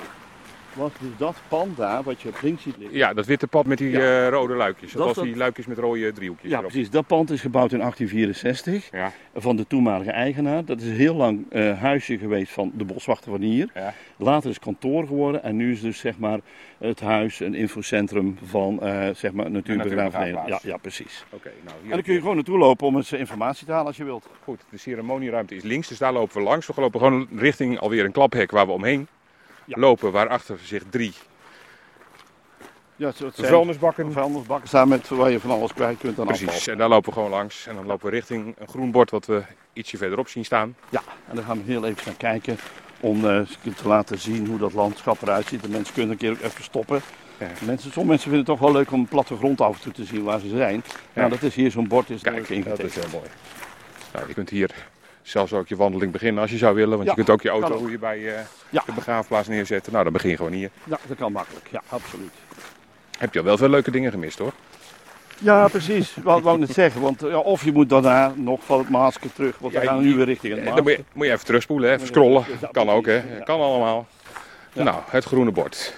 was 0.73 0.91
dus 0.99 1.09
dat 1.17 1.35
pand 1.47 1.77
daar, 1.77 2.03
wat 2.03 2.21
je 2.21 2.29
op 2.29 2.41
links 2.41 2.63
ziet 2.63 2.77
liggen. 2.77 2.97
Ja, 2.97 3.13
dat 3.13 3.25
witte 3.25 3.47
pad 3.47 3.65
met 3.65 3.77
die 3.77 3.89
ja. 3.89 3.99
uh, 3.99 4.29
rode 4.29 4.53
luikjes. 4.53 4.91
Dat, 4.91 5.05
dat 5.05 5.15
was 5.15 5.25
die 5.25 5.35
luikjes 5.35 5.65
met 5.65 5.77
rode 5.77 6.11
driehoekjes. 6.11 6.51
Ja, 6.51 6.57
erop. 6.57 6.71
precies. 6.71 6.89
Dat 6.89 7.07
pand 7.07 7.29
is 7.29 7.41
gebouwd 7.41 7.71
in 7.71 7.79
1864 7.79 8.91
ja. 8.91 9.11
van 9.35 9.55
de 9.55 9.67
toenmalige 9.67 10.11
eigenaar. 10.11 10.65
Dat 10.65 10.81
is 10.81 10.97
heel 10.97 11.15
lang 11.15 11.45
uh, 11.51 11.79
huisje 11.79 12.17
geweest 12.17 12.51
van 12.51 12.71
de 12.75 12.83
boswachter 12.83 13.31
van 13.31 13.41
hier. 13.41 13.69
Ja. 13.73 13.93
Later 14.17 14.49
is 14.49 14.55
het 14.55 14.63
kantoor 14.63 15.07
geworden 15.07 15.43
en 15.43 15.55
nu 15.55 15.71
is 15.71 15.81
dus 15.81 15.99
zeg 15.99 16.17
maar 16.17 16.39
het 16.77 16.99
huis 16.99 17.39
een 17.39 17.53
infocentrum 17.53 18.37
van 18.43 18.79
uh, 18.83 19.07
zeg 19.13 19.31
maar 19.31 19.51
natuurbegraafplaats. 19.51 20.49
Ja, 20.49 20.59
ja, 20.63 20.77
precies. 20.77 21.25
Okay, 21.29 21.53
nou, 21.65 21.77
en 21.83 21.89
dan 21.89 22.01
kun 22.01 22.13
je 22.13 22.19
gewoon 22.19 22.35
naartoe 22.35 22.57
lopen 22.57 22.87
om 22.87 22.95
eens 22.95 23.11
informatie 23.11 23.65
te 23.65 23.71
halen 23.71 23.87
als 23.87 23.97
je 23.97 24.03
wilt. 24.03 24.29
Goed, 24.43 24.61
de 24.69 24.77
ceremonieruimte 24.77 25.55
is 25.55 25.63
links, 25.63 25.87
dus 25.87 25.97
daar 25.97 26.13
lopen 26.13 26.37
we 26.37 26.43
langs. 26.43 26.67
We 26.67 26.81
lopen 26.81 26.99
gewoon 26.99 27.27
richting 27.35 27.79
alweer 27.79 28.05
een 28.05 28.11
klaphek 28.11 28.51
waar 28.51 28.65
we 28.65 28.71
omheen 28.71 29.07
ja. 29.69 29.79
lopen, 29.79 30.11
waarachter 30.11 30.59
zich 30.63 30.83
drie 30.89 31.13
ja, 32.99 33.11
vuilnisbakken. 33.31 34.11
vuilnisbakken 34.11 34.67
staan 34.67 34.87
met 34.87 35.07
waar 35.07 35.31
je 35.31 35.39
van 35.39 35.51
alles 35.51 35.73
kwijt 35.73 35.97
kunt 35.97 36.19
aan 36.19 36.25
Precies, 36.25 36.47
afval. 36.47 36.73
en 36.73 36.79
daar 36.79 36.89
lopen 36.89 37.09
we 37.09 37.15
gewoon 37.15 37.29
langs. 37.29 37.67
En 37.67 37.75
dan 37.75 37.85
lopen 37.85 38.05
we 38.05 38.11
richting 38.11 38.55
een 38.57 38.67
groen 38.67 38.91
bord 38.91 39.11
wat 39.11 39.25
we 39.25 39.43
ietsje 39.73 39.97
verderop 39.97 40.27
zien 40.27 40.45
staan. 40.45 40.75
Ja, 40.89 41.01
en 41.27 41.35
dan 41.35 41.43
gaan 41.43 41.57
we 41.57 41.71
heel 41.71 41.85
even 41.85 42.03
gaan 42.03 42.17
kijken 42.17 42.57
om 42.99 43.25
uh, 43.25 43.41
te 43.75 43.87
laten 43.87 44.19
zien 44.19 44.47
hoe 44.47 44.57
dat 44.57 44.73
landschap 44.73 45.21
eruit 45.21 45.47
ziet. 45.47 45.61
De 45.61 45.69
mensen 45.69 45.93
kunnen 45.93 46.11
een 46.11 46.17
keer 46.17 46.31
ook 46.31 46.41
even 46.41 46.63
stoppen. 46.63 47.01
Ja. 47.39 47.47
Mensen, 47.65 47.91
sommige 47.91 48.05
mensen 48.05 48.29
vinden 48.31 48.37
het 48.37 48.47
toch 48.47 48.59
wel 48.59 48.71
leuk 48.71 48.91
om 48.91 48.99
een 48.99 49.07
plattegrond 49.07 49.61
af 49.61 49.75
en 49.75 49.81
toe 49.81 49.91
te 49.91 50.05
zien 50.05 50.23
waar 50.23 50.39
ze 50.39 50.47
zijn. 50.47 50.83
Ja. 50.85 51.19
Nou, 51.19 51.29
dat 51.29 51.43
is 51.43 51.55
hier 51.55 51.71
zo'n 51.71 51.87
bord. 51.87 52.09
Is 52.09 52.21
Kijk, 52.21 52.65
dat 52.65 52.83
is 52.83 52.95
heel 52.95 53.03
mooi. 53.11 53.29
Nou, 54.13 54.27
je 54.27 54.33
kunt 54.33 54.49
hier 54.49 54.71
zelfs 55.29 55.53
ook 55.53 55.67
je 55.67 55.75
wandeling 55.75 56.11
beginnen 56.11 56.41
als 56.41 56.51
je 56.51 56.57
zou 56.57 56.75
willen. 56.75 56.97
Want 56.97 57.03
ja, 57.03 57.09
je 57.09 57.15
kunt 57.15 57.29
ook 57.29 57.41
je 57.41 57.49
auto 57.49 57.87
hier 57.87 57.99
bij 57.99 58.17
uh, 58.17 58.33
ja. 58.69 58.83
de 58.85 58.93
begraafplaats 58.93 59.47
neerzetten. 59.47 59.91
Nou, 59.91 60.03
dan 60.03 60.13
begin 60.13 60.29
je 60.29 60.35
gewoon 60.35 60.51
hier. 60.51 60.69
Ja, 60.83 60.97
dat 61.07 61.17
kan 61.17 61.31
makkelijk. 61.31 61.67
Ja, 61.71 61.81
absoluut. 61.89 62.33
Heb 63.17 63.33
je 63.33 63.39
al 63.39 63.45
wel 63.45 63.57
veel 63.57 63.69
leuke 63.69 63.91
dingen 63.91 64.11
gemist 64.11 64.39
hoor. 64.39 64.53
Ja, 65.37 65.67
precies. 65.67 66.15
Wat 66.23 66.41
wou 66.41 66.61
ik 66.61 66.67
net 66.67 66.75
zeggen. 66.75 67.01
Want 67.01 67.19
ja, 67.21 67.37
of 67.37 67.63
je 67.63 67.71
moet 67.71 67.89
daarna 67.89 68.33
nog 68.35 68.59
van 68.63 68.79
het 68.79 68.89
Maaske 68.89 69.33
terug. 69.33 69.57
Want 69.57 69.73
we 69.73 69.79
gaan 69.79 70.01
nu 70.01 70.15
weer 70.15 70.25
richting 70.25 70.53
het 70.53 70.63
Maaske. 70.63 70.83
Dan 70.83 70.91
moet 70.91 71.05
je, 71.05 71.13
moet 71.13 71.25
je 71.25 71.31
even 71.31 71.45
terugspoelen, 71.45 71.91
even 71.91 72.07
scrollen. 72.07 72.43
Kan 72.71 72.89
ook 72.89 73.05
hè. 73.05 73.21
Kan 73.43 73.61
allemaal. 73.61 74.07
Nou, 74.73 74.97
het 75.09 75.25
groene 75.25 75.51
bord. 75.51 75.93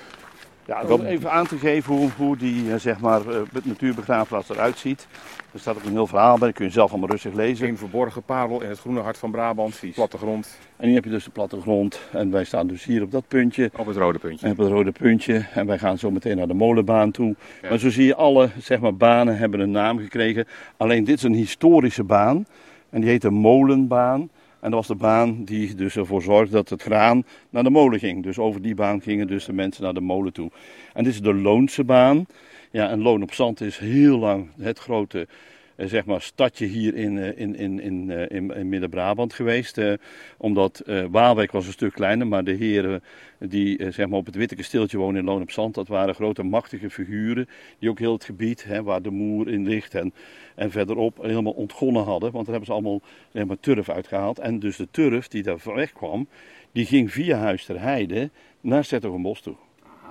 Ja, 0.65 0.84
om 0.88 1.02
even 1.02 1.32
aan 1.32 1.47
te 1.47 1.58
geven 1.58 1.95
hoe, 1.95 2.10
hoe 2.17 2.38
die 2.38 2.80
zeg 2.80 3.00
maar, 3.00 3.21
natuurbegraafplaats 3.63 4.50
eruit 4.50 4.78
ziet. 4.78 5.08
Er 5.54 5.60
staat 5.60 5.76
ook 5.76 5.84
een 5.84 5.91
heel 5.91 6.08
verhaal 6.08 6.38
bij, 6.38 6.47
dat 6.47 6.56
kun 6.56 6.65
je 6.65 6.71
zelf 6.71 6.91
allemaal 6.91 7.10
rustig 7.10 7.34
lezen. 7.34 7.67
Een 7.67 7.78
verborgen 7.78 8.24
parel 8.24 8.62
in 8.62 8.69
het 8.69 8.80
groene 8.80 9.00
hart 9.00 9.17
van 9.17 9.32
Brabant, 9.32 9.76
Vies. 9.76 9.95
plattegrond. 9.95 10.58
En 10.78 10.86
hier 10.86 10.95
heb 10.95 11.04
je 11.04 11.10
dus 11.10 11.24
de 11.24 11.32
plattegrond 11.32 12.00
en 12.12 12.32
wij 12.32 12.43
staan 12.43 12.67
dus 12.67 12.84
hier 12.84 13.04
op 13.04 13.12
dat 13.12 13.28
puntje. 13.28 13.71
Op 13.78 13.86
het 13.86 13.95
rode 13.95 14.19
puntje. 14.19 14.45
En 14.45 14.52
op 14.52 14.58
het 14.58 14.67
rode 14.67 14.91
puntje 14.91 15.45
en 15.54 15.65
wij 15.65 15.80
gaan 15.80 15.97
zo 15.97 16.12
meteen 16.12 16.38
naar 16.38 16.47
de 16.47 16.54
molenbaan 16.54 17.12
toe. 17.12 17.36
Ja. 17.62 17.69
Maar 17.69 17.78
zo 17.78 17.89
zie 17.89 18.06
je 18.06 18.15
alle 18.15 18.50
zeg 18.60 18.80
maar, 18.80 18.95
banen 18.95 19.38
hebben 19.38 19.60
een 19.60 19.71
naam 19.71 20.00
gekregen. 20.00 20.47
Alleen 20.78 21.04
dit 21.04 21.17
is 21.17 21.24
een 21.24 21.34
historische 21.34 22.04
baan 22.04 22.45
en 22.89 23.02
die 23.02 23.10
heet 23.10 23.21
de 23.21 23.30
molenbaan. 23.30 24.30
En 24.62 24.71
dat 24.71 24.80
was 24.80 24.88
de 24.88 24.95
baan 24.95 25.43
die 25.43 25.76
dus 25.76 25.95
ervoor 25.95 26.21
zorgde 26.21 26.54
dat 26.54 26.69
het 26.69 26.82
graan 26.82 27.26
naar 27.50 27.63
de 27.63 27.69
molen 27.69 28.00
ging. 28.00 28.24
Dus 28.24 28.38
over 28.39 28.62
die 28.62 28.76
baan 28.76 29.02
gingen 29.02 29.28
dus 29.28 29.45
de 29.45 29.54
mensen 29.54 29.84
naar 29.84 29.93
de 29.93 30.02
molen 30.02 30.34
toe. 30.34 30.52
En 30.93 31.04
dit 31.04 31.13
is 31.13 31.21
de 31.21 31.34
Loonse 31.34 31.84
baan. 31.84 32.26
Ja, 32.71 32.89
en 32.89 33.02
Loon 33.02 33.24
op 33.24 33.34
Zand 33.34 33.62
is 33.62 33.78
heel 33.78 34.17
lang 34.17 34.50
het 34.60 34.80
grote 34.80 35.28
zeg 35.76 36.06
maar, 36.06 36.22
stadje 36.22 36.66
hier 36.66 36.96
in, 36.96 37.18
in, 37.18 37.56
in, 37.56 37.80
in, 37.80 38.10
in, 38.10 38.52
in 38.52 38.70
Midden-Brabant 38.70 39.34
geweest. 39.34 39.78
Eh, 39.78 39.94
omdat 40.38 40.84
Waalwijk 41.12 41.52
was 41.52 41.66
een 41.66 41.72
stuk 41.72 41.94
kleiner, 41.94 42.28
maar 42.28 42.44
de 42.44 42.52
heren 42.52 43.04
die 43.40 43.92
zeg 43.92 44.08
maar, 44.08 44.18
op 44.18 44.26
het 44.26 44.36
Witte 44.36 44.56
Kasteeltje 44.56 44.98
wonen 44.98 45.20
in 45.20 45.26
Loon 45.26 45.42
op 45.42 45.52
Zand, 45.52 45.76
dat 45.76 45.88
waren 45.88 46.16
grote 46.16 46.44
machtige 46.44 46.90
figuren 46.90 47.48
die 47.80 47.90
ook 47.90 48.00
heel 48.00 48.14
het 48.14 48.24
gebied 48.24 48.64
hè, 48.64 48.84
waar 48.84 49.02
de 49.02 49.10
moer 49.10 49.48
in 49.48 49.68
ligt 49.68 49.96
en, 49.96 50.14
en 50.56 50.72
verderop 50.72 51.18
helemaal 51.22 51.54
ontgonnen 51.54 52.04
hadden. 52.04 52.32
Want 52.32 52.46
daar 52.46 52.56
hebben 52.56 52.66
ze 52.66 52.72
allemaal 52.74 53.02
zeg 53.34 53.46
maar, 53.46 53.60
turf 53.60 53.90
uitgehaald. 53.90 54.40
En 54.40 54.60
dus 54.60 54.76
de 54.76 54.88
turf 54.92 55.28
die 55.28 55.44
daar 55.44 55.60
wegkwam, 55.64 56.28
die 56.72 56.86
ging 56.86 57.12
via 57.12 57.38
Huis 57.38 57.66
ter 57.66 57.82
Heide 57.82 58.30
naar 58.62 58.84
Zettergenbos 58.84 59.42
toe. 59.42 59.56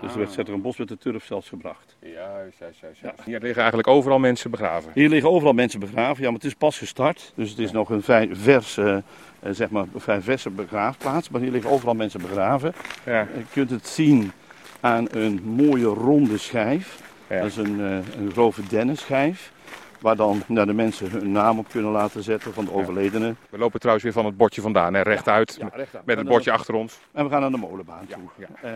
Dus 0.00 0.12
er 0.12 0.18
werd 0.18 0.32
Zettergenbos 0.32 0.76
met 0.76 0.88
de 0.88 0.98
turf 0.98 1.24
zelfs 1.24 1.48
gebracht. 1.48 1.96
Juist, 2.00 2.58
juist, 2.58 2.80
juist. 2.80 3.00
Ja. 3.02 3.14
Hier 3.24 3.40
liggen 3.40 3.58
eigenlijk 3.58 3.88
overal 3.88 4.18
mensen 4.18 4.50
begraven. 4.50 4.90
Hier 4.94 5.08
liggen 5.08 5.30
overal 5.30 5.52
mensen 5.52 5.80
begraven, 5.80 6.22
ja, 6.22 6.30
maar 6.30 6.38
het 6.38 6.48
is 6.48 6.54
pas 6.54 6.78
gestart. 6.78 7.32
Dus 7.34 7.50
het 7.50 7.58
is 7.58 7.70
ja. 7.70 7.76
nog 7.76 7.90
een 7.90 8.02
vrij 8.02 8.28
verse, 8.32 9.02
uh, 9.42 9.50
zeg 9.52 9.70
maar, 9.70 9.84
vrij 9.96 10.20
verse 10.20 10.50
begraafplaats. 10.50 11.28
Maar 11.28 11.40
hier 11.40 11.50
liggen 11.50 11.70
overal 11.70 11.94
mensen 11.94 12.20
begraven. 12.20 12.72
Ja. 13.04 13.20
Je 13.20 13.44
kunt 13.52 13.70
het 13.70 13.86
zien 13.86 14.32
aan 14.80 15.06
een 15.10 15.42
mooie 15.44 15.86
ronde 15.86 16.38
schijf. 16.38 17.00
Dat 17.28 17.44
is 17.44 17.56
een, 17.56 17.80
uh, 17.80 17.96
een 18.18 18.30
grove 18.32 18.62
dennenschijf. 18.68 19.52
Waar 20.00 20.16
dan 20.16 20.42
nou, 20.46 20.66
de 20.66 20.72
mensen 20.72 21.10
hun 21.10 21.32
naam 21.32 21.58
op 21.58 21.68
kunnen 21.70 21.90
laten 21.90 22.22
zetten 22.22 22.52
van 22.54 22.64
de 22.64 22.72
overledene. 22.72 23.34
We 23.50 23.58
lopen 23.58 23.78
trouwens 23.78 24.04
weer 24.04 24.14
van 24.14 24.24
het 24.24 24.36
bordje 24.36 24.60
vandaan, 24.60 24.94
hè, 24.94 25.02
rechtuit. 25.02 25.56
Ja, 25.58 25.70
rechtuit. 25.74 26.06
Met 26.06 26.16
het 26.18 26.28
bordje 26.28 26.52
achter 26.52 26.74
ons. 26.74 26.98
En 27.12 27.24
we 27.24 27.30
gaan 27.30 27.40
naar 27.40 27.50
de 27.50 27.56
molenbaan 27.56 28.06
toe. 28.06 28.18
Ja, 28.36 28.46
Eh, 28.62 28.72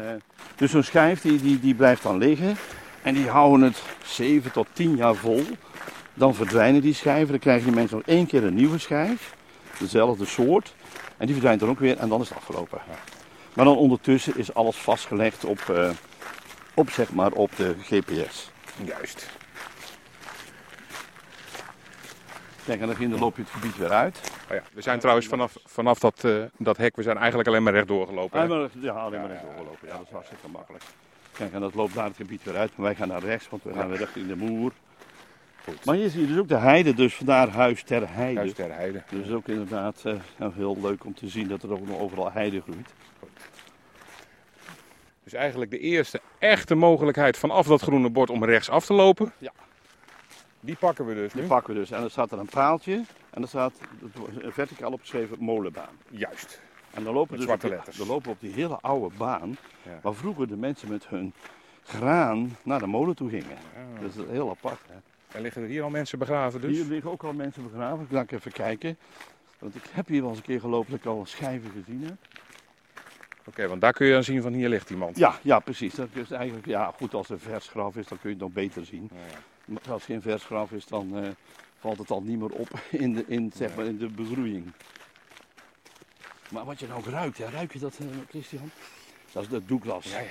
dus 0.57 0.71
zo'n 0.71 0.83
schijf 0.83 1.21
die, 1.21 1.41
die, 1.43 1.61
die 1.61 1.75
blijft 1.75 2.03
dan 2.03 2.19
liggen. 2.19 2.57
En 3.03 3.15
die 3.15 3.29
houden 3.29 3.63
het 3.67 3.83
7 4.05 4.53
tot 4.53 4.67
10 4.73 4.97
jaar 4.97 5.15
vol. 5.15 5.43
Dan 6.15 6.35
verdwijnen 6.35 6.81
die 6.81 6.95
schijven. 6.95 7.29
Dan 7.29 7.39
krijgen 7.39 7.65
die 7.67 7.75
mensen 7.75 7.97
nog 7.97 8.07
één 8.07 8.27
keer 8.27 8.45
een 8.45 8.55
nieuwe 8.55 8.79
schijf. 8.79 9.35
Dezelfde 9.79 10.25
soort. 10.25 10.75
En 11.17 11.25
die 11.27 11.35
verdwijnt 11.35 11.61
dan 11.61 11.69
ook 11.69 11.79
weer 11.79 11.99
en 11.99 12.09
dan 12.09 12.21
is 12.21 12.29
het 12.29 12.39
afgelopen. 12.39 12.79
Maar 13.55 13.65
dan 13.65 13.77
ondertussen 13.77 14.37
is 14.39 14.55
alles 14.55 14.77
vastgelegd 14.77 15.45
op, 15.45 15.59
eh, 15.59 15.91
op, 16.75 16.91
zeg 16.91 17.13
maar, 17.13 17.33
op 17.33 17.51
de 17.57 17.75
GPS. 17.83 18.51
Juist. 18.85 19.29
Kijk, 22.65 22.81
en 22.81 22.87
dan 23.11 23.19
loop 23.19 23.37
je 23.37 23.43
het 23.43 23.51
gebied 23.51 23.77
weer 23.77 23.91
uit. 23.91 24.21
Oh 24.51 24.57
ja. 24.57 24.63
We 24.73 24.83
zijn 24.83 24.99
trouwens 24.99 25.27
vanaf, 25.27 25.57
vanaf 25.65 25.99
dat, 25.99 26.25
eh, 26.25 26.43
dat 26.59 26.77
hek, 26.77 26.97
we 26.97 27.03
zijn 27.03 27.17
eigenlijk 27.17 27.49
alleen 27.49 27.63
maar 27.63 27.73
rechtdoor 27.73 28.07
gelopen. 28.07 28.41
hè? 28.41 28.45
Ja, 28.47 28.53
alleen 28.93 29.21
maar 29.21 29.31
Ja, 29.31 29.37
even 29.37 29.89
ja, 29.89 29.97
dat 29.97 30.07
is 30.07 30.13
hartstikke 30.13 30.49
makkelijk. 30.49 30.85
Kijk, 31.33 31.53
en 31.53 31.61
dat 31.61 31.75
loopt 31.75 31.95
daar 31.95 32.05
het 32.05 32.17
gebied 32.17 32.43
weer 32.45 32.57
uit. 32.57 32.71
Maar 32.77 32.87
wij 32.87 32.95
gaan 32.95 33.09
naar 33.09 33.23
rechts, 33.23 33.49
want 33.49 33.63
we 33.63 33.73
gaan 33.73 33.89
weer 33.89 33.99
richting 33.99 34.29
de 34.29 34.37
moer. 34.37 34.73
Goed. 35.65 35.85
Maar 35.85 35.95
hier 35.95 36.09
zie 36.11 36.21
je 36.21 36.27
dus 36.27 36.39
ook 36.39 36.49
de 36.49 36.57
heide, 36.57 36.95
dus 36.95 37.15
vandaar 37.15 37.49
Huis 37.49 37.83
ter 37.83 38.09
Heide. 38.15 38.39
Huis 38.39 38.53
ter 38.53 38.75
Heide. 38.75 39.03
Dus 39.11 39.31
ook 39.31 39.49
inderdaad 39.49 40.03
eh, 40.05 40.47
heel 40.55 40.77
leuk 40.83 41.05
om 41.05 41.15
te 41.15 41.29
zien 41.29 41.49
dat 41.49 41.63
er 41.63 41.73
ook 41.73 41.87
nog 41.87 41.99
overal 41.99 42.33
heide 42.33 42.61
groeit. 42.61 42.93
Dus 45.25 45.33
eigenlijk 45.33 45.71
de 45.71 45.79
eerste 45.79 46.21
echte 46.39 46.75
mogelijkheid 46.75 47.37
vanaf 47.37 47.67
dat 47.67 47.81
groene 47.83 48.11
bord 48.11 48.31
om 48.31 48.45
rechts 48.45 48.71
af 48.71 48.87
te 48.87 48.93
lopen. 48.93 49.33
Ja. 49.39 49.53
Die 50.65 50.77
pakken 50.77 51.07
we 51.07 51.15
dus 51.15 51.33
Die 51.33 51.43
nu. 51.43 51.49
pakken 51.49 51.75
we 51.75 51.81
dus. 51.81 51.91
En 51.91 52.03
er 52.03 52.11
staat 52.11 52.33
er 52.33 52.39
een 52.39 52.49
paaltje 52.49 53.05
en 53.31 53.43
er 53.43 53.49
staat 53.49 53.73
verticaal 54.43 54.93
opgeschreven 54.93 55.37
molenbaan. 55.41 55.95
Juist. 56.11 56.61
En 56.91 57.05
dan 57.05 57.15
lopen, 57.15 57.37
dus 57.37 57.45
zwarte 57.45 57.67
op 57.67 57.71
die, 57.73 57.79
letters. 57.79 57.97
dan 57.99 58.07
lopen 58.07 58.25
we 58.25 58.31
op 58.31 58.41
die 58.41 58.53
hele 58.53 58.79
oude 58.81 59.17
baan, 59.17 59.57
Ja. 59.83 59.99
waar 60.03 60.15
vroeger 60.15 60.49
de 60.49 60.57
mensen 60.57 60.89
met 60.89 61.07
hun 61.07 61.33
graan 61.83 62.57
naar 62.63 62.79
de 62.79 62.87
molen 62.87 63.17
toe 63.17 63.29
gingen. 63.31 63.57
Ah. 63.77 64.01
Dat 64.03 64.11
is 64.15 64.31
heel 64.31 64.51
apart. 64.51 64.81
Hè? 64.89 64.95
En 65.37 65.43
liggen 65.43 65.63
er 65.63 65.69
hier 65.69 65.83
al 65.83 65.91
mensen 65.91 66.19
begraven 66.19 66.61
dus? 66.61 66.77
Hier 66.77 66.85
liggen 66.85 67.11
ook 67.11 67.23
al 67.23 67.33
mensen 67.33 67.63
begraven. 67.63 68.05
Ik 68.05 68.11
ga 68.11 68.21
ik 68.21 68.33
even 68.33 68.53
kijken. 68.53 68.97
Want 69.59 69.75
ik 69.75 69.83
heb 69.93 70.07
hier 70.09 70.21
wel 70.21 70.29
eens 70.31 70.39
een 70.39 70.45
keer 70.45 70.61
gelopen 70.61 70.91
dat 70.91 71.01
ik 71.01 71.07
al 71.07 71.27
schijven 71.27 71.71
gezien 71.71 72.05
heb. 72.05 72.17
Oké, 73.47 73.69
want 73.69 73.81
daar 73.81 73.93
kun 73.93 74.07
je 74.07 74.13
dan 74.13 74.25
zien 74.25 74.43
van 74.43 74.53
hier 74.53 74.69
ligt 74.69 74.91
iemand. 74.91 75.17
Ja, 75.17 75.35
ja 75.43 75.59
precies. 75.59 75.95
Dat 75.95 76.09
is 76.13 76.31
eigenlijk, 76.31 76.67
ja, 76.67 76.93
goed, 76.97 77.15
als 77.15 77.31
er 77.31 77.39
vers 77.41 77.69
graf 77.69 77.97
is, 77.97 78.07
dan 78.07 78.19
kun 78.21 78.29
je 78.31 78.35
het 78.37 78.45
nog 78.45 78.53
beter 78.55 78.85
zien. 78.85 79.11
Ja, 79.13 79.19
ja. 79.31 79.39
Als 79.89 80.05
geen 80.05 80.23
vers 80.23 80.45
graf 80.45 80.73
is, 80.73 80.87
dan 80.87 81.17
eh, 81.19 81.29
valt 81.79 81.99
het 81.99 82.11
al 82.11 82.23
niet 82.23 82.39
meer 82.39 82.51
op 82.53 82.69
in 83.05 83.15
de, 83.15 83.25
in, 83.29 83.53
zeg 83.57 83.77
maar, 83.77 83.85
in 83.85 83.99
de 83.99 84.09
begroeiing. 84.09 84.73
Maar 86.51 86.65
wat 86.65 86.81
je 86.81 86.87
nou 86.87 87.11
ruikt, 87.11 87.37
ja, 87.37 87.51
ruik 87.51 87.73
je 87.73 87.79
dat, 87.79 87.99
eh, 87.99 88.07
Christian? 88.29 88.71
Dat 89.33 89.43
is 89.43 89.49
de 89.49 89.65
Douglas. 89.65 90.05
Ja, 90.11 90.19
ja. 90.21 90.27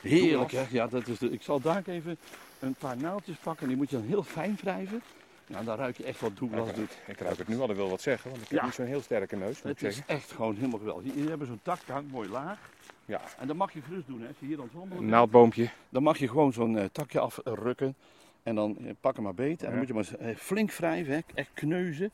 Heerlijk, 0.00 0.50
hè? 0.50 0.64
Ja, 0.70 0.86
dat 0.86 1.08
is 1.08 1.18
de, 1.18 1.30
ik 1.30 1.42
zal 1.42 1.60
daar 1.60 1.82
even 1.86 2.16
een 2.58 2.74
paar 2.74 2.96
naaldjes 2.96 3.36
pakken 3.36 3.62
en 3.62 3.68
die 3.68 3.76
moet 3.76 3.90
je 3.90 3.96
dan 3.96 4.06
heel 4.06 4.22
fijn 4.22 4.58
wrijven. 4.60 5.02
Nou, 5.46 5.64
dan 5.64 5.76
ruik 5.76 5.96
je 5.96 6.04
echt 6.04 6.20
wat 6.20 6.36
Douglas 6.38 6.68
Ik, 6.68 6.74
doet. 6.74 6.98
ik 7.06 7.18
ruik 7.20 7.38
het 7.38 7.48
nu 7.48 7.60
al, 7.60 7.70
ik 7.70 7.76
wil 7.76 7.88
wat 7.88 8.00
zeggen, 8.00 8.30
want 8.30 8.42
ik 8.42 8.48
heb 8.48 8.62
niet 8.62 8.74
zo'n 8.74 8.86
heel 8.86 9.00
sterke 9.00 9.36
neus, 9.36 9.62
Het 9.62 9.82
is 9.82 9.94
zeggen. 9.94 10.14
echt 10.16 10.32
gewoon 10.32 10.54
helemaal 10.54 10.78
geweldig. 10.78 11.12
Hier, 11.14 11.28
hebben 11.28 11.46
zo'n 11.46 11.60
tak, 11.62 11.80
die 11.84 11.94
hangt 11.94 12.10
mooi 12.10 12.28
laag. 12.28 12.58
Ja. 13.04 13.20
En 13.38 13.46
dan 13.46 13.56
mag 13.56 13.72
je 13.72 13.82
gerust 13.82 14.06
doen, 14.06 14.20
hè. 14.20 14.26
Als 14.26 14.36
je 14.38 14.46
hier 14.46 14.56
aan 14.58 14.64
het 14.64 14.72
wandelen 14.72 15.02
Een 15.02 15.08
naaldboompje. 15.10 15.68
dan 15.88 16.02
mag 16.02 16.18
je 16.18 16.28
gewoon 16.28 16.52
zo'n 16.52 16.78
eh, 16.78 16.84
takje 16.92 17.20
afrukken. 17.20 17.94
En 18.42 18.54
dan 18.54 18.76
eh, 18.78 18.90
pak 19.00 19.14
hem 19.14 19.24
maar 19.24 19.34
beet. 19.34 19.62
En 19.62 19.64
dan 19.64 19.70
Ja. 19.72 19.76
moet 19.78 19.86
je 19.88 19.94
maar 19.94 20.04
eens, 20.04 20.16
eh, 20.16 20.36
flink 20.36 20.72
wrijven, 20.72 21.14
hè. 21.14 21.20
echt 21.34 21.50
kneuzen. 21.54 22.10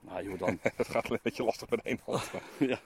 Nou 0.00 0.24
joh, 0.24 0.38
dan... 0.38 0.58
Dat 0.76 0.88
gaat 0.88 1.10
een 1.10 1.18
beetje 1.22 1.44
lastig 1.44 1.70
met 1.70 1.80
één 1.82 2.00
hand. 2.04 2.30
ja. 2.58 2.78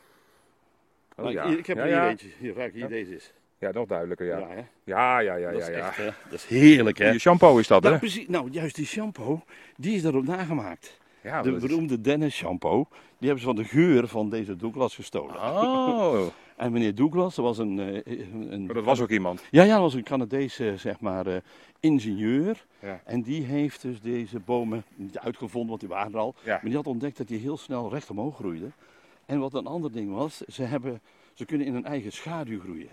Oh, 1.17 1.25
Nou, 1.25 1.33
ja. 1.33 1.45
ik 1.45 1.67
heb 1.67 1.77
ja, 1.77 1.83
er 1.83 1.89
hier 1.89 1.97
ja. 1.97 2.09
eentje. 2.09 2.29
Hier, 2.39 2.55
ruik, 2.55 2.73
hier, 2.73 2.83
Ja. 2.83 2.89
deze 2.89 3.15
is. 3.17 3.33
Ja, 3.59 3.71
nog 3.73 3.87
duidelijker, 3.87 4.27
ja. 4.27 4.49
hè. 4.49 4.63
Ja, 4.85 5.19
ja, 5.19 5.35
ja, 5.35 5.51
dat 5.51 5.61
ja. 5.61 5.67
is 5.69 5.77
ja. 5.77 5.87
echt, 5.87 5.97
hè. 5.97 6.05
Dat 6.05 6.33
is 6.33 6.45
heerlijk, 6.47 6.99
hè. 6.99 7.11
Je 7.11 7.19
shampoo 7.19 7.59
is 7.59 7.67
dat, 7.67 7.83
hè? 7.83 7.89
Nou, 7.89 8.01
precies, 8.01 8.29
nou, 8.29 8.51
juist 8.51 8.75
die 8.75 8.87
shampoo, 8.87 9.43
die 9.77 9.95
is 9.95 10.03
daarop 10.03 10.25
nagemaakt. 10.27 10.99
Ja, 11.21 11.43
De 11.43 11.51
dat 11.51 11.63
is- 11.63 11.69
beroemde 11.69 12.01
Dennis 12.01 12.35
shampoo, 12.37 12.87
die 12.91 13.29
hebben 13.29 13.39
ze 13.39 13.45
van 13.47 13.57
de 13.57 13.65
geur 13.65 14.09
van 14.09 14.31
deze 14.31 14.57
Douglas 14.57 14.95
gestolen. 14.95 15.35
Oh, 15.35 16.27
En 16.59 16.73
meneer 16.73 16.95
Douglas, 16.95 17.35
dat 17.35 17.45
was 17.45 17.59
een... 17.59 17.79
eh, 17.79 18.31
een 18.51 18.65
maar 18.67 18.75
dat 18.75 18.85
was 18.85 19.01
ook 19.01 19.11
iemand. 19.11 19.43
Ja, 19.51 19.63
ja, 19.63 19.73
dat 19.73 19.81
was 19.81 19.95
een 19.95 20.03
Canadese, 20.03 20.75
zeg 20.77 21.01
maar, 21.01 21.27
eh, 21.27 21.37
ingenieur. 21.81 22.65
Ja. 22.83 23.01
En 23.05 23.23
die 23.23 23.43
heeft 23.43 23.83
dus 23.83 24.01
deze 24.01 24.39
bomen 24.41 24.85
niet 24.95 25.19
uitgevonden, 25.19 25.69
want 25.69 25.81
die 25.81 25.89
waren 25.89 26.13
er 26.13 26.19
al. 26.19 26.35
Ja. 26.45 26.51
Maar 26.53 26.61
die 26.65 26.75
had 26.75 26.87
ontdekt 26.87 27.17
dat 27.17 27.29
die 27.29 27.39
heel 27.39 27.57
snel 27.57 27.91
recht 27.91 28.11
omhoog 28.11 28.37
groeiden. 28.37 28.73
En 29.27 29.39
wat 29.39 29.55
een 29.55 29.67
ander 29.67 29.93
ding 29.93 30.15
was, 30.15 30.37
ze, 30.39 30.63
hebben, 30.63 31.01
ze 31.35 31.45
kunnen 31.45 31.67
in 31.67 31.73
hun 31.73 31.85
eigen 31.85 32.13
schaduw 32.13 32.61
groeien. 32.61 32.89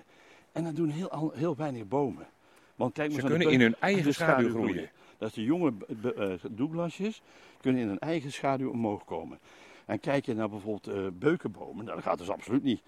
En 0.51 0.63
dat 0.63 0.75
doen 0.75 0.89
heel, 0.89 1.09
al- 1.09 1.31
heel 1.35 1.55
weinig 1.55 1.87
bomen. 1.87 2.27
Want 2.75 2.93
kijk 2.93 3.11
maar 3.11 3.21
Ze 3.21 3.27
kunnen 3.27 3.49
in 3.51 3.61
hun 3.61 3.75
eigen 3.79 4.13
schaduw 4.13 4.49
groeien. 4.49 4.89
Dat 5.17 5.27
is 5.29 5.33
de 5.35 5.43
jonge 5.43 5.73
eh, 6.17 6.33
Douglasjes 6.51 7.21
kunnen 7.61 7.81
in 7.81 7.87
hun 7.87 7.99
eigen 7.99 8.31
schaduw 8.31 8.69
omhoog 8.71 9.05
komen. 9.05 9.39
En 9.85 9.99
kijk 9.99 10.25
je 10.25 10.33
naar 10.33 10.49
bijvoorbeeld 10.49 10.87
eh, 10.97 11.03
beukenbomen, 11.13 11.83
nou, 11.85 11.95
dat 11.95 12.05
gaat 12.05 12.17
dus 12.17 12.29
absoluut 12.29 12.63
niet. 12.63 12.81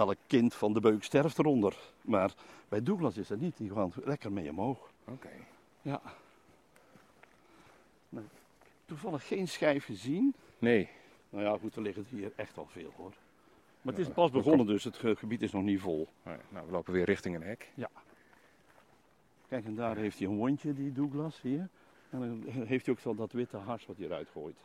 Elk 0.00 0.16
kind 0.26 0.54
van 0.54 0.72
de 0.72 0.80
beuk 0.80 1.02
sterft 1.04 1.38
eronder. 1.38 1.76
Maar 2.00 2.34
bij 2.68 2.82
Douglas 2.82 3.16
is 3.16 3.28
dat 3.28 3.38
niet, 3.38 3.56
die 3.56 3.70
gaan 3.70 3.92
lekker 4.04 4.32
mee 4.32 4.50
omhoog. 4.50 4.90
Oké. 5.04 5.28
Ja. 5.82 6.00
Nou, 8.08 8.26
toevallig 8.84 9.26
geen 9.26 9.48
schijf 9.48 9.84
gezien. 9.84 10.34
Nee. 10.58 10.88
Nou 11.30 11.44
ja, 11.44 11.58
goed, 11.60 11.76
er 11.76 11.82
liggen 11.82 12.06
hier 12.08 12.32
echt 12.36 12.58
al 12.58 12.66
veel 12.70 12.92
hoor. 12.96 13.12
Maar 13.82 13.92
het 13.92 14.02
is 14.02 14.06
Ja, 14.08 14.12
pas 14.12 14.30
begonnen, 14.30 14.66
dus 14.66 14.84
het 14.84 14.96
ge- 14.96 15.16
gebied 15.16 15.42
is 15.42 15.52
nog 15.52 15.62
niet 15.62 15.80
vol. 15.80 16.08
Ja, 16.24 16.36
Nou, 16.48 16.66
we 16.66 16.72
lopen 16.72 16.92
weer 16.92 17.04
richting 17.04 17.34
een 17.36 17.42
hek. 17.42 17.70
Kijk, 19.48 19.64
en 19.64 19.74
daar 19.74 19.96
heeft 19.96 20.18
hij 20.18 20.28
een 20.28 20.36
wondje, 20.36 20.72
die 20.72 20.92
Douglas 20.92 21.40
hier. 21.40 21.68
En 22.10 22.20
dan 22.20 22.64
heeft 22.66 22.84
hij 22.86 22.94
ook 22.94 23.00
zo 23.00 23.14
dat 23.14 23.32
witte 23.32 23.56
hars 23.56 23.86
wat 23.86 23.96
hij 23.96 24.06
eruit 24.06 24.28
gooit. 24.32 24.56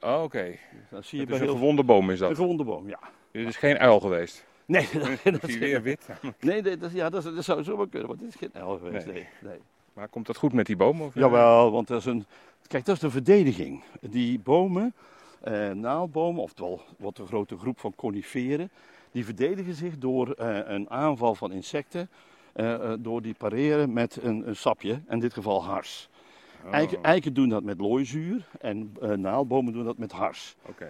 Oh, 0.00 0.22
Oké. 0.22 0.44
Dus 0.44 0.58
dat 0.90 1.04
Het 1.04 1.12
is 1.12 1.20
een 1.20 1.42
heel 1.44 1.52
gewonde 1.54 1.84
boom 1.84 2.10
is 2.10 2.20
Een 2.20 2.28
dat. 2.28 2.36
gewonde 2.36 2.64
boom, 2.64 2.88
ja. 2.88 2.98
Dit 3.30 3.46
is 3.48 3.56
geen 3.56 3.78
uil 3.78 4.00
geweest. 4.00 4.44
Nee, 4.72 4.82
Ik 5.24 5.40
zie 5.50 5.58
weer 5.58 5.82
wit. 5.82 6.06
nee, 6.40 6.62
nee, 6.62 6.76
dat, 6.76 6.88
is- 6.90 6.96
ja, 6.96 7.10
dat, 7.10 7.24
is- 7.26 7.34
dat 7.34 7.44
zou 7.44 7.62
zomaar 7.62 7.88
kunnen, 7.88 8.08
want 8.08 8.20
dit 8.20 8.28
is 8.28 8.34
geen 8.34 8.62
L 8.64 8.76
geweest. 8.82 9.06
Nee. 9.06 9.26
Nee. 9.40 9.58
Maar 9.92 10.08
komt 10.08 10.26
dat 10.26 10.36
goed 10.36 10.52
met 10.52 10.66
die 10.66 10.76
boom? 10.76 11.00
Of? 11.02 11.14
Jawel, 11.14 11.70
want 11.70 11.88
dat 11.88 11.98
is 11.98 12.04
een. 12.06 12.24
Kijk, 12.66 12.84
dat 12.84 12.94
is 12.94 13.00
de 13.00 13.10
verdediging. 13.10 13.82
Die 14.00 14.38
bomen, 14.38 14.94
eh, 15.40 15.70
naaldbomen, 15.70 16.42
oftewel 16.42 16.80
wat 16.98 17.18
een 17.18 17.26
grote 17.26 17.58
groep 17.58 17.80
van 17.80 17.94
coniferen, 17.94 18.70
die 19.10 19.24
verdedigen 19.24 19.74
zich 19.74 19.98
door 19.98 20.30
eh, 20.32 20.58
een 20.64 20.90
aanval 20.90 21.34
van 21.34 21.52
insecten. 21.52 22.08
eh, 22.52 22.74
eh, 22.74 22.92
door 22.98 23.22
die 23.22 23.34
pareren 23.34 23.92
met 23.92 24.18
een, 24.22 24.48
een 24.48 24.56
sapje, 24.56 25.00
in 25.08 25.18
dit 25.20 25.32
geval 25.32 25.64
hars. 25.64 26.08
Oh, 26.64 26.72
Eiken, 26.74 27.02
eiken 27.02 27.34
doen 27.34 27.48
dat 27.48 27.62
met 27.62 27.80
looizuur 27.80 28.46
en 28.60 28.94
eh, 29.00 29.10
naaldbomen 29.10 29.72
doen 29.72 29.84
dat 29.84 29.98
met 29.98 30.12
hars. 30.12 30.54
Oké. 30.62 30.88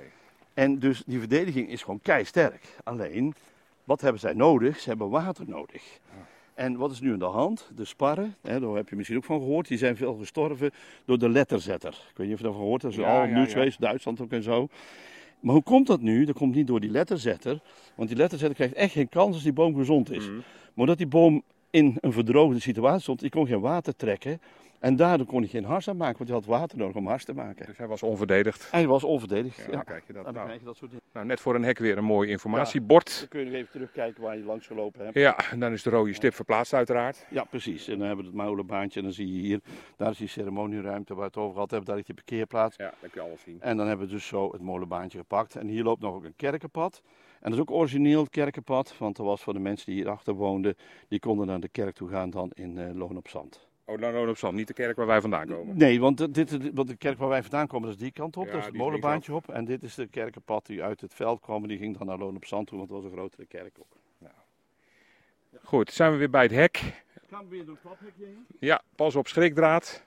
En 0.54 0.78
dus 0.78 1.02
die 1.06 1.18
verdediging 1.18 1.68
is 1.68 1.82
gewoon 1.82 2.00
keisterk. 2.02 2.66
Alleen, 2.84 3.34
wat 3.84 4.00
hebben 4.00 4.20
zij 4.20 4.32
nodig? 4.32 4.78
Ze 4.80 4.88
hebben 4.88 5.10
water 5.10 5.44
nodig. 5.48 5.98
En 6.54 6.76
wat 6.76 6.90
is 6.90 7.00
nu 7.00 7.12
aan 7.12 7.18
de 7.18 7.24
hand? 7.24 7.70
De 7.74 7.84
sparren, 7.84 8.36
hè, 8.42 8.60
daar 8.60 8.70
heb 8.74 8.88
je 8.88 8.96
misschien 8.96 9.16
ook 9.16 9.24
van 9.24 9.38
gehoord, 9.38 9.68
die 9.68 9.78
zijn 9.78 9.96
veel 9.96 10.14
gestorven 10.14 10.70
door 11.04 11.18
de 11.18 11.28
letterzetter. 11.28 11.90
Ik 12.10 12.16
weet 12.16 12.26
niet 12.26 12.34
of 12.34 12.40
je 12.40 12.44
daarvan 12.44 12.62
gehoord 12.62 12.82
hebt, 12.82 12.96
dat 12.96 13.04
is 13.04 13.10
Ja, 13.10 13.20
al 13.20 13.26
ja, 13.26 13.34
nieuws 13.34 13.46
ja. 13.48 13.52
geweest, 13.52 13.80
Duitsland 13.80 14.20
ook 14.20 14.30
en 14.32 14.42
zo. 14.42 14.68
Maar 15.40 15.54
hoe 15.54 15.62
komt 15.62 15.86
dat 15.86 16.00
nu? 16.00 16.24
Dat 16.24 16.36
komt 16.36 16.54
niet 16.54 16.66
door 16.66 16.80
die 16.80 16.90
letterzetter, 16.90 17.60
want 17.94 18.08
die 18.08 18.18
letterzetter 18.18 18.56
krijgt 18.56 18.74
echt 18.74 18.92
geen 18.92 19.08
kans 19.08 19.34
als 19.34 19.42
die 19.42 19.52
boom 19.52 19.74
gezond 19.76 20.10
is. 20.10 20.26
Mhm. 20.26 20.34
Maar 20.36 20.44
omdat 20.74 20.98
die 20.98 21.06
boom 21.06 21.42
in 21.70 21.96
een 22.00 22.12
verdroogde 22.12 22.60
situatie 22.60 23.00
stond, 23.02 23.20
die 23.20 23.30
kon 23.30 23.46
geen 23.46 23.60
water 23.60 23.96
trekken. 23.96 24.40
En 24.82 24.96
daardoor 24.96 25.26
kon 25.26 25.40
hij 25.40 25.48
geen 25.48 25.64
hars 25.64 25.88
aan 25.88 25.96
maken, 25.96 26.16
want 26.16 26.28
hij 26.30 26.38
had 26.38 26.46
water 26.60 26.78
nodig 26.78 26.96
om 26.96 27.06
hars 27.06 27.24
te 27.24 27.34
maken. 27.34 27.66
Dus 27.66 27.78
hij 27.78 27.86
was 27.86 28.02
onverdedigd. 28.02 28.70
Hij 28.70 28.86
was 28.86 29.04
onverdedigd. 29.04 29.56
Ja, 29.56 29.64
Ja, 29.64 29.70
dan 29.70 29.84
krijg 29.84 30.06
je 30.06 30.12
dat. 30.12 30.24
Dan 30.24 30.32
Nou, 30.34 30.46
krijg 30.46 30.60
je 30.60 30.66
dat 30.66 30.76
soort 30.76 30.90
dingen. 30.90 31.04
nou, 31.12 31.26
net 31.26 31.40
voor 31.40 31.54
een 31.54 31.62
hek 31.64 31.78
weer 31.78 31.98
een 31.98 32.04
mooi 32.04 32.30
informatiebord. 32.30 33.18
Dan 33.18 33.28
kun 33.28 33.38
je 33.40 33.46
nog 33.46 33.54
even 33.54 33.70
terugkijken 33.70 34.22
waar 34.22 34.36
je 34.36 34.44
langs 34.44 34.66
gelopen 34.66 35.04
hebt. 35.04 35.14
Ja, 35.14 35.50
en 35.50 35.60
dan 35.60 35.72
is 35.72 35.82
de 35.82 35.90
rode 35.90 36.12
stip 36.14 36.34
verplaatst 36.34 36.72
uiteraard. 36.74 37.26
Ja, 37.30 37.44
precies. 37.44 37.88
En 37.88 37.98
dan 37.98 38.06
hebben 38.06 38.24
we 38.24 38.30
het 38.30 38.40
molenbaantje. 38.40 38.98
En 38.98 39.04
dan 39.04 39.14
zie 39.14 39.32
je 39.34 39.40
hier, 39.40 39.60
daar 39.96 40.10
is 40.10 40.18
die 40.18 40.28
ceremonieruimte 40.28 41.12
waar 41.14 41.22
we 41.22 41.28
het 41.28 41.36
over 41.36 41.52
gehad 41.54 41.70
hebben. 41.70 41.88
Daar 41.88 41.98
is 41.98 42.04
die 42.04 42.14
parkeerplaats. 42.14 42.76
Ja, 42.76 42.92
dat 43.00 43.10
kun 43.10 43.22
je 43.22 43.28
alles 43.28 43.40
zien. 43.42 43.60
En 43.60 43.76
dan 43.76 43.86
hebben 43.86 44.06
we 44.06 44.12
dus 44.12 44.26
zo 44.26 44.52
het 44.52 44.60
molenbaantje 44.60 45.18
gepakt. 45.18 45.56
En 45.56 45.66
hier 45.66 45.82
loopt 45.82 46.02
nog 46.02 46.14
ook 46.14 46.24
een 46.24 46.36
kerkenpad. 46.36 47.02
En 47.40 47.50
dat 47.50 47.52
is 47.52 47.58
ook 47.60 47.70
origineel 47.70 48.20
het 48.20 48.30
kerkenpad. 48.30 48.94
Want 48.98 49.16
dat 49.16 49.26
was 49.26 49.42
voor 49.42 49.52
de 49.52 49.58
mensen 49.58 49.86
die 49.86 49.94
hierachter 49.94 50.34
woonden. 50.34 50.74
Die 51.08 51.18
konden 51.18 51.46
naar 51.46 51.60
de 51.60 51.68
kerk 51.68 51.94
toe 51.94 52.08
gaan 52.08 52.30
dan 52.30 52.50
in 52.54 52.78
eh 52.78 52.94
Loon 52.94 53.16
op 53.16 53.28
Zand. 53.28 53.70
Oh, 53.84 53.98
nou, 53.98 54.12
nou 54.12 54.28
op 54.28 54.36
Zand, 54.36 54.54
niet 54.54 54.66
de 54.66 54.74
kerk 54.74 54.96
waar 54.96 55.06
wij 55.06 55.20
vandaan 55.20 55.46
komen. 55.46 55.76
Nee, 55.76 56.00
want 56.00 56.34
dit, 56.34 56.74
want 56.74 56.88
de 56.88 56.96
kerk 56.96 57.18
waar 57.18 57.28
wij 57.28 57.42
vandaan 57.42 57.66
komen, 57.66 57.88
dat 57.88 57.96
is 57.96 58.02
die 58.02 58.12
kant 58.12 58.36
op. 58.36 58.46
Ja, 58.46 58.50
dat 58.50 58.60
is 58.60 58.66
het 58.66 58.76
molenbaantje 58.76 59.34
op. 59.34 59.48
En 59.48 59.64
dit 59.64 59.82
is 59.82 59.94
de 59.94 60.06
kerkenpad 60.06 60.66
die 60.66 60.82
uit 60.82 61.00
het 61.00 61.14
veld 61.14 61.40
kwam. 61.40 61.66
Die 61.66 61.78
ging 61.78 61.98
dan 61.98 62.06
naar 62.06 62.18
Loon 62.18 62.36
op 62.36 62.44
Zand 62.44 62.66
toe, 62.66 62.78
want 62.78 62.90
dat 62.90 63.02
was 63.02 63.10
een 63.10 63.16
grotere 63.16 63.46
kerk 63.46 63.76
ook. 63.78 64.00
Goed, 65.64 65.90
zijn 65.90 66.12
we 66.12 66.16
weer 66.16 66.30
bij 66.30 66.42
het 66.42 66.50
hek. 66.50 67.02
Gaan 67.28 67.44
we 67.44 67.50
weer 67.50 67.64
door 67.64 67.74
het 67.74 67.82
klaphekje 67.82 68.24
heen? 68.24 68.46
Ja, 68.58 68.82
pas 68.96 69.16
op 69.16 69.28
schrikdraad. 69.28 70.04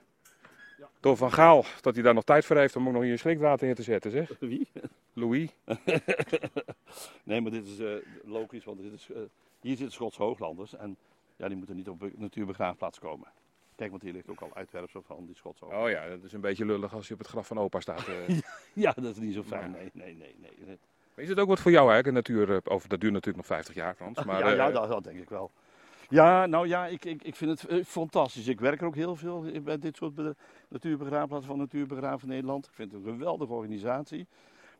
Door 1.00 1.16
Van 1.16 1.32
Gaal, 1.32 1.64
dat 1.80 1.94
hij 1.94 2.02
daar 2.02 2.14
nog 2.14 2.24
tijd 2.24 2.44
voor 2.44 2.56
heeft 2.56 2.76
om 2.76 2.86
ook 2.86 2.92
nog 2.92 3.02
hier 3.02 3.18
schrikwater 3.18 3.68
in 3.68 3.74
te 3.74 3.82
zetten, 3.82 4.10
zeg. 4.10 4.30
Wie? 4.40 4.68
Louis. 5.12 5.50
nee, 7.24 7.40
maar 7.40 7.50
dit 7.50 7.66
is 7.66 7.78
uh, 7.78 7.94
logisch, 8.24 8.64
want 8.64 8.82
dit 8.82 8.92
is, 8.92 9.08
uh, 9.10 9.16
hier 9.60 9.76
zitten 9.76 9.92
Schots 9.92 10.16
hooglanders 10.16 10.74
en 10.74 10.96
ja, 11.36 11.48
die 11.48 11.56
moeten 11.56 11.76
niet 11.76 11.88
op 11.88 12.10
natuurbegraafplaats 12.16 12.98
komen. 12.98 13.28
Kijk, 13.76 13.90
want 13.90 14.02
hier 14.02 14.12
ligt 14.12 14.30
ook 14.30 14.40
al 14.40 14.50
uitwerpsel 14.54 15.02
van 15.02 15.26
die 15.26 15.34
Schotse 15.34 15.64
Oh 15.64 15.90
ja, 15.90 16.08
dat 16.08 16.22
is 16.22 16.32
een 16.32 16.40
beetje 16.40 16.64
lullig 16.64 16.94
als 16.94 17.08
je 17.08 17.12
op 17.12 17.18
het 17.18 17.28
graf 17.28 17.46
van 17.46 17.58
opa 17.58 17.80
staat. 17.80 18.06
Uh. 18.28 18.38
ja, 18.72 18.92
dat 18.92 19.04
is 19.04 19.18
niet 19.18 19.34
zo 19.34 19.42
fijn. 19.42 19.70
Nee, 19.70 19.90
nee, 19.92 20.14
nee. 20.14 20.34
nee. 20.66 20.78
Is 21.14 21.28
het 21.28 21.38
ook 21.38 21.48
wat 21.48 21.60
voor 21.60 21.70
jou 21.70 21.90
eigenlijk, 21.92 22.28
natuur? 22.28 22.60
Over, 22.64 22.88
dat 22.88 23.00
duurt 23.00 23.12
natuurlijk 23.12 23.36
nog 23.36 23.56
50 23.56 23.74
jaar, 23.74 23.94
Frans. 23.94 24.24
Maar, 24.24 24.38
ja, 24.38 24.50
ja 24.50 24.70
dat, 24.70 24.88
dat 24.88 25.04
denk 25.04 25.18
ik 25.18 25.28
wel. 25.28 25.50
Ja, 26.08 26.46
nou 26.46 26.68
ja, 26.68 26.86
ik, 26.86 27.04
ik, 27.04 27.22
ik 27.22 27.36
vind 27.36 27.60
het 27.60 27.86
fantastisch. 27.88 28.46
Ik 28.46 28.60
werk 28.60 28.80
er 28.80 28.86
ook 28.86 28.94
heel 28.94 29.16
veel 29.16 29.60
bij 29.62 29.78
dit 29.78 29.96
soort 29.96 30.34
natuurbegraafplaatsen 30.68 31.48
van 31.48 31.58
Natuurbegraven 31.58 32.28
Nederland. 32.28 32.66
Ik 32.66 32.72
vind 32.74 32.92
het 32.92 33.06
een 33.06 33.12
geweldige 33.12 33.52
organisatie. 33.52 34.26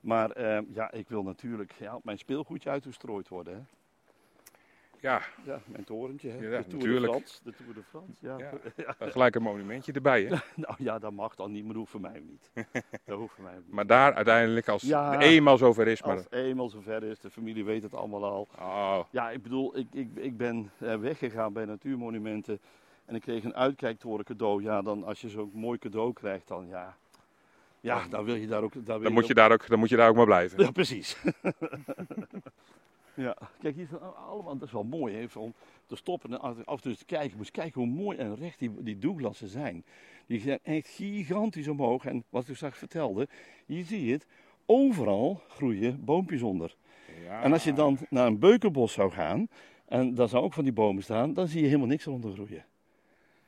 Maar 0.01 0.39
uh, 0.39 0.59
ja, 0.73 0.93
ik 0.93 1.09
wil 1.09 1.23
natuurlijk 1.23 1.73
ja, 1.79 1.99
mijn 2.03 2.19
speelgoedje 2.19 2.71
uitgestrooid 2.71 3.29
worden. 3.29 3.55
Hè. 3.55 3.61
Ja. 5.01 5.23
ja, 5.45 5.61
mijn 5.67 5.85
torentje. 5.85 6.31
Hè. 6.31 6.37
Ja, 6.37 6.43
de 6.43 6.49
Tour 6.49 6.65
natuurlijk. 6.67 7.13
de 7.13 7.19
France. 7.19 7.39
De 7.43 7.53
Tour 7.53 7.75
de 7.75 7.83
France. 7.83 8.13
Ja. 8.21 8.37
ja. 8.77 9.09
Gelijk 9.13 9.35
een 9.35 9.43
monumentje 9.43 9.93
erbij, 9.93 10.23
hè? 10.23 10.37
nou 10.67 10.75
ja, 10.79 10.99
dat 10.99 11.13
mag 11.13 11.35
dan 11.35 11.53
niet, 11.53 11.65
maar 11.65 11.73
dat 11.73 11.79
hoeft 11.79 11.91
voor 11.91 12.01
mij 12.01 12.23
niet. 12.29 12.51
Dat 13.05 13.19
hoeft 13.19 13.35
voor 13.35 13.45
mij 13.45 13.55
niet. 13.55 13.73
Maar 13.73 13.87
daar 13.87 14.15
uiteindelijk, 14.15 14.69
als 14.69 14.83
ja, 14.83 15.13
het 15.13 15.23
eenmaal 15.23 15.59
zover 15.59 15.89
is. 15.89 16.03
Maar... 16.03 16.13
Als 16.13 16.25
het 16.25 16.33
eenmaal 16.33 16.69
zover 16.69 17.03
is, 17.03 17.21
de 17.21 17.31
familie 17.31 17.65
weet 17.65 17.83
het 17.83 17.95
allemaal 17.95 18.25
al. 18.25 18.49
Oh. 18.59 19.01
Ja, 19.11 19.31
ik 19.31 19.43
bedoel, 19.43 19.79
ik, 19.79 19.87
ik, 19.93 20.09
ik 20.15 20.37
ben 20.37 20.71
weggegaan 20.79 21.53
bij 21.53 21.65
natuurmonumenten 21.65 22.61
en 23.05 23.15
ik 23.15 23.21
kreeg 23.21 23.45
een 23.45 23.55
uitkijktoren 23.55 24.25
cadeau. 24.25 24.63
Ja, 24.63 24.83
dan 24.83 25.05
als 25.05 25.21
je 25.21 25.29
zo'n 25.29 25.51
mooi 25.55 25.79
cadeau 25.79 26.13
krijgt, 26.13 26.49
dan 26.49 26.67
ja. 26.69 26.97
Ja, 27.81 28.07
dan 28.11 28.25
wil 28.25 28.35
je 28.35 28.47
daar 28.47 28.63
ook. 28.63 28.87
Dan, 28.87 29.03
dan 29.03 29.13
moet, 29.13 29.27
je 29.27 29.35
daar 29.35 29.53
ook, 29.53 29.69
dan 29.69 29.79
moet 29.79 29.89
je 29.89 29.97
daar 29.97 30.09
ook 30.09 30.17
maar 30.17 30.25
blijven. 30.25 30.63
Ja, 30.63 30.71
precies. 30.71 31.17
Ja, 33.17 33.37
kijk, 33.61 33.75
hier 33.75 33.87
zijn 33.87 34.01
allemaal, 34.01 34.59
dat 34.59 34.69
is 34.69 34.73
wel 34.73 34.85
mooi 34.85 35.15
hè, 35.15 35.39
om 35.39 35.55
te 35.87 35.97
stoppen 35.97 36.31
en 36.31 36.41
af 36.41 36.77
en 36.77 36.81
toe 36.81 36.97
te 36.97 37.05
kijken. 37.05 37.37
Moet 37.37 37.51
kijken 37.51 37.81
hoe 37.81 37.91
mooi 37.91 38.19
en 38.19 38.37
recht 38.37 38.59
die, 38.59 38.83
die 38.83 38.99
Douglassen 38.99 39.49
zijn. 39.49 39.85
Die 40.27 40.41
zijn 40.41 40.59
echt 40.63 40.89
gigantisch 40.89 41.69
omhoog. 41.69 42.05
En 42.05 42.25
wat 42.29 42.49
ik 42.49 42.57
straks 42.57 42.79
vertelde, 42.79 43.29
je 43.67 44.13
het, 44.13 44.27
overal 44.67 45.41
groeien 45.49 46.05
boompjes 46.05 46.43
onder. 46.43 46.77
Ja. 47.25 47.43
En 47.43 47.53
als 47.53 47.65
je 47.65 47.73
dan 47.73 47.99
naar 48.11 48.27
een 48.27 48.39
beukenbos 48.39 48.93
zou 48.93 49.11
gaan, 49.11 49.49
en 49.85 50.15
daar 50.15 50.29
zou 50.29 50.45
ook 50.45 50.53
van 50.53 50.65
die 50.65 50.73
bomen 50.73 51.03
staan, 51.03 51.35
dan 51.35 51.49
zie 51.49 51.61
je 51.61 51.67
helemaal 51.67 51.87
niks 51.87 52.07
eronder 52.07 52.33
groeien. 52.33 52.65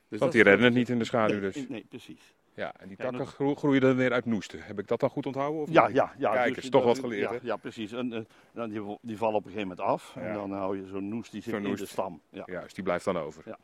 Dus 0.09 0.19
Want 0.19 0.33
die 0.33 0.43
redden 0.43 0.65
het 0.65 0.75
niet 0.75 0.89
in 0.89 0.99
de 0.99 1.05
schaduw 1.05 1.41
dus. 1.41 1.55
Nee, 1.55 1.67
nee 1.69 1.85
precies. 1.89 2.35
Ja, 2.59 2.75
en 2.79 2.89
die 2.89 2.97
takken 2.97 3.27
groeien 3.57 3.81
dan 3.81 3.97
weer 3.97 4.13
uit 4.13 4.25
noesten. 4.25 4.63
Heb 4.63 4.79
ik 4.79 4.89
dat 4.89 5.01
dan 5.01 5.11
goed 5.11 5.27
onthouden? 5.27 5.63
Of 5.63 5.71
ja, 5.71 5.89
ja, 5.89 6.13
ja. 6.19 6.33
Kijk, 6.33 6.55
dus, 6.55 6.65
is 6.65 6.71
toch 6.71 6.85
dat, 6.85 6.97
wat 6.97 7.05
geleerd. 7.05 7.31
Ja, 7.31 7.39
ja 7.43 7.57
precies. 7.57 7.93
En, 7.93 8.27
uh, 8.53 8.65
die, 8.65 8.99
die 9.01 9.17
vallen 9.17 9.35
op 9.35 9.45
een 9.45 9.51
gegeven 9.51 9.69
moment 9.69 9.81
af. 9.81 10.13
Ja. 10.15 10.21
En 10.21 10.35
dan 10.35 10.53
hou 10.53 10.77
je 10.77 10.87
zo'n 10.87 11.09
noest 11.09 11.33
die 11.33 11.43
zit 11.43 11.55
in 11.55 11.75
de 11.75 11.87
stam. 11.87 12.21
Ja. 12.31 12.43
Juist, 12.47 12.75
die 12.75 12.85
blijft 12.85 13.05
dan 13.05 13.17
over. 13.17 13.43
Ja. 13.47 13.59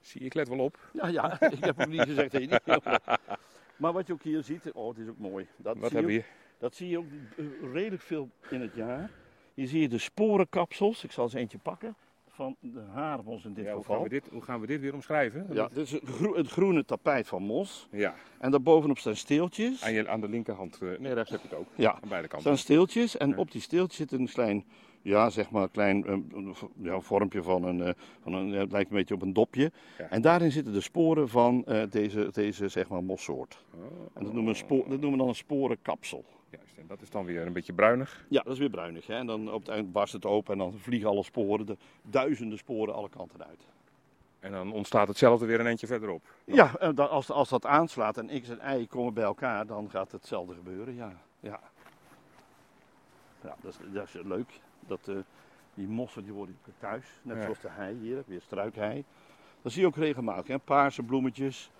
Zie 0.00 0.20
ik 0.20 0.34
let 0.34 0.48
wel 0.48 0.58
op. 0.58 0.78
Ja, 0.92 1.06
ja. 1.06 1.40
ik 1.56 1.64
heb 1.64 1.80
ook 1.80 1.86
niet 1.86 2.02
gezegd 2.02 2.32
dat 2.32 2.40
je 2.40 2.48
niet 2.48 2.60
Maar 3.76 3.92
wat 3.92 4.06
je 4.06 4.12
ook 4.12 4.22
hier 4.22 4.42
ziet, 4.42 4.72
oh, 4.72 4.88
het 4.88 4.98
is 4.98 5.08
ook 5.08 5.18
mooi. 5.18 5.46
Dat 5.56 5.76
wat 5.78 5.90
zie 5.90 6.06
hier? 6.06 6.24
Dat 6.58 6.74
zie 6.74 6.88
je 6.88 6.98
ook 6.98 7.06
uh, 7.36 7.72
redelijk 7.72 8.02
veel 8.02 8.30
in 8.50 8.60
het 8.60 8.74
jaar. 8.74 9.10
Hier 9.54 9.66
zie 9.66 9.80
je 9.80 9.88
de 9.88 9.98
sporenkapsels. 9.98 11.04
Ik 11.04 11.12
zal 11.12 11.24
eens 11.24 11.34
eentje 11.34 11.58
pakken 11.58 11.96
van 12.36 12.56
de 12.60 12.82
haarmos 12.92 13.44
in 13.44 13.52
dit 13.54 13.64
ja, 13.64 13.72
hoe 13.72 13.80
geval. 13.80 13.94
Gaan 13.94 14.04
we 14.04 14.10
dit, 14.10 14.28
hoe 14.32 14.42
gaan 14.42 14.60
we 14.60 14.66
dit 14.66 14.80
weer 14.80 14.94
omschrijven? 14.94 15.46
Ja, 15.52 15.68
dit 15.68 15.76
is 15.76 15.92
het, 15.92 16.02
gro 16.04 16.36
het 16.36 16.48
groene 16.48 16.84
tapijt 16.84 17.26
van 17.28 17.42
mos. 17.42 17.88
Ja. 17.90 18.14
En 18.38 18.50
daarbovenop 18.50 18.98
staan 18.98 19.16
steeltjes. 19.16 19.84
Aan, 19.84 19.92
je, 19.92 20.08
aan 20.08 20.20
de 20.20 20.28
linkerhand, 20.28 20.78
uh, 20.82 20.98
nee 20.98 21.12
rechts 21.12 21.30
heb 21.30 21.40
je 21.40 21.48
het 21.48 21.58
ook. 21.58 21.66
Ja. 21.74 21.92
Aan 21.92 22.08
beide 22.08 22.28
kanten. 22.28 22.40
staan 22.40 22.58
steeltjes 22.58 23.16
en 23.16 23.28
ja. 23.28 23.36
op 23.36 23.50
die 23.50 23.60
steeltjes 23.60 23.96
zit 23.96 24.12
een 24.12 24.28
klein, 24.28 24.64
ja 25.02 25.30
zeg 25.30 25.50
maar, 25.50 25.68
klein 25.68 26.26
uh, 26.34 26.48
ja, 26.82 27.00
vormpje 27.00 27.42
van 27.42 27.64
een, 27.64 27.78
uh, 27.78 27.90
van 28.22 28.32
een 28.32 28.52
het 28.52 28.72
lijkt 28.72 28.90
een 28.90 28.96
beetje 28.96 29.14
op 29.14 29.22
een 29.22 29.32
dopje. 29.32 29.72
Ja. 29.98 30.10
En 30.10 30.22
daarin 30.22 30.52
zitten 30.52 30.72
de 30.72 30.80
sporen 30.80 31.28
van 31.28 31.64
deze, 31.90 32.28
deze 32.32 32.68
zeg 32.68 32.88
maar 32.88 33.04
mossoort. 33.04 33.64
Oh. 33.74 33.80
En 34.14 34.24
dat 34.24 34.32
noemen, 34.32 34.42
we 34.42 34.48
een 34.48 34.56
spoor, 34.56 34.88
dat 34.88 35.00
noemen 35.00 35.10
we 35.10 35.16
dan 35.16 35.28
een 35.28 35.34
sporenkapsel. 35.34 36.24
Juist, 36.50 36.76
en 36.76 36.86
dat 36.86 37.02
is 37.02 37.10
dan 37.10 37.24
weer 37.24 37.46
een 37.46 37.52
beetje 37.52 37.72
bruinig. 37.72 38.24
Ja, 38.28 38.42
dat 38.42 38.52
is 38.52 38.58
weer 38.58 38.70
bruinig. 38.70 39.06
Hè? 39.06 39.14
En 39.14 39.26
dan 39.26 39.52
op 39.52 39.60
het 39.60 39.68
eind 39.68 39.92
barst 39.92 40.12
het 40.12 40.24
open 40.26 40.52
en 40.52 40.58
dan 40.58 40.78
vliegen 40.78 41.08
alle 41.08 41.22
sporen, 41.22 41.66
de 41.66 41.76
duizenden 42.02 42.58
sporen, 42.58 42.94
alle 42.94 43.08
kanten 43.08 43.46
uit. 43.46 43.66
En 44.40 44.52
dan 44.52 44.72
ontstaat 44.72 45.08
hetzelfde 45.08 45.46
weer 45.46 45.60
een 45.60 45.66
eentje 45.66 45.86
verderop. 45.86 46.22
Ja, 46.44 46.76
en 46.78 46.94
dan, 46.94 47.10
als, 47.10 47.30
als 47.30 47.48
dat 47.48 47.66
aanslaat 47.66 48.16
en 48.18 48.40
x 48.40 48.48
en 48.48 48.80
y 48.80 48.86
komen 48.86 49.14
bij 49.14 49.24
elkaar, 49.24 49.66
dan 49.66 49.90
gaat 49.90 50.12
hetzelfde 50.12 50.54
gebeuren. 50.54 50.94
Ja, 50.94 51.12
ja. 51.40 51.60
ja 53.42 53.56
dat, 53.60 53.72
is, 53.72 53.92
dat 53.92 54.04
is 54.04 54.22
leuk. 54.24 54.60
Dat, 54.80 55.08
uh, 55.08 55.16
die 55.74 55.88
mossen 55.88 56.24
die 56.24 56.32
worden 56.32 56.58
thuis, 56.78 57.06
net 57.22 57.36
Ja. 57.36 57.42
zoals 57.42 57.60
de 57.60 57.70
hei 57.70 57.96
hier, 57.96 58.22
weer 58.26 58.40
struikhei. 58.40 59.04
Dat 59.62 59.72
zie 59.72 59.80
je 59.80 59.86
ook 59.86 59.96
regelmatig, 59.96 60.46
hè? 60.46 60.58
paarse 60.58 61.02
bloemetjes. 61.02 61.70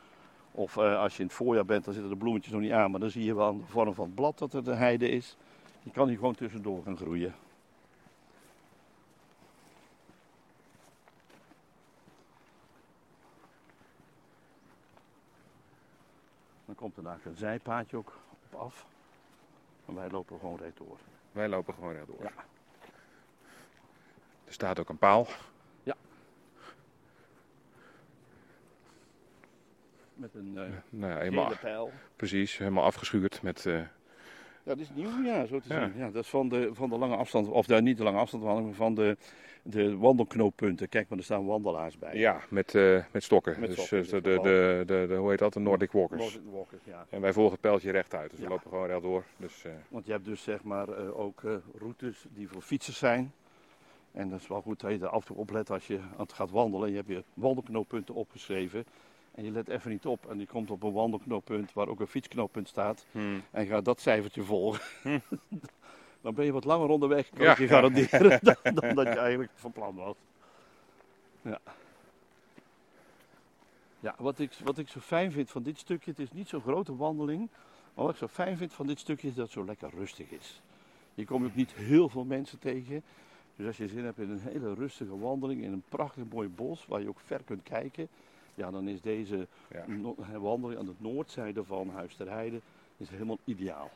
Of 0.57 0.77
uh, 0.77 0.99
als 0.99 1.13
je 1.13 1.21
in 1.21 1.27
het 1.27 1.37
voorjaar 1.37 1.65
bent, 1.65 1.85
dan 1.85 1.95
zitten 1.95 2.13
de 2.13 2.19
bloemetjes 2.19 2.53
nog 2.53 2.63
niet 2.63 2.73
aan, 2.73 2.91
maar 2.91 3.01
dan 3.01 3.11
zie 3.11 3.25
je 3.25 3.35
wel 3.35 3.47
aan 3.47 3.59
de 3.59 3.65
vorm 3.67 3.95
van 3.95 4.05
het 4.05 4.15
blad 4.15 4.39
dat 4.39 4.53
er 4.55 4.65
de 4.65 4.75
heide 4.75 5.09
is. 5.09 5.37
Die 5.83 5.93
kan 5.93 6.09
hier 6.09 6.17
gewoon 6.17 6.35
tussendoor 6.35 6.83
gaan 6.83 6.97
groeien. 6.97 7.35
Dan 16.65 16.75
komt 16.75 16.97
er 16.97 17.03
daar 17.03 17.21
een 17.25 17.37
zijpaadje 17.37 17.97
ook 17.97 18.19
op 18.51 18.61
af. 18.61 18.87
Maar 19.85 19.97
wij 19.97 20.11
lopen 20.11 20.39
gewoon 20.39 20.57
rechtdoor. 20.57 20.99
Wij 21.33 21.49
lopen 21.49 21.75
gewoon 21.75 21.93
rechtdoor. 21.93 22.23
Ja. 22.23 22.33
Er 24.45 24.53
staat 24.53 24.79
ook 24.81 24.89
een 24.89 24.99
paal. 24.99 25.27
Met 30.17 30.35
een 30.35 30.53
uh, 30.55 30.63
Nou 30.91 31.13
ja, 31.13 31.19
helemaal, 31.19 31.53
pijl. 31.61 31.91
precies, 32.17 32.59
helemaal 32.59 32.85
afgeschuurd 32.85 33.43
met... 33.43 33.67
eh, 33.67 33.75
Ja, 33.75 33.89
dat 34.63 34.79
is 34.79 34.91
nieuw, 34.95 35.23
ja, 35.25 35.47
zo 35.47 35.61
te 35.61 35.75
Ja. 35.75 35.89
zien. 35.89 35.99
Ja, 35.99 36.11
dat 36.11 36.23
is 36.23 36.31
van 36.31 36.49
de, 36.49 36.71
van 36.73 36.89
de 36.91 36.99
lange 36.99 37.17
afstand, 37.17 37.49
of 37.49 37.67
de, 37.67 37.83
niet 37.83 37.97
de 37.97 38.03
lange 38.03 38.19
afstand, 38.19 38.43
maar 38.43 38.73
van 38.73 38.95
de, 38.95 39.17
de 39.63 39.97
wandelknooppunten. 39.97 40.89
Kijk, 40.89 41.09
maar 41.09 41.19
er 41.19 41.25
staan 41.25 41.47
wandelaars 41.47 41.99
bij. 41.99 42.17
ja, 42.17 42.41
met, 42.51 42.75
eh, 42.75 43.05
met 43.13 43.23
stokken. 43.23 43.61
Met 43.61 43.69
dus 43.77 43.85
stokken 43.87 44.07
eh, 44.17 44.43
de, 44.43 44.83
de, 44.87 45.05
de, 45.09 45.15
hoe 45.15 45.31
heet 45.31 45.39
dat? 45.39 45.53
De 45.53 45.61
Nordic 45.61 45.93
Walkers. 45.93 46.21
Nordic 46.35 46.53
Walkers, 46.53 46.85
ja. 46.85 47.07
En 47.11 47.21
wij 47.21 47.33
volgen 47.33 47.53
het 47.53 47.61
pijltje 47.61 47.91
rechtuit, 47.91 48.31
dus 48.31 48.41
we 48.41 48.49
lopen 48.49 48.71
gewoon 48.71 48.87
rechtdoor. 48.87 49.25
Dus, 49.37 49.65
Want 49.89 50.07
je 50.07 50.13
hebt 50.13 50.25
dus 50.25 50.43
zeg 50.43 50.63
maar 50.63 50.89
ook 51.15 51.43
routes 51.79 52.25
die 52.35 52.49
voor 52.49 52.63
fietsers 52.63 52.99
zijn. 52.99 53.33
En 54.13 54.29
dat 54.31 54.41
is 54.41 54.47
wel 54.49 54.61
goed 54.63 54.81
dat 54.81 54.91
je 54.91 54.99
er 54.99 55.09
af 55.09 55.21
en 55.21 55.27
toe 55.27 55.37
oplet 55.37 55.71
als 55.71 55.87
je 55.87 55.99
aan 55.99 56.11
het 56.17 56.33
gaat 56.33 56.51
wandelen. 56.51 56.91
Je 56.91 56.97
hebt 56.97 57.09
je 57.09 57.25
wandelknooppunten 57.35 58.15
opgeschreven. 58.15 58.85
En 59.37 59.45
je 59.45 59.51
let 59.51 59.69
even 59.69 59.91
niet 59.91 60.07
op 60.07 60.31
en 60.31 60.39
je 60.39 60.47
komt 60.47 60.71
op 60.71 60.83
een 60.83 60.93
wandelknooppunt 60.93 61.73
waar 61.73 61.89
ook 61.89 62.01
een 62.01 62.07
fietsknooppunt 62.07 62.69
staat. 62.69 63.07
hmm. 63.13 63.43
En 63.51 63.67
gaat 63.67 63.85
dat 63.85 64.01
cijfertje 64.01 64.43
volgen. 64.43 64.83
dan 66.21 66.35
ben 66.35 66.45
je 66.45 66.53
wat 66.53 66.65
langer 66.65 66.89
onderweg, 66.89 67.31
kan 67.31 67.45
Ja. 67.45 67.53
ik 67.53 67.59
je 67.59 67.69
garanderen, 67.69 68.39
dan, 68.43 68.57
dan 68.75 68.95
dat 68.95 69.07
je 69.07 69.19
eigenlijk 69.19 69.51
van 69.55 69.73
plan 69.73 69.95
was. 69.95 70.15
Ja. 71.43 71.61
Ja, 74.01 74.15
wat 74.19 74.39
ik, 74.39 74.53
wat 74.65 74.79
ik 74.79 74.89
zo 74.89 75.01
fijn 75.01 75.33
vind 75.33 75.51
van 75.51 75.63
dit 75.63 75.79
stukje, 75.79 76.11
het 76.11 76.21
is 76.21 76.33
niet 76.33 76.49
zo'n 76.49 76.61
grote 76.61 76.97
wandeling. 76.97 77.49
Maar 77.95 78.05
wat 78.05 78.13
ik 78.15 78.21
zo 78.21 78.27
fijn 78.29 78.57
vind 78.57 78.73
van 78.73 78.87
dit 78.87 78.99
stukje 78.99 79.29
is 79.29 79.35
dat 79.35 79.45
het 79.45 79.53
zo 79.53 79.65
lekker 79.65 79.91
rustig 79.95 80.31
is. 80.31 80.61
Je 81.15 81.25
komt 81.25 81.45
ook 81.47 81.55
niet 81.55 81.73
heel 81.75 82.09
veel 82.09 82.25
mensen 82.25 82.59
tegen. 82.59 83.03
Dus 83.57 83.67
als 83.67 83.77
je 83.77 83.89
zin 83.89 84.05
hebt 84.05 84.19
in 84.19 84.31
een 84.31 84.41
hele 84.41 84.75
rustige 84.75 85.19
wandeling 85.19 85.63
in 85.63 85.73
een 85.73 85.83
prachtig 85.89 86.25
mooi 86.33 86.49
bos 86.49 86.87
waar 86.87 87.01
je 87.01 87.09
ook 87.09 87.21
ver 87.21 87.43
kunt 87.45 87.63
kijken. 87.63 88.09
Ja, 88.57 88.71
dan 88.71 88.89
is 88.89 89.01
deze 89.01 89.47
no- 89.87 90.17
wandeling 90.39 90.79
aan 90.81 90.87
de 90.87 90.95
noordzijde 90.99 91.65
van 91.65 91.91
Huis 91.91 92.15
ter 92.15 92.31
Heide 92.31 92.61
is 92.97 93.09
helemaal 93.09 93.39
ideaal. 93.45 93.91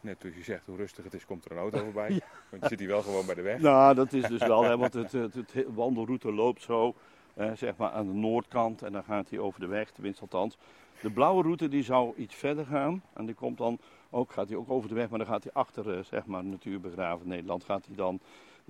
Net 0.00 0.20
toen 0.20 0.32
je 0.36 0.42
zegt 0.42 0.66
hoe 0.66 0.76
rustig 0.76 1.04
het 1.04 1.14
is, 1.14 1.26
komt 1.26 1.44
er 1.44 1.50
een 1.52 1.58
auto 1.58 1.78
voorbij. 1.84 2.20
Want 2.50 2.62
je 2.62 2.68
zit 2.68 2.78
hier 2.78 2.88
wel 2.88 3.02
gewoon 3.02 3.26
bij 3.26 3.34
de 3.34 3.42
weg. 3.42 3.60
Nou, 3.60 3.94
dat 3.94 4.12
is 4.12 4.28
dus 4.28 4.46
wel, 4.46 4.62
hè, 4.64 4.76
want 4.76 4.94
het, 4.94 5.12
het, 5.12 5.34
het 5.34 5.52
he- 5.52 5.72
wandelroute 5.72 6.32
loopt 6.32 6.62
zo, 6.62 6.94
eh, 7.34 7.52
zeg 7.52 7.76
maar 7.76 7.90
aan 7.90 8.06
de 8.06 8.12
noordkant 8.14 8.82
en 8.82 8.92
dan 8.92 9.04
gaat 9.04 9.30
hij 9.30 9.38
over 9.38 9.60
de 9.60 9.66
weg, 9.66 9.90
tenminste 9.90 10.22
althans. 10.22 10.56
De 11.00 11.10
blauwe 11.10 11.42
route 11.42 11.68
die 11.68 11.82
zou 11.82 12.14
iets 12.16 12.34
verder 12.34 12.66
gaan 12.66 13.02
en 13.12 13.26
die 13.26 13.34
komt 13.34 13.58
dan 13.58 13.78
ook, 14.10 14.32
gaat 14.32 14.48
hij 14.48 14.56
ook 14.56 14.70
over 14.70 14.88
de 14.88 14.94
weg, 14.94 15.08
maar 15.08 15.18
dan 15.18 15.28
gaat 15.28 15.42
hij 15.42 15.52
achter, 15.52 15.96
eh, 15.96 16.04
zeg 16.04 16.26
maar, 16.26 16.44
Natuurbegraven 16.44 17.28
Nederland, 17.28 17.64
gaat 17.64 17.86
hij 17.86 17.96
dan 17.96 18.20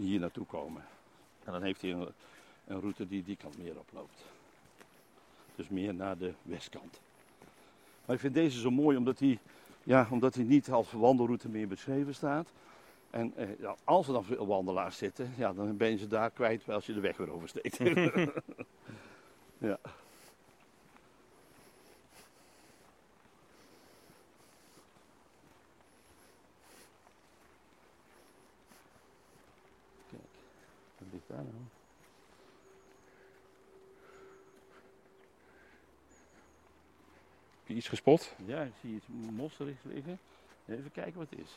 hier 0.01 0.21
naartoe 0.21 0.47
komen. 0.47 0.83
En 1.45 1.53
dan 1.53 1.63
heeft 1.63 1.83
hij 1.83 1.93
een, 1.93 2.09
een 2.67 2.81
route 2.81 3.09
die 3.09 3.23
die 3.23 3.37
kant 3.37 3.59
meer 3.59 3.79
oploopt. 3.79 4.25
Dus 5.57 5.69
meer 5.69 5.95
naar 5.95 6.19
de 6.19 6.33
westkant. 6.43 7.01
Maar 8.05 8.15
ik 8.15 8.21
vind 8.21 8.35
deze 8.35 8.61
zo 8.61 8.71
mooi 8.71 8.97
omdat 8.97 9.19
hij, 9.19 9.39
ja, 9.83 10.09
omdat 10.11 10.35
hij 10.35 10.45
niet 10.45 10.71
als 10.71 10.93
wandelroute 10.93 11.49
meer 11.49 11.69
beschreven 11.69 12.15
staat. 12.15 12.49
En 13.11 13.33
eh, 13.37 13.59
ja, 13.59 13.77
als 13.85 14.07
er 14.07 14.13
dan 14.13 14.25
veel 14.25 14.47
wandelaars 14.47 14.97
zitten, 14.97 15.33
ja, 15.37 15.53
dan 15.53 15.77
ben 15.77 15.91
je 15.91 15.97
ze 15.97 16.07
daar 16.07 16.31
kwijt 16.31 16.69
als 16.69 16.87
je 16.87 16.95
de 16.95 17.01
weg 17.01 17.17
weer 17.17 17.33
oversteekt. 17.33 17.77
ja. 19.59 19.79
Kijk, 30.09 30.29
wat 30.99 31.09
ligt 31.13 31.29
daar 31.29 31.37
nou? 31.37 31.65
Heb 37.60 37.60
je 37.71 37.77
iets 37.77 37.89
gespot? 37.89 38.35
Ja, 38.47 38.61
ik 38.63 38.73
zie 38.81 38.95
iets 38.95 39.07
mosserig 39.37 39.77
liggen. 39.83 40.19
Even 40.69 40.93
kijken 40.93 41.15
wat 41.19 41.27
het 41.31 41.39
is. 41.39 41.57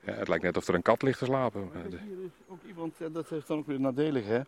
Ja, 0.00 0.12
het 0.12 0.28
lijkt 0.28 0.44
net 0.44 0.56
of 0.56 0.68
er 0.68 0.74
een 0.74 0.82
kat 0.82 1.02
ligt 1.02 1.18
te 1.18 1.24
slapen. 1.24 1.60
Maar 1.72 1.82
kijk, 1.82 2.02
hier 2.02 2.24
is 2.24 2.30
ook 2.48 2.62
iemand, 2.66 3.00
en 3.00 3.12
dat 3.12 3.28
heeft 3.28 3.46
dan 3.46 3.58
ook 3.58 3.66
weer 3.66 3.80
nadelig 3.80 4.26
hè. 4.26 4.40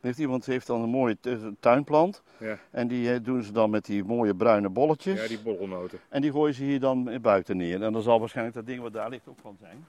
Heeft 0.00 0.18
iemand 0.18 0.46
heeft 0.46 0.66
dan 0.66 0.80
een 0.82 0.88
mooie 0.88 1.16
tu- 1.20 1.54
tuinplant. 1.60 2.22
Ja. 2.38 2.58
En 2.70 2.88
die 2.88 3.12
eh, 3.12 3.18
doen 3.22 3.42
ze 3.42 3.52
dan 3.52 3.70
met 3.70 3.84
die 3.84 4.04
mooie 4.04 4.34
bruine 4.34 4.68
bolletjes. 4.68 5.20
Ja, 5.20 5.28
die 5.28 5.40
borrelnoten. 5.40 5.98
En 6.08 6.20
die 6.20 6.30
gooien 6.30 6.54
ze 6.54 6.64
hier 6.64 6.80
dan 6.80 7.20
buiten 7.20 7.56
neer. 7.56 7.82
En 7.82 7.92
dan 7.92 8.02
zal 8.02 8.18
waarschijnlijk 8.20 8.56
dat 8.56 8.66
ding 8.66 8.80
wat 8.80 8.92
daar 8.92 9.08
ligt 9.08 9.28
ook 9.28 9.38
van 9.40 9.56
zijn. 9.60 9.86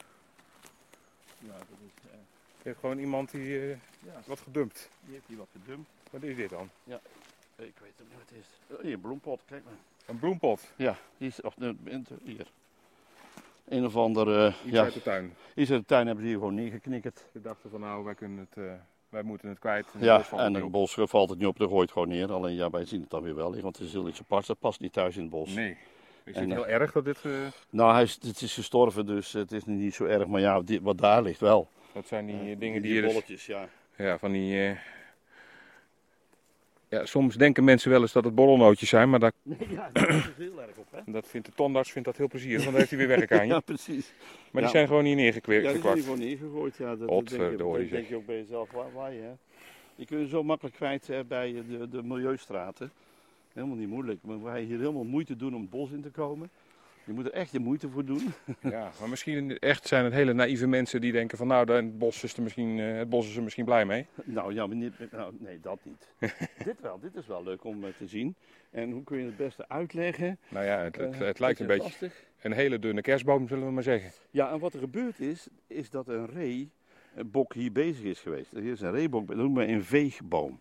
Ja, 1.40 1.52
dat 1.58 1.78
is, 1.86 2.10
eh, 2.12 2.18
Je 2.62 2.64
hebt 2.70 2.80
gewoon 2.80 2.98
iemand 2.98 3.32
die 3.32 3.60
eh, 3.60 3.70
ja, 4.00 4.22
wat 4.26 4.40
gedumpt. 4.40 4.90
die 5.06 5.14
heeft 5.14 5.28
hier 5.28 5.38
wat 5.38 5.50
gedumpt. 5.52 5.90
Wat 6.12 6.24
is 6.24 6.36
dit 6.36 6.50
dan? 6.50 6.70
Ik 6.86 6.98
weet 7.56 7.72
ook 8.02 8.08
niet 8.08 8.18
wat 8.18 8.30
het 8.30 8.38
is. 8.40 8.76
Oh, 8.76 8.82
hier, 8.82 8.94
een 8.94 9.02
bloempot, 9.02 9.42
kijk 9.46 9.64
maar. 9.64 9.74
Een 10.08 10.20
bloempot. 10.20 10.74
Ja, 10.76 10.96
die 11.18 11.28
is, 11.28 11.40
hier. 12.24 12.48
Een 13.68 13.86
of 13.86 13.96
ander, 13.96 14.38
eh, 14.46 14.54
Iets 14.66 14.74
ja, 14.74 14.84
uit 14.84 14.94
de 14.94 15.02
tuin. 15.02 15.34
iets 15.56 15.72
uit 15.72 15.80
de 15.80 15.86
tuin 15.86 16.06
hebben 16.06 16.24
ze 16.24 16.30
hier 16.30 16.40
gewoon 16.40 16.56
neergeknikkerd. 16.56 17.26
Ze 17.34 17.42
dachten 17.42 17.70
van 17.70 17.80
nou, 17.80 18.04
wij, 18.04 18.16
kunnen 18.16 18.38
het, 18.50 18.66
eh, 18.66 18.74
wij 19.10 19.24
moeten 19.24 19.50
het 19.50 19.60
kwijt. 19.60 19.88
En 19.94 20.04
Ja, 20.04 20.24
en 20.32 20.56
een 20.56 20.72
bos 20.72 20.94
valt 21.00 21.30
het 21.30 21.38
niet 21.38 21.48
op, 21.48 21.58
dan 21.58 21.68
gooit 21.68 21.82
het 21.82 21.92
gewoon 21.92 22.08
neer. 22.08 22.32
Alleen 22.32 22.56
ja, 22.56 22.70
wij 22.70 22.86
zien 22.86 23.02
het 23.02 23.10
dan 23.10 23.24
weer 23.24 23.36
wel 23.36 23.62
want 23.62 23.78
het 23.78 23.88
is 23.88 23.94
heel 23.94 24.08
iets 24.08 24.20
apart. 24.20 24.48
Dat 24.48 24.60
past 24.60 24.80
niet 24.80 24.94
thuis 24.94 25.16
in 25.16 25.22
het 25.22 25.32
bos. 25.32 25.54
Nee. 25.54 25.78
Is 26.24 26.36
het 26.36 26.50
eh, 26.50 26.52
heel 26.52 26.68
erg 26.68 26.92
dat 26.92 27.06
dit... 27.06 27.24
Nou, 27.70 27.94
hij 27.94 28.04
is, 28.04 28.18
het 28.22 28.42
is 28.42 28.54
gestorven, 28.54 29.06
dus 29.06 29.34
het 29.34 29.52
is 29.52 29.66
niet 29.66 29.94
zo 29.94 30.06
erg. 30.06 30.28
Maar 30.28 30.42
ja, 30.42 30.62
dit, 30.62 30.82
wat 30.82 30.98
daar 30.98 31.22
ligt 31.24 31.40
wel. 31.40 31.70
dat 31.94 32.08
zijn 32.08 32.26
die 32.26 32.58
dingen 32.58 32.82
die, 32.82 32.92
die 32.92 33.06
bolletjes, 33.06 33.46
ja. 33.46 33.68
Ja, 33.96 34.18
van 34.18 34.32
die... 34.32 34.78
Ja, 36.92 37.06
soms 37.06 37.36
denken 37.36 37.64
mensen 37.64 37.90
wel 37.92 38.02
eens 38.02 38.12
dat 38.12 38.24
het 38.24 38.36
borrelnootjes 38.36 38.90
zijn, 38.90 39.10
maar 39.10 39.20
dat, 39.20 39.34
Nee, 39.42 39.58
ja, 39.70 39.90
daar 39.94 40.10
is 40.10 40.24
het 40.26 40.38
heel 40.38 40.62
erg 40.62 40.76
op, 40.78 40.88
hè? 40.92 41.12
dat 41.18 41.28
vindt 41.28 41.48
de 41.48 41.54
tandarts 41.56 41.92
vindt 41.92 42.08
dat 42.08 42.18
heel 42.18 42.28
plezierig, 42.28 42.58
want 42.60 42.70
dan 42.72 42.80
heeft 42.80 42.90
hij 42.90 43.00
weer 43.00 43.18
werk 43.18 43.32
aan 43.32 43.46
je. 43.48 43.52
Ja, 43.54 43.60
precies. 43.60 44.14
Maar 44.52 44.62
Ja. 44.62 44.68
die 44.68 44.78
zijn 44.78 44.88
gewoon 44.88 45.04
hier 45.06 45.16
Ja, 45.16 45.22
neergekwakt. 45.22 45.62
die 45.74 45.82
zijn 45.82 45.98
gewoon 46.02 46.20
neergegooid. 46.20 46.78
Ja, 46.78 46.90
dat, 46.96 47.00
dat 47.00 47.08
denk, 47.10 47.30
je, 47.30 47.36
Potverdorie, 47.38 47.82
dat 47.84 47.92
denk 47.92 48.08
je 48.08 48.16
ook 48.16 48.26
bij 48.26 48.38
jezelf. 48.38 48.72
Waar, 48.72 48.94
waar 48.94 49.14
je, 49.14 49.22
hè? 49.22 49.32
Je 49.96 50.06
kunt 50.06 50.22
je 50.22 50.28
zo 50.28 50.44
makkelijk 50.44 50.76
kwijt 50.76 51.08
hè, 51.08 51.24
bij 51.26 51.64
de, 51.70 51.90
de 51.90 52.04
milieustraten. 52.04 52.92
Helemaal 53.54 53.76
niet 53.78 53.90
moeilijk. 53.90 54.20
Maar 54.22 54.44
wij 54.44 54.62
hier 54.62 54.80
helemaal 54.80 55.04
moeite 55.04 55.36
doen 55.36 55.56
om 55.56 55.62
het 55.62 55.70
bos 55.70 55.92
in 55.92 56.02
te 56.02 56.10
komen. 56.10 56.50
Je 57.06 57.14
moet 57.14 57.26
er 57.26 57.32
echt 57.32 57.52
je 57.52 57.60
moeite 57.60 57.90
voor 57.90 58.06
doen. 58.06 58.34
Ja, 58.62 58.92
maar 59.00 59.10
misschien 59.10 59.60
echt 59.60 59.88
zijn 59.88 60.04
het 60.04 60.14
hele 60.14 60.34
naïeve 60.34 60.68
mensen 60.68 61.02
die 61.02 61.12
denken 61.12 61.38
van 61.38 61.48
nou, 61.48 61.72
het 61.72 61.98
bos 61.98 62.24
is 62.24 62.34
er 62.34 62.44
misschien, 62.44 62.80
eh, 62.80 62.98
het 62.98 63.10
bos 63.10 63.28
is 63.28 63.36
er 63.36 63.44
misschien 63.44 63.66
blij 63.66 63.86
mee. 63.86 64.06
Nou 64.24 64.54
ja, 64.54 64.68
nou, 65.12 65.36
nee, 65.40 65.60
dat 65.60 65.80
niet. 65.84 66.08
dit 66.66 66.82
wel, 66.82 67.00
dit 67.00 67.16
is 67.16 67.28
wel 67.28 67.44
leuk 67.44 67.64
om 67.64 67.84
eh, 67.84 67.90
te 67.98 68.08
zien. 68.08 68.36
En 68.70 68.92
hoe 68.92 69.04
kun 69.04 69.18
je 69.18 69.26
het 69.26 69.38
beste 69.38 69.70
uitleggen? 69.70 70.40
Nou 70.50 70.66
ja, 70.66 70.80
het, 70.80 70.96
het, 70.96 71.14
Eh, 71.14 71.20
het 71.20 71.40
lijkt 71.40 71.60
een 71.60 71.68
beetje 71.68 71.84
lastig. 71.84 72.24
een 72.42 72.52
hele 72.52 72.80
dunne 72.80 73.02
kerstboom, 73.02 73.48
zullen 73.48 73.66
we 73.66 73.72
maar 73.72 73.84
zeggen. 73.84 74.12
Ja, 74.32 74.52
en 74.52 74.60
wat 74.60 74.74
er 74.74 74.80
gebeurd 74.80 75.20
is, 75.20 75.48
is 75.68 75.90
dat 75.90 76.08
een 76.08 76.26
reebok 77.16 77.54
hier 77.54 77.72
bezig 77.72 78.04
is 78.04 78.20
geweest. 78.20 78.54
Er 78.54 78.66
is 78.66 78.82
een 78.82 78.92
reebok, 78.92 79.28
dat 79.28 79.38
noemen 79.38 79.66
we 79.68 79.74
een 79.74 79.84
veegboom. 79.84 80.60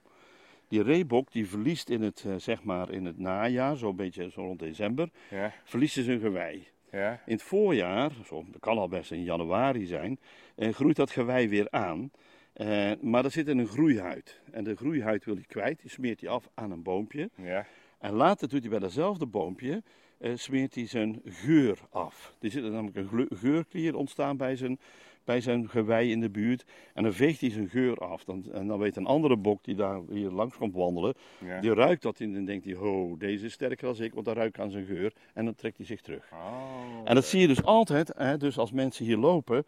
Die 0.71 0.83
reebok 0.83 1.33
die 1.33 1.49
verliest 1.49 1.89
in 1.91 2.03
het, 2.03 2.25
eh, 2.27 2.35
zeg 2.37 2.63
maar 2.63 2.91
in 2.91 3.05
het 3.05 3.19
najaar, 3.19 3.77
zo'n 3.77 3.97
beetje 3.97 4.31
zo 4.31 4.41
rond 4.41 4.59
december, 4.59 5.09
Ja, 5.31 5.53
verliest 5.65 5.95
ze 5.95 6.03
zijn 6.03 6.21
gewei. 6.21 6.67
ja. 6.93 7.13
In 7.27 7.33
het 7.33 7.43
voorjaar, 7.43 8.11
zo, 8.25 8.45
dat 8.51 8.61
kan 8.61 8.79
al 8.79 8.89
best 8.89 9.11
in 9.13 9.23
januari 9.23 9.87
zijn, 9.87 10.19
eh, 10.57 10.73
groeit 10.73 10.97
dat 10.97 11.11
gewei 11.11 11.49
weer 11.49 11.67
aan. 11.71 12.11
Eh, 12.53 12.93
maar 13.01 13.25
er 13.25 13.31
zit 13.31 13.49
in 13.49 13.59
een 13.59 13.67
groeihuid. 13.67 14.41
En 14.51 14.65
de 14.65 14.77
groeihuid 14.77 15.25
wil 15.25 15.35
hij 15.35 15.45
kwijt, 15.45 15.81
die 15.81 15.91
smeert 15.91 16.21
hij 16.21 16.31
af 16.31 16.49
aan 16.55 16.71
een 16.71 16.83
boompje. 16.83 17.31
ja. 17.35 17.67
En 17.99 18.13
later 18.13 18.49
doet 18.49 18.61
hij 18.61 18.71
bij 18.71 18.79
datzelfde 18.79 19.27
boompje, 19.27 19.83
eh, 20.19 20.33
smeert 20.35 20.75
hij 20.75 20.87
zijn 20.87 21.21
geur 21.25 21.79
af. 21.91 22.35
Er 22.41 22.51
zit 22.51 22.63
namelijk 22.63 22.97
een 22.97 23.29
geurklier 23.37 23.95
ontstaan 23.97 24.37
bij 24.37 24.57
zijn, 24.57 24.79
bij 25.25 25.41
zijn 25.41 25.69
gewei 25.69 26.11
in 26.11 26.21
de 26.21 26.31
buurt. 26.31 26.65
En 26.95 27.03
dan 27.03 27.13
veegt 27.13 27.41
hij 27.41 27.51
zijn 27.51 27.69
geur 27.69 27.97
af. 27.97 28.25
Dan, 28.25 28.53
en 28.53 28.67
dan 28.67 28.79
weet 28.79 28.97
een 28.97 29.07
andere 29.07 29.37
bok 29.37 29.65
die 29.65 29.75
daar 29.75 30.01
hier 30.11 30.31
langs 30.31 30.57
komt 30.57 30.75
wandelen, 30.75 31.15
ja. 31.39 31.61
die 31.61 31.75
ruikt 31.75 32.03
dat 32.03 32.21
en 32.21 32.33
dan 32.33 32.45
denkt 32.45 32.65
hij, 32.65 32.75
ho, 32.75 33.17
deze 33.19 33.45
is 33.45 33.53
sterker 33.53 33.95
dan 33.95 34.05
ik, 34.05 34.15
want 34.15 34.27
dan 34.27 34.35
ruik 34.35 34.49
ik 34.49 34.61
aan 34.61 34.71
zijn 34.71 34.87
geur. 34.87 35.13
En 35.35 35.45
dan 35.45 35.55
trekt 35.55 35.77
hij 35.77 35.87
zich 35.87 36.01
terug. 36.01 36.29
Oh, 36.33 37.01
En 37.05 37.15
dat 37.15 37.25
zie 37.25 37.41
je 37.41 37.47
dus 37.47 37.63
altijd, 37.63 38.13
hè, 38.17 38.37
dus 38.37 38.59
als 38.59 38.73
mensen 38.73 39.05
hier 39.05 39.17
lopen, 39.17 39.65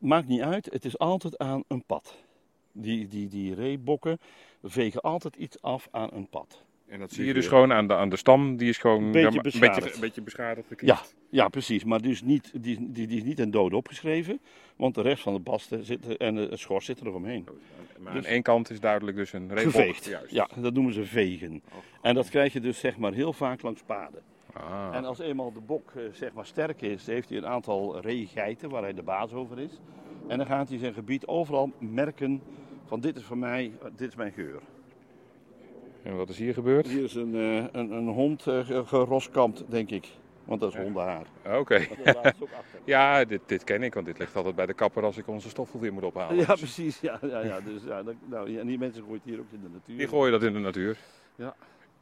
maakt 0.00 0.28
niet 0.28 0.40
uit, 0.40 0.68
het 0.72 0.84
is 0.84 0.98
altijd 0.98 1.38
aan 1.38 1.64
een 1.68 1.84
pad. 1.84 2.24
Die, 2.72 3.08
die, 3.08 3.28
die 3.28 3.54
reebokken 3.54 4.18
vegen 4.62 5.00
altijd 5.00 5.36
iets 5.36 5.62
af 5.62 5.88
aan 5.90 6.08
een 6.12 6.28
pad. 6.28 6.64
En 6.88 6.98
dat 6.98 7.12
zie 7.12 7.24
je 7.24 7.34
dus 7.34 7.46
gewoon 7.46 7.72
aan 7.72 7.86
de, 7.86 7.94
aan 7.94 8.08
de 8.08 8.16
stam, 8.16 8.56
die 8.56 8.68
is 8.68 8.78
gewoon 8.78 9.02
Een 9.02 9.12
beetje 9.12 9.28
ja, 9.28 9.34
maar 9.34 9.42
beschadigd. 9.42 9.76
Een 9.76 9.82
beetje, 9.82 9.94
een 9.94 10.00
beetje 10.00 10.22
beschadigd. 10.22 10.66
Geknipt. 10.68 10.98
ja, 10.98 11.15
precies. 11.50 11.84
Maar 11.84 12.00
dus 12.02 12.22
niet, 12.22 12.52
die, 12.60 12.92
die, 12.92 13.06
die 13.06 13.16
is 13.16 13.22
niet 13.24 13.38
in 13.38 13.50
dood 13.50 13.72
opgeschreven. 13.72 14.40
Want 14.76 14.94
de 14.94 15.02
rest 15.02 15.22
van 15.22 15.34
de 15.34 15.40
basten 15.40 15.84
zit, 15.84 16.16
en 16.16 16.34
de 16.34 16.56
schors 16.56 16.84
zit 16.84 17.00
er 17.00 17.14
omheen. 17.14 17.44
Maar 18.00 18.14
Dus- 18.14 18.24
aan 18.24 18.30
één 18.30 18.42
kant 18.42 18.70
is 18.70 18.80
duidelijk 18.80 19.16
dus 19.16 19.32
een 19.32 19.48
reebok. 19.48 19.72
Geveegd. 19.72 20.04
Juist. 20.04 20.32
Ja, 20.32 20.48
dat 20.56 20.74
noemen 20.74 20.92
ze 20.92 21.04
vegen. 21.04 21.62
En 22.02 22.14
dat 22.14 22.28
krijg 22.28 22.52
je 22.52 22.60
dus 22.60 22.78
zeg 22.78 22.96
maar 22.98 23.12
heel 23.12 23.32
vaak 23.32 23.62
langs 23.62 23.82
paden. 23.82 24.22
Ah. 24.52 24.90
En 24.92 25.04
als 25.04 25.18
eenmaal 25.18 25.52
de 25.52 25.60
bok 25.60 25.92
eh, 25.96 26.02
zeg 26.12 26.32
maar 26.32 26.46
sterk 26.46 26.82
is, 26.82 27.06
heeft 27.06 27.28
hij 27.28 27.38
een 27.38 27.46
aantal 27.46 28.00
reegeiten 28.00 28.68
waar 28.70 28.82
hij 28.82 28.94
de 28.94 29.02
baas 29.02 29.32
over 29.32 29.58
is. 29.58 29.80
En 30.28 30.38
dan 30.38 30.46
gaat 30.46 30.68
hij 30.68 30.78
zijn 30.78 30.94
gebied 30.94 31.26
overal 31.26 31.72
merken 31.78 32.42
van 32.84 33.00
dit 33.00 33.16
is 33.16 33.22
voor 33.22 33.38
mij, 33.38 33.72
eh, 33.82 33.88
dit 33.96 34.08
is 34.08 34.14
mijn 34.16 34.32
geur. 34.32 34.60
En 36.02 36.16
wat 36.16 36.28
is 36.28 36.38
hier 36.38 36.54
gebeurd? 36.54 36.88
Hier 36.88 37.04
is 37.04 37.14
een, 37.14 37.34
eh, 37.34 37.56
een, 37.72 37.90
een 37.90 38.08
hond 38.08 38.46
eh, 38.46 38.66
ge- 38.66 38.84
geroskampt, 38.86 39.64
denk 39.68 39.90
ik. 39.90 40.08
Want 40.46 40.60
dat 40.60 40.72
is 40.74 40.78
hondenhaar. 40.80 41.26
Oké. 41.58 41.86
Ja, 42.84 43.24
dit, 43.24 43.40
dit 43.46 43.64
ken 43.64 43.82
ik, 43.82 43.94
want 43.94 44.06
dit 44.06 44.18
ligt 44.18 44.36
altijd 44.36 44.54
bij 44.54 44.66
de 44.66 44.74
kapper 44.74 45.02
als 45.04 45.16
ik 45.16 45.28
onze 45.28 45.48
stoffel 45.48 45.80
weer 45.80 45.92
moet 45.92 46.02
ophalen. 46.02 46.36
Ja, 46.36 46.54
precies. 46.54 47.00
Ja, 47.00 47.18
ja, 47.22 47.40
ja. 47.40 47.60
Dus, 47.60 47.82
ja, 47.82 48.02
dat- 48.02 48.14
nou, 48.24 48.50
ja, 48.50 48.60
en 48.60 48.66
die 48.66 48.78
mensen 48.78 49.02
gooien 49.02 49.16
het 49.24 49.24
hier 49.30 49.38
ook 49.40 49.50
in 49.52 49.60
de 49.62 49.68
natuur. 49.68 49.96
Die 49.96 50.08
gooien 50.08 50.32
dat 50.32 50.42
in 50.42 50.52
de 50.52 50.58
natuur. 50.58 50.96
Ja. 51.36 51.54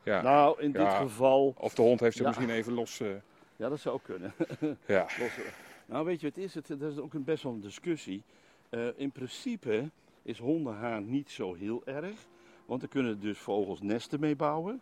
Ja. 0.03 0.22
Nou, 0.22 0.61
in 0.61 0.72
dit 0.72 0.88
geval, 0.92 1.55
Of 1.59 1.74
de 1.74 1.82
hond 1.82 2.01
heeft 2.01 2.16
ze 2.16 2.22
Ja. 2.22 2.28
misschien 2.28 2.51
even 2.51 2.72
los. 2.72 3.01
eh, 3.01 3.09
ja, 3.57 3.68
dat 3.68 3.80
zou 3.80 3.95
ook 3.95 4.03
kunnen. 4.03 4.32
ja. 4.86 5.03
Los, 5.03 5.18
eh. 5.36 5.45
nou, 5.86 6.05
weet 6.05 6.20
je 6.20 6.26
wat 6.26 6.36
het 6.36 6.45
is? 6.45 6.55
Het, 6.55 6.66
dat 6.80 6.92
is 6.92 6.99
ook 6.99 7.14
een 7.14 7.24
best 7.24 7.42
wel 7.42 7.53
een 7.53 7.61
discussie. 7.61 8.22
Eh, 8.68 8.80
in 8.97 9.11
principe 9.11 9.90
is 10.22 10.38
hondenhaar 10.38 11.01
niet 11.03 11.30
zo 11.30 11.55
heel 11.55 11.82
erg. 11.84 12.14
Want 12.66 12.82
er 12.82 12.88
kunnen 12.88 13.20
dus 13.20 13.38
vogels 13.38 13.80
nesten 13.82 14.20
mee 14.20 14.36
bouwen. 14.36 14.80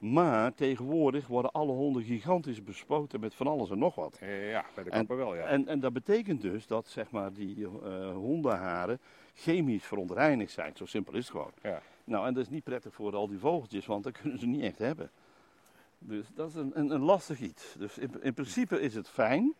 Maar 0.00 0.54
tegenwoordig 0.54 1.26
worden 1.26 1.52
alle 1.52 1.72
honden 1.72 2.02
gigantisch 2.02 2.62
bespoten 2.62 3.20
met 3.20 3.34
van 3.34 3.46
alles 3.46 3.70
en 3.70 3.78
nog 3.78 3.94
wat. 3.94 4.18
Ja, 4.20 4.64
bij 4.74 4.84
de 4.84 4.90
kapper 4.90 5.16
wel, 5.16 5.34
ja. 5.34 5.42
En, 5.42 5.68
en 5.68 5.80
dat 5.80 5.92
betekent 5.92 6.40
dus 6.40 6.66
dat 6.66 6.86
zeg 6.86 7.10
maar, 7.10 7.32
die 7.32 7.64
eh, 7.64 8.10
hondenharen 8.10 8.98
chemisch 9.34 9.84
verontreinigd 9.84 10.52
zijn. 10.52 10.72
Zo 10.76 10.86
simpel 10.86 11.14
is 11.14 11.22
het 11.22 11.30
gewoon. 11.30 11.52
Ja. 11.62 11.82
Nou, 12.04 12.26
en 12.26 12.34
dat 12.34 12.42
is 12.42 12.48
niet 12.48 12.64
prettig 12.64 12.94
voor 12.94 13.14
al 13.14 13.28
die 13.28 13.38
vogeltjes, 13.38 13.86
want 13.86 14.04
dat 14.04 14.18
kunnen 14.20 14.38
ze 14.38 14.46
niet 14.46 14.62
echt 14.62 14.78
hebben. 14.78 15.10
Dus 15.98 16.26
dat 16.34 16.48
is 16.48 16.54
een, 16.54 16.70
een, 16.74 16.90
een 16.90 17.02
lastig 17.02 17.40
iets. 17.40 17.74
Dus 17.78 17.98
in, 17.98 18.10
in 18.22 18.34
principe 18.34 18.80
is 18.80 18.94
het 18.94 19.08
fijn. 19.08 19.54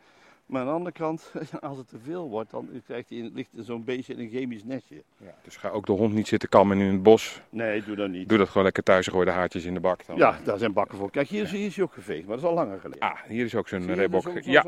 Maar 0.47 0.61
aan 0.61 0.67
de 0.67 0.73
andere 0.73 0.93
kant, 0.93 1.33
als 1.61 1.79
het 1.79 1.89
te 1.89 1.97
veel 2.05 2.29
wordt, 2.29 2.51
dan 2.51 2.69
krijgt 2.87 3.09
hij, 3.09 3.31
ligt 3.35 3.49
zo'n 3.57 3.85
beetje 3.85 4.13
in 4.15 4.19
een 4.21 4.29
chemisch 4.31 4.65
nestje. 4.65 5.03
ja. 5.19 5.35
Dus 5.45 5.57
ga 5.57 5.69
ook 5.69 5.87
de 5.87 5.93
hond 5.93 6.15
niet 6.15 6.29
zitten 6.29 6.49
kammen 6.49 6.79
in 6.79 6.93
het 6.93 7.03
bos. 7.03 7.41
Nee, 7.51 7.83
doe 7.87 7.97
dat 7.97 8.09
niet. 8.11 8.29
Doe 8.29 8.39
dat 8.39 8.49
gewoon 8.49 8.63
lekker 8.65 8.83
thuis 8.83 9.07
en 9.07 9.13
gooi 9.13 9.25
de 9.25 9.31
haartjes 9.31 9.65
in 9.65 9.75
de 9.75 9.81
bak. 9.81 10.07
Dan. 10.07 10.17
Ja, 10.17 10.39
daar 10.45 10.59
zijn 10.59 10.73
bakken 10.73 10.99
voor. 10.99 11.11
Kijk, 11.11 11.29
hier 11.29 11.43
is, 11.43 11.51
hier 11.51 11.67
is 11.67 11.75
hij 11.77 11.85
ook 11.85 11.93
geveegd, 11.93 12.21
maar 12.27 12.37
dat 12.37 12.45
is 12.45 12.51
al 12.51 12.55
langer 12.57 12.81
geleden. 12.81 13.01
Ah, 13.03 13.17
hier 13.29 13.45
is 13.45 13.55
ook 13.55 13.69
zo'n 13.69 13.83
zo'n- 13.83 14.21
zo'n- 14.23 14.41
Ja, 14.43 14.65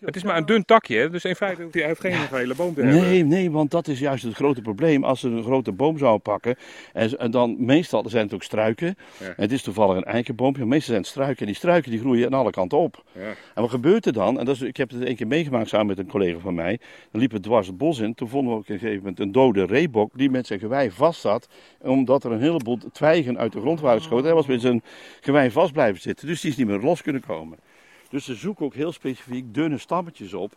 het 0.00 0.16
is 0.16 0.22
maar 0.24 0.36
een 0.36 0.46
dun 0.46 0.64
takje, 0.64 0.96
hè? 0.98 1.10
dus 1.10 1.24
in 1.24 1.34
feite 1.36 1.68
hij 1.70 1.82
heeft 1.86 2.00
geen 2.00 2.12
hele 2.30 2.54
boom 2.54 2.74
te 2.74 2.80
hebben. 2.82 3.00
Nee, 3.00 3.24
nee, 3.24 3.50
want 3.50 3.70
dat 3.70 3.88
is 3.88 3.98
juist 3.98 4.24
het 4.24 4.34
grote 4.34 4.60
probleem. 4.62 5.04
Als 5.04 5.20
ze 5.20 5.28
een 5.28 5.42
grote 5.42 5.72
boom 5.72 5.98
zouden 5.98 6.22
pakken, 6.22 6.56
en, 6.92 7.30
dan 7.30 7.64
meestal 7.64 8.08
zijn 8.08 8.24
het 8.24 8.34
ook 8.34 8.42
struiken. 8.42 8.96
Ja. 9.20 9.32
Het 9.36 9.52
is 9.52 9.62
toevallig 9.62 9.96
een 9.96 10.04
eikenboompje, 10.04 10.64
meestal 10.66 10.86
zijn 10.88 10.98
het 11.00 11.06
struiken. 11.10 11.38
En 11.40 11.46
die 11.46 11.54
struiken 11.54 11.90
die 11.90 12.00
groeien 12.00 12.26
aan 12.26 12.38
alle 12.38 12.50
kanten 12.50 12.78
op. 12.78 13.02
Ja. 13.12 13.20
En 13.54 13.62
wat 13.62 13.70
gebeurt 13.70 14.06
er 14.06 14.12
dan? 14.12 14.38
En 14.38 14.44
dat 14.44 14.54
is, 14.54 14.60
ik 14.60 14.76
heb 14.76 14.90
het 14.90 15.02
één 15.12 15.28
keer 15.28 15.36
meegemaakt 15.36 15.68
samen 15.68 15.86
met 15.86 15.98
een 15.98 16.06
collega 16.06 16.38
van 16.38 16.54
mij. 16.54 16.78
Dan 17.10 17.20
liepen 17.20 17.36
we 17.36 17.42
dwars 17.42 17.66
het 17.66 17.76
bos 17.76 17.98
in. 17.98 18.14
Toen 18.14 18.28
vonden 18.28 18.52
we 18.52 18.58
ook 18.58 18.64
op 18.64 18.68
een 18.68 18.78
gegeven 18.78 18.98
moment 18.98 19.20
een 19.20 19.32
dode 19.32 19.64
reebok 19.64 20.10
die 20.14 20.30
met 20.30 20.46
zijn 20.46 20.58
gewei 20.58 20.90
vast 20.90 21.20
zat. 21.20 21.48
Omdat 21.78 22.24
er 22.24 22.32
een 22.32 22.40
heleboel 22.40 22.78
twijgen 22.92 23.38
uit 23.38 23.52
de 23.52 23.60
grond 23.60 23.80
waren 23.80 23.98
geschoten. 23.98 24.24
Hij 24.24 24.34
was 24.34 24.46
met 24.46 24.60
zijn 24.60 24.82
gewei 25.20 25.50
vast 25.50 25.72
blijven 25.72 26.00
zitten. 26.00 26.26
Dus 26.26 26.40
die 26.40 26.50
is 26.50 26.56
niet 26.56 26.66
meer 26.66 26.80
los 26.80 27.02
kunnen 27.02 27.22
komen. 27.26 27.58
Dus 28.10 28.24
ze 28.24 28.34
zoeken 28.34 28.66
ook 28.66 28.74
heel 28.74 28.92
specifiek 28.92 29.54
dunne 29.54 29.78
stammetjes 29.78 30.34
op. 30.34 30.52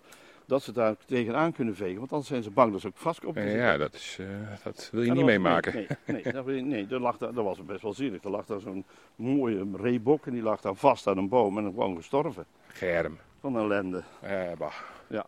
dat 0.48 0.64
ze 0.64 0.72
daar 0.72 0.96
tegenaan 1.06 1.52
kunnen 1.52 1.76
vegen. 1.76 1.98
Want 1.98 2.12
anders 2.12 2.30
zijn 2.30 2.44
ze 2.44 2.50
bang 2.50 2.72
dat 2.72 2.82
ze 2.82 2.88
ook 2.88 2.98
vast 2.98 3.26
op 3.26 3.36
Ja, 3.36 3.78
dat, 3.78 3.94
is, 3.94 4.18
uh, 4.22 4.28
dat 4.64 4.90
wil 4.92 5.04
je 5.04 5.12
niet 5.12 5.26
meemaken. 5.26 5.74
Nee, 5.74 5.88
nee, 6.06 6.22
nee, 6.24 6.34
dat, 6.34 6.46
nee 6.46 6.88
dat, 6.88 7.02
lag 7.02 7.18
daar, 7.18 7.34
dat 7.34 7.44
was 7.44 7.66
best 7.66 7.82
wel 7.82 7.94
zielig. 7.94 8.24
Er 8.24 8.30
lag 8.30 8.46
daar 8.46 8.60
zo'n 8.60 8.86
mooie 9.16 9.66
reebok 9.74 10.26
en 10.26 10.34
die 10.34 10.42
lag 10.42 10.62
daar 10.62 10.76
vast 10.76 11.08
aan 11.08 11.18
een 11.18 11.30
boom 11.30 11.58
en 11.58 11.64
gewoon 11.64 11.96
gestorven. 11.96 12.46
Germ. 12.68 13.18
Van 13.46 13.58
ellende. 13.58 14.04
Eh, 14.22 14.52
bah. 14.58 14.74
Ja. 15.08 15.26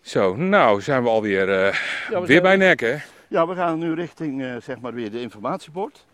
Zo, 0.00 0.36
nou 0.36 0.80
zijn 0.80 1.02
we 1.02 1.08
alweer 1.08 1.48
uh, 1.48 1.74
ja, 2.10 2.20
weer 2.20 2.42
bij 2.42 2.56
nek, 2.56 2.80
hè? 2.80 2.96
Ja, 3.28 3.46
we 3.46 3.54
gaan 3.54 3.78
nu 3.78 3.94
richting 3.94 4.40
uh, 4.40 4.56
zeg 4.60 4.80
maar 4.80 4.94
weer 4.94 5.10
de 5.10 5.20
informatiebord. 5.20 6.06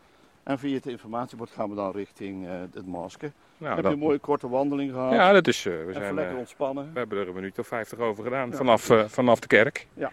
En 0.43 0.59
via 0.59 0.75
het 0.75 0.87
informatiebord 0.87 1.51
gaan 1.51 1.69
we 1.69 1.75
dan 1.75 1.93
richting 1.93 2.45
uh, 2.45 2.51
het 2.75 2.87
masken. 2.87 3.33
Nou, 3.59 3.75
heb 3.75 3.85
je 3.85 3.91
een 3.91 3.99
mooie 3.99 4.19
korte 4.19 4.49
wandeling 4.49 4.93
gehad? 4.93 5.13
Ja, 5.13 5.33
dat 5.33 5.47
is. 5.47 5.63
We 5.63 5.91
zijn 5.93 6.15
lekker 6.15 6.37
ontspannen. 6.37 6.91
We 6.93 6.99
hebben 6.99 7.19
er 7.19 7.29
een 7.29 7.35
minuut 7.35 7.59
of 7.59 7.67
50 7.67 7.99
over 7.99 8.25
gedaan 8.25 8.53
vanaf, 8.53 8.91
vanaf 9.07 9.41
de 9.41 9.47
kerk. 9.47 9.87
Ja. 9.95 10.13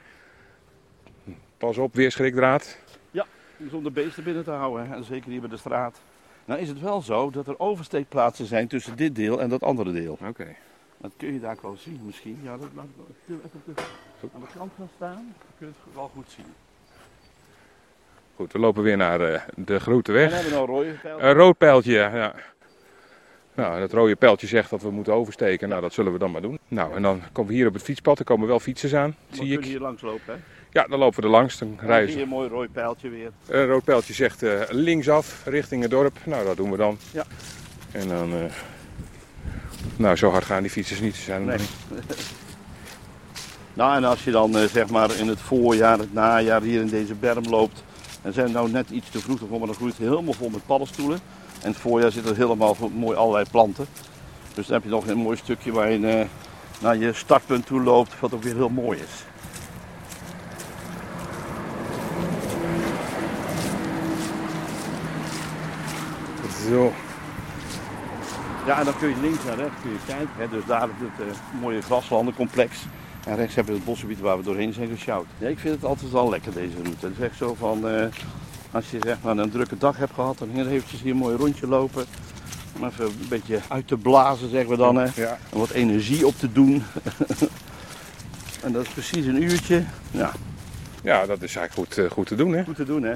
Pas 1.58 1.78
op, 1.78 1.95
weerschrikdraad. 1.95 2.80
Ja, 3.12 3.26
zonder 3.70 3.91
beesten 3.91 4.24
binnen 4.24 4.43
te 4.43 4.51
houden. 4.51 4.93
En 4.93 5.04
zeker 5.04 5.30
hier 5.30 5.41
bij 5.41 5.49
de 5.49 5.58
straat. 5.58 6.01
Nou 6.45 6.59
is 6.59 6.67
het 6.67 6.79
wel 6.79 7.01
zo 7.01 7.29
dat 7.29 7.47
er 7.47 7.59
oversteekplaatsen 7.59 8.45
zijn 8.45 8.67
tussen 8.67 8.95
dit 8.95 9.15
deel 9.15 9.41
en 9.41 9.49
dat 9.49 9.63
andere 9.63 9.91
deel. 9.91 10.17
Oké. 10.27 10.55
Dat 10.97 11.11
kun 11.17 11.33
je 11.33 11.39
daar 11.39 11.57
wel 11.61 11.75
zien 11.77 11.99
misschien. 12.05 12.39
Ja, 12.43 12.57
dat 12.57 12.69
laat 12.75 12.85
ik 12.85 13.35
even 14.15 14.29
aan 14.33 14.41
de 14.41 14.57
kant 14.57 14.71
gaan 14.77 14.89
staan. 14.95 15.15
Dan 15.15 15.53
kun 15.57 15.67
je 15.67 15.73
het 15.85 15.95
wel 15.95 16.11
goed 16.13 16.31
zien. 16.35 16.45
Goed, 18.35 18.51
we 18.51 18.59
lopen 18.59 18.83
weer 18.83 18.97
naar 18.97 19.31
uh, 19.31 19.41
de 19.55 19.79
grote 19.79 20.11
weg. 20.11 20.29
we 20.29 20.35
hebben 20.35 20.59
een 20.59 20.65
rode 20.65 20.93
pijltje. 21.01 21.27
Een 21.27 21.33
rood 21.33 21.57
pijltje, 21.57 21.93
ja. 21.93 22.35
Nou, 23.55 23.79
dat 23.79 23.91
rode 23.91 24.15
pijltje 24.15 24.47
zegt 24.47 24.69
dat 24.69 24.81
we 24.81 24.91
moeten 24.91 25.13
oversteken. 25.13 25.69
Nou, 25.69 25.81
dat 25.81 25.93
zullen 25.93 26.11
we 26.11 26.19
dan 26.19 26.31
maar 26.31 26.41
doen. 26.41 26.59
Nou, 26.67 26.95
en 26.95 27.01
dan 27.01 27.21
komen 27.31 27.51
we 27.51 27.57
hier 27.57 27.67
op 27.67 27.73
het 27.73 27.83
fietspad. 27.83 28.19
Er 28.19 28.25
komen 28.25 28.47
wel 28.47 28.59
fietsers 28.59 28.95
aan, 28.95 29.15
maar 29.27 29.37
zie 29.37 29.57
ik. 29.57 29.65
hier 29.65 29.79
langs 29.79 30.01
lopen, 30.01 30.33
hè? 30.33 30.39
Ja, 30.74 30.86
dan 30.89 30.99
lopen 30.99 31.19
we 31.19 31.26
er 31.26 31.32
langs. 31.32 31.57
Dan 31.57 31.78
rijden 31.80 32.13
Hier 32.13 32.21
een 32.21 32.30
mooi 32.30 32.49
rood 32.49 32.71
pijltje 32.71 33.09
weer. 33.09 33.32
Een 33.47 33.67
rood 33.67 33.84
pijltje 33.84 34.13
zegt 34.13 34.43
uh, 34.43 34.61
linksaf, 34.69 35.41
richting 35.45 35.82
het 35.82 35.91
dorp. 35.91 36.17
Nou, 36.24 36.45
dat 36.45 36.57
doen 36.57 36.71
we 36.71 36.78
dan. 36.78 36.97
Ja. 37.11 37.24
En 37.91 38.07
dan... 38.07 38.34
Uh, 38.34 38.43
nou, 39.95 40.15
zo 40.15 40.30
hard 40.30 40.45
gaan 40.45 40.61
die 40.61 40.71
fietsers 40.71 40.99
niet. 40.99 41.15
Zijn 41.15 41.45
nee. 41.45 41.57
nou, 43.74 43.95
en 43.95 44.03
als 44.03 44.24
je 44.24 44.32
dan 44.32 44.57
uh, 44.57 44.63
zeg 44.63 44.89
maar 44.89 45.15
in 45.15 45.28
het 45.28 45.39
voorjaar, 45.39 45.97
het 45.97 46.13
najaar 46.13 46.61
hier 46.61 46.82
in 46.82 46.89
deze 46.89 47.13
berm 47.13 47.45
loopt 47.49 47.84
en 48.21 48.34
zijn 48.34 48.51
nou 48.51 48.71
net 48.71 48.89
iets 48.89 49.09
te 49.09 49.19
vroeg 49.19 49.49
maar 49.49 49.59
dan 49.59 49.76
groeit 49.76 49.97
het 49.97 50.07
helemaal 50.07 50.34
vol 50.34 50.49
met 50.49 50.65
paddenstoelen. 50.65 51.19
En 51.61 51.69
het 51.69 51.80
voorjaar 51.80 52.11
zit 52.11 52.30
er 52.30 52.36
helemaal 52.36 52.78
mooi 52.93 53.17
allerlei 53.17 53.45
planten. 53.51 53.86
Dus 54.53 54.65
dan 54.65 54.76
heb 54.76 54.84
je 54.84 54.89
nog 54.89 55.07
een 55.07 55.17
mooi 55.17 55.38
stukje 55.38 55.71
waar 55.71 55.91
je 55.91 56.28
naar 56.82 56.97
je 56.97 57.13
startpunt 57.13 57.65
toe 57.65 57.82
loopt, 57.82 58.19
wat 58.19 58.34
ook 58.34 58.43
weer 58.43 58.55
heel 58.55 58.69
mooi 58.69 58.99
is. 58.99 59.32
Zo. 66.70 66.93
Ja, 68.66 68.80
en 68.80 68.86
dan 68.86 68.97
kun 68.97 69.09
je 69.09 69.16
links 69.22 69.45
en 69.45 69.55
rechts 69.55 69.82
kun 69.82 69.91
je 69.91 69.97
kijken. 70.05 70.30
Hè. 70.38 70.49
Dus 70.49 70.66
daar 70.66 70.82
het 70.82 71.28
uh, 71.28 71.61
mooie 71.61 71.82
graslandencomplex. 71.82 72.86
En 73.26 73.36
rechts 73.36 73.55
hebben 73.55 73.74
we 73.74 73.80
het 73.80 73.89
bosgebied 73.89 74.20
waar 74.20 74.38
we 74.38 74.43
doorheen 74.43 74.74
zijn 74.74 74.89
gesjouwd. 74.89 75.26
Ja, 75.38 75.47
ik 75.47 75.59
vind 75.59 75.76
het 75.76 75.86
altijd 75.86 76.11
wel 76.11 76.30
lekker 76.30 76.53
deze 76.53 76.76
route. 76.84 77.05
Het 77.05 77.18
is 77.18 77.24
echt 77.24 77.38
zo 77.38 77.55
van, 77.59 77.89
uh, 77.89 78.05
als 78.72 78.91
je 78.91 78.99
zeg 79.01 79.18
maar 79.22 79.38
een 79.38 79.49
drukke 79.49 79.78
dag 79.78 79.97
hebt 79.97 80.14
gehad, 80.14 80.38
dan 80.38 80.49
hier 80.53 80.68
eventjes 80.68 81.01
hier 81.01 81.11
een 81.11 81.18
mooi 81.18 81.36
rondje 81.36 81.68
lopen. 81.68 82.05
Om 82.76 82.86
even 82.86 83.05
een 83.05 83.28
beetje 83.30 83.59
uit 83.68 83.88
te 83.88 83.97
blazen, 83.97 84.49
zeggen 84.49 84.70
we 84.70 84.78
dan. 84.78 84.95
Hè. 84.95 85.07
Ja. 85.16 85.38
En 85.51 85.59
wat 85.59 85.70
energie 85.70 86.28
op 86.28 86.36
te 86.38 86.51
doen. 86.51 86.84
en 88.64 88.72
dat 88.72 88.82
is 88.82 88.89
precies 88.89 89.26
een 89.26 89.43
uurtje. 89.43 89.84
Ja, 90.11 90.32
ja 91.03 91.26
dat 91.26 91.41
is 91.41 91.55
eigenlijk 91.55 91.89
goed, 91.89 91.97
uh, 91.97 92.11
goed 92.11 92.28
te 92.28 92.36
doen 92.36 92.53
hè. 92.53 92.64
Goed 92.64 92.76
te 92.76 92.86
doen 92.86 93.03
hè. 93.03 93.16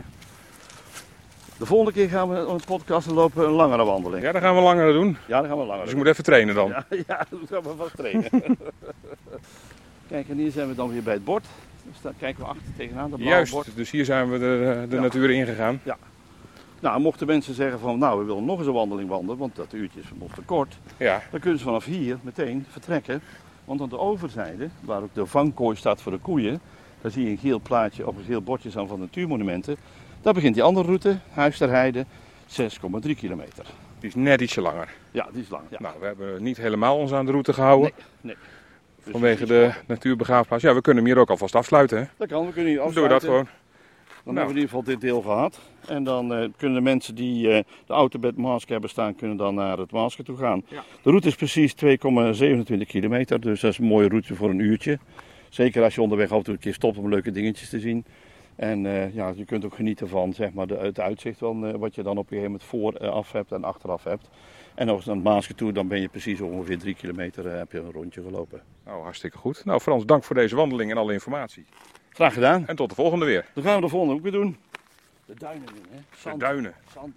De 1.57 1.65
volgende 1.65 1.91
keer 1.91 2.09
gaan 2.09 2.29
we 2.29 2.35
een 2.35 2.59
podcast 2.65 3.07
lopen 3.07 3.45
een 3.45 3.51
langere 3.51 3.83
wandeling. 3.83 4.23
Ja, 4.23 4.31
dan 4.31 4.41
gaan 4.41 4.55
we 4.55 4.61
langer 4.61 4.93
doen. 4.93 5.17
Ja, 5.27 5.39
dan 5.39 5.49
gaan 5.49 5.59
we 5.59 5.65
langer 5.65 5.81
Dus 5.81 5.91
je 5.91 5.97
moet 5.97 6.07
even 6.07 6.23
trainen 6.23 6.55
dan. 6.55 6.67
Ja, 6.69 6.85
ja 7.07 7.25
dan 7.29 7.39
gaan 7.49 7.61
we 7.61 7.69
vast 7.77 7.95
trainen. 7.95 8.29
Kijk, 10.09 10.29
en 10.29 10.37
hier 10.37 10.51
zijn 10.51 10.67
we 10.67 10.75
dan 10.75 10.89
weer 10.89 11.03
bij 11.03 11.13
het 11.13 11.23
bord. 11.23 11.45
Dus 11.83 12.01
daar 12.01 12.13
kijken 12.17 12.43
we 12.43 12.49
achter 12.49 12.65
tegenaan, 12.77 13.09
dat 13.09 13.19
Juist, 13.19 13.51
bord. 13.51 13.75
dus 13.75 13.91
hier 13.91 14.05
zijn 14.05 14.31
we 14.31 14.37
de, 14.37 14.85
de 14.89 14.95
ja. 14.95 15.01
natuur 15.01 15.29
ingegaan. 15.29 15.79
Ja. 15.83 15.97
Nou, 16.79 16.99
mochten 16.99 17.27
mensen 17.27 17.53
zeggen 17.53 17.79
van, 17.79 17.99
nou, 17.99 18.19
we 18.19 18.25
willen 18.25 18.45
nog 18.45 18.57
eens 18.57 18.67
een 18.67 18.73
wandeling 18.73 19.09
wandelen, 19.09 19.37
want 19.37 19.55
dat 19.55 19.73
uurtje 19.73 19.99
is 19.99 20.05
nog 20.19 20.33
te 20.33 20.41
kort. 20.41 20.77
Ja. 20.97 21.21
Dan 21.31 21.39
kunnen 21.39 21.59
ze 21.59 21.65
vanaf 21.65 21.85
hier 21.85 22.17
meteen 22.21 22.65
vertrekken. 22.69 23.21
Want 23.65 23.81
aan 23.81 23.89
de 23.89 23.99
overzijde, 23.99 24.69
waar 24.81 25.01
ook 25.01 25.13
de 25.13 25.25
vangkooi 25.25 25.75
staat 25.75 26.01
voor 26.01 26.11
de 26.11 26.17
koeien, 26.17 26.61
daar 27.01 27.11
zie 27.11 27.23
je 27.23 27.29
een 27.29 27.37
geel 27.37 27.59
plaatje 27.59 28.07
of 28.07 28.17
een 28.17 28.23
geel 28.23 28.41
bordje 28.41 28.69
staan 28.69 28.87
van 28.87 28.99
natuurmonumenten. 28.99 29.77
Daar 30.21 30.33
begint 30.33 30.53
die 30.53 30.63
andere 30.63 30.85
route, 30.85 31.17
Huis 31.31 31.57
ter 31.57 31.69
Heide, 31.69 32.05
6,3 32.47 33.11
kilometer. 33.17 33.65
Die 33.99 34.09
is 34.09 34.15
net 34.15 34.41
ietsje 34.41 34.61
langer. 34.61 34.93
Ja, 35.11 35.27
die 35.31 35.41
is 35.41 35.49
lang. 35.49 35.63
Ja. 35.69 35.77
Nou, 35.79 35.95
we 35.99 36.05
hebben 36.05 36.43
niet 36.43 36.57
helemaal 36.57 36.97
ons 36.97 37.13
aan 37.13 37.25
de 37.25 37.31
route 37.31 37.53
gehouden. 37.53 37.91
Nee, 37.95 38.05
nee. 38.21 38.35
Dus 39.03 39.11
vanwege 39.11 39.45
de 39.45 39.71
natuurbegraafplaats. 39.87 40.63
Ja, 40.63 40.73
we 40.73 40.81
kunnen 40.81 41.03
hem 41.03 41.13
hier 41.13 41.21
ook 41.21 41.29
alvast 41.29 41.55
afsluiten. 41.55 41.97
Hè? 41.97 42.03
Dat 42.17 42.27
kan, 42.27 42.45
we 42.45 42.53
kunnen 42.53 42.71
hier 42.71 42.81
afsluiten. 42.81 43.19
Doen 43.19 43.19
we 43.19 43.25
dat 43.25 43.35
gewoon. 43.35 43.65
Dan 44.23 44.35
nou. 44.35 44.47
hebben 44.47 44.55
we 44.55 44.61
in 44.61 44.67
ieder 44.67 44.69
geval 44.69 44.83
dit 44.83 45.01
deel 45.01 45.21
gehad. 45.21 45.59
En 45.87 46.03
dan 46.03 46.41
uh, 46.41 46.49
kunnen 46.57 46.77
de 46.77 46.83
mensen 46.83 47.15
die 47.15 47.47
uh, 47.47 47.59
de 47.85 47.93
auto 47.93 48.19
bij 48.19 48.29
het 48.29 48.39
Masker 48.39 48.71
hebben 48.71 48.89
staan, 48.89 49.15
kunnen 49.15 49.37
dan 49.37 49.55
naar 49.55 49.77
het 49.77 49.91
Masker 49.91 50.23
toe 50.23 50.37
gaan. 50.37 50.63
Ja. 50.67 50.83
De 51.01 51.09
route 51.09 51.27
is 51.27 51.35
precies 51.35 51.75
2,27 51.85 51.87
kilometer, 52.87 53.41
dus 53.41 53.61
dat 53.61 53.71
is 53.71 53.77
een 53.77 53.85
mooie 53.85 54.07
route 54.07 54.35
voor 54.35 54.49
een 54.49 54.59
uurtje. 54.59 54.99
Zeker 55.49 55.83
als 55.83 55.95
je 55.95 56.01
onderweg 56.01 56.31
af 56.31 56.37
en 56.37 56.43
toe 56.43 56.53
een 56.53 56.59
keer 56.59 56.73
stopt 56.73 56.97
om 56.97 57.09
leuke 57.09 57.31
dingetjes 57.31 57.69
te 57.69 57.79
zien. 57.79 58.05
En 58.57 58.85
uh, 58.85 59.13
ja, 59.13 59.33
je 59.35 59.45
kunt 59.45 59.65
ook 59.65 59.75
genieten 59.75 60.09
van 60.09 60.33
zeg 60.33 60.53
maar, 60.53 60.67
de, 60.67 60.75
het 60.75 60.99
uitzicht 60.99 61.37
van 61.37 61.77
wat 61.77 61.95
je 61.95 62.03
dan 62.03 62.17
op 62.17 62.31
een 62.31 62.37
gegeven 62.37 62.51
moment 62.51 62.69
vooraf 62.69 63.31
hebt 63.31 63.51
en 63.51 63.63
achteraf 63.63 64.03
hebt. 64.03 64.29
En 64.75 64.89
als 64.89 65.03
je 65.03 65.07
naar 65.07 65.15
het 65.15 65.25
Maasje 65.25 65.55
toe, 65.55 65.71
dan 65.71 65.87
ben 65.87 66.01
je 66.01 66.07
precies 66.07 66.41
ongeveer 66.41 66.77
drie 66.77 66.95
kilometer 66.95 67.57
heb 67.57 67.71
je 67.71 67.79
een 67.79 67.91
rondje 67.91 68.21
gelopen. 68.21 68.61
Nou, 68.85 69.03
hartstikke 69.03 69.37
goed. 69.37 69.65
Nou, 69.65 69.79
Frans, 69.79 70.05
dank 70.05 70.23
voor 70.23 70.35
deze 70.35 70.55
wandeling 70.55 70.91
en 70.91 70.97
alle 70.97 71.13
informatie. 71.13 71.65
Graag 72.09 72.33
gedaan. 72.33 72.67
En 72.67 72.75
tot 72.75 72.89
de 72.89 72.95
volgende 72.95 73.25
weer. 73.25 73.45
Dan 73.53 73.63
gaan 73.63 73.75
we 73.75 73.81
de 73.81 73.87
volgende 73.87 74.13
ook 74.13 74.21
weer 74.21 74.31
doen. 74.31 74.57
De 75.25 75.33
duinen 75.35 75.67
in, 75.67 75.85
hè? 75.89 75.99
Zand. 76.17 76.39
De 76.39 76.45
duinen. 76.45 76.73
Zand. 76.93 77.15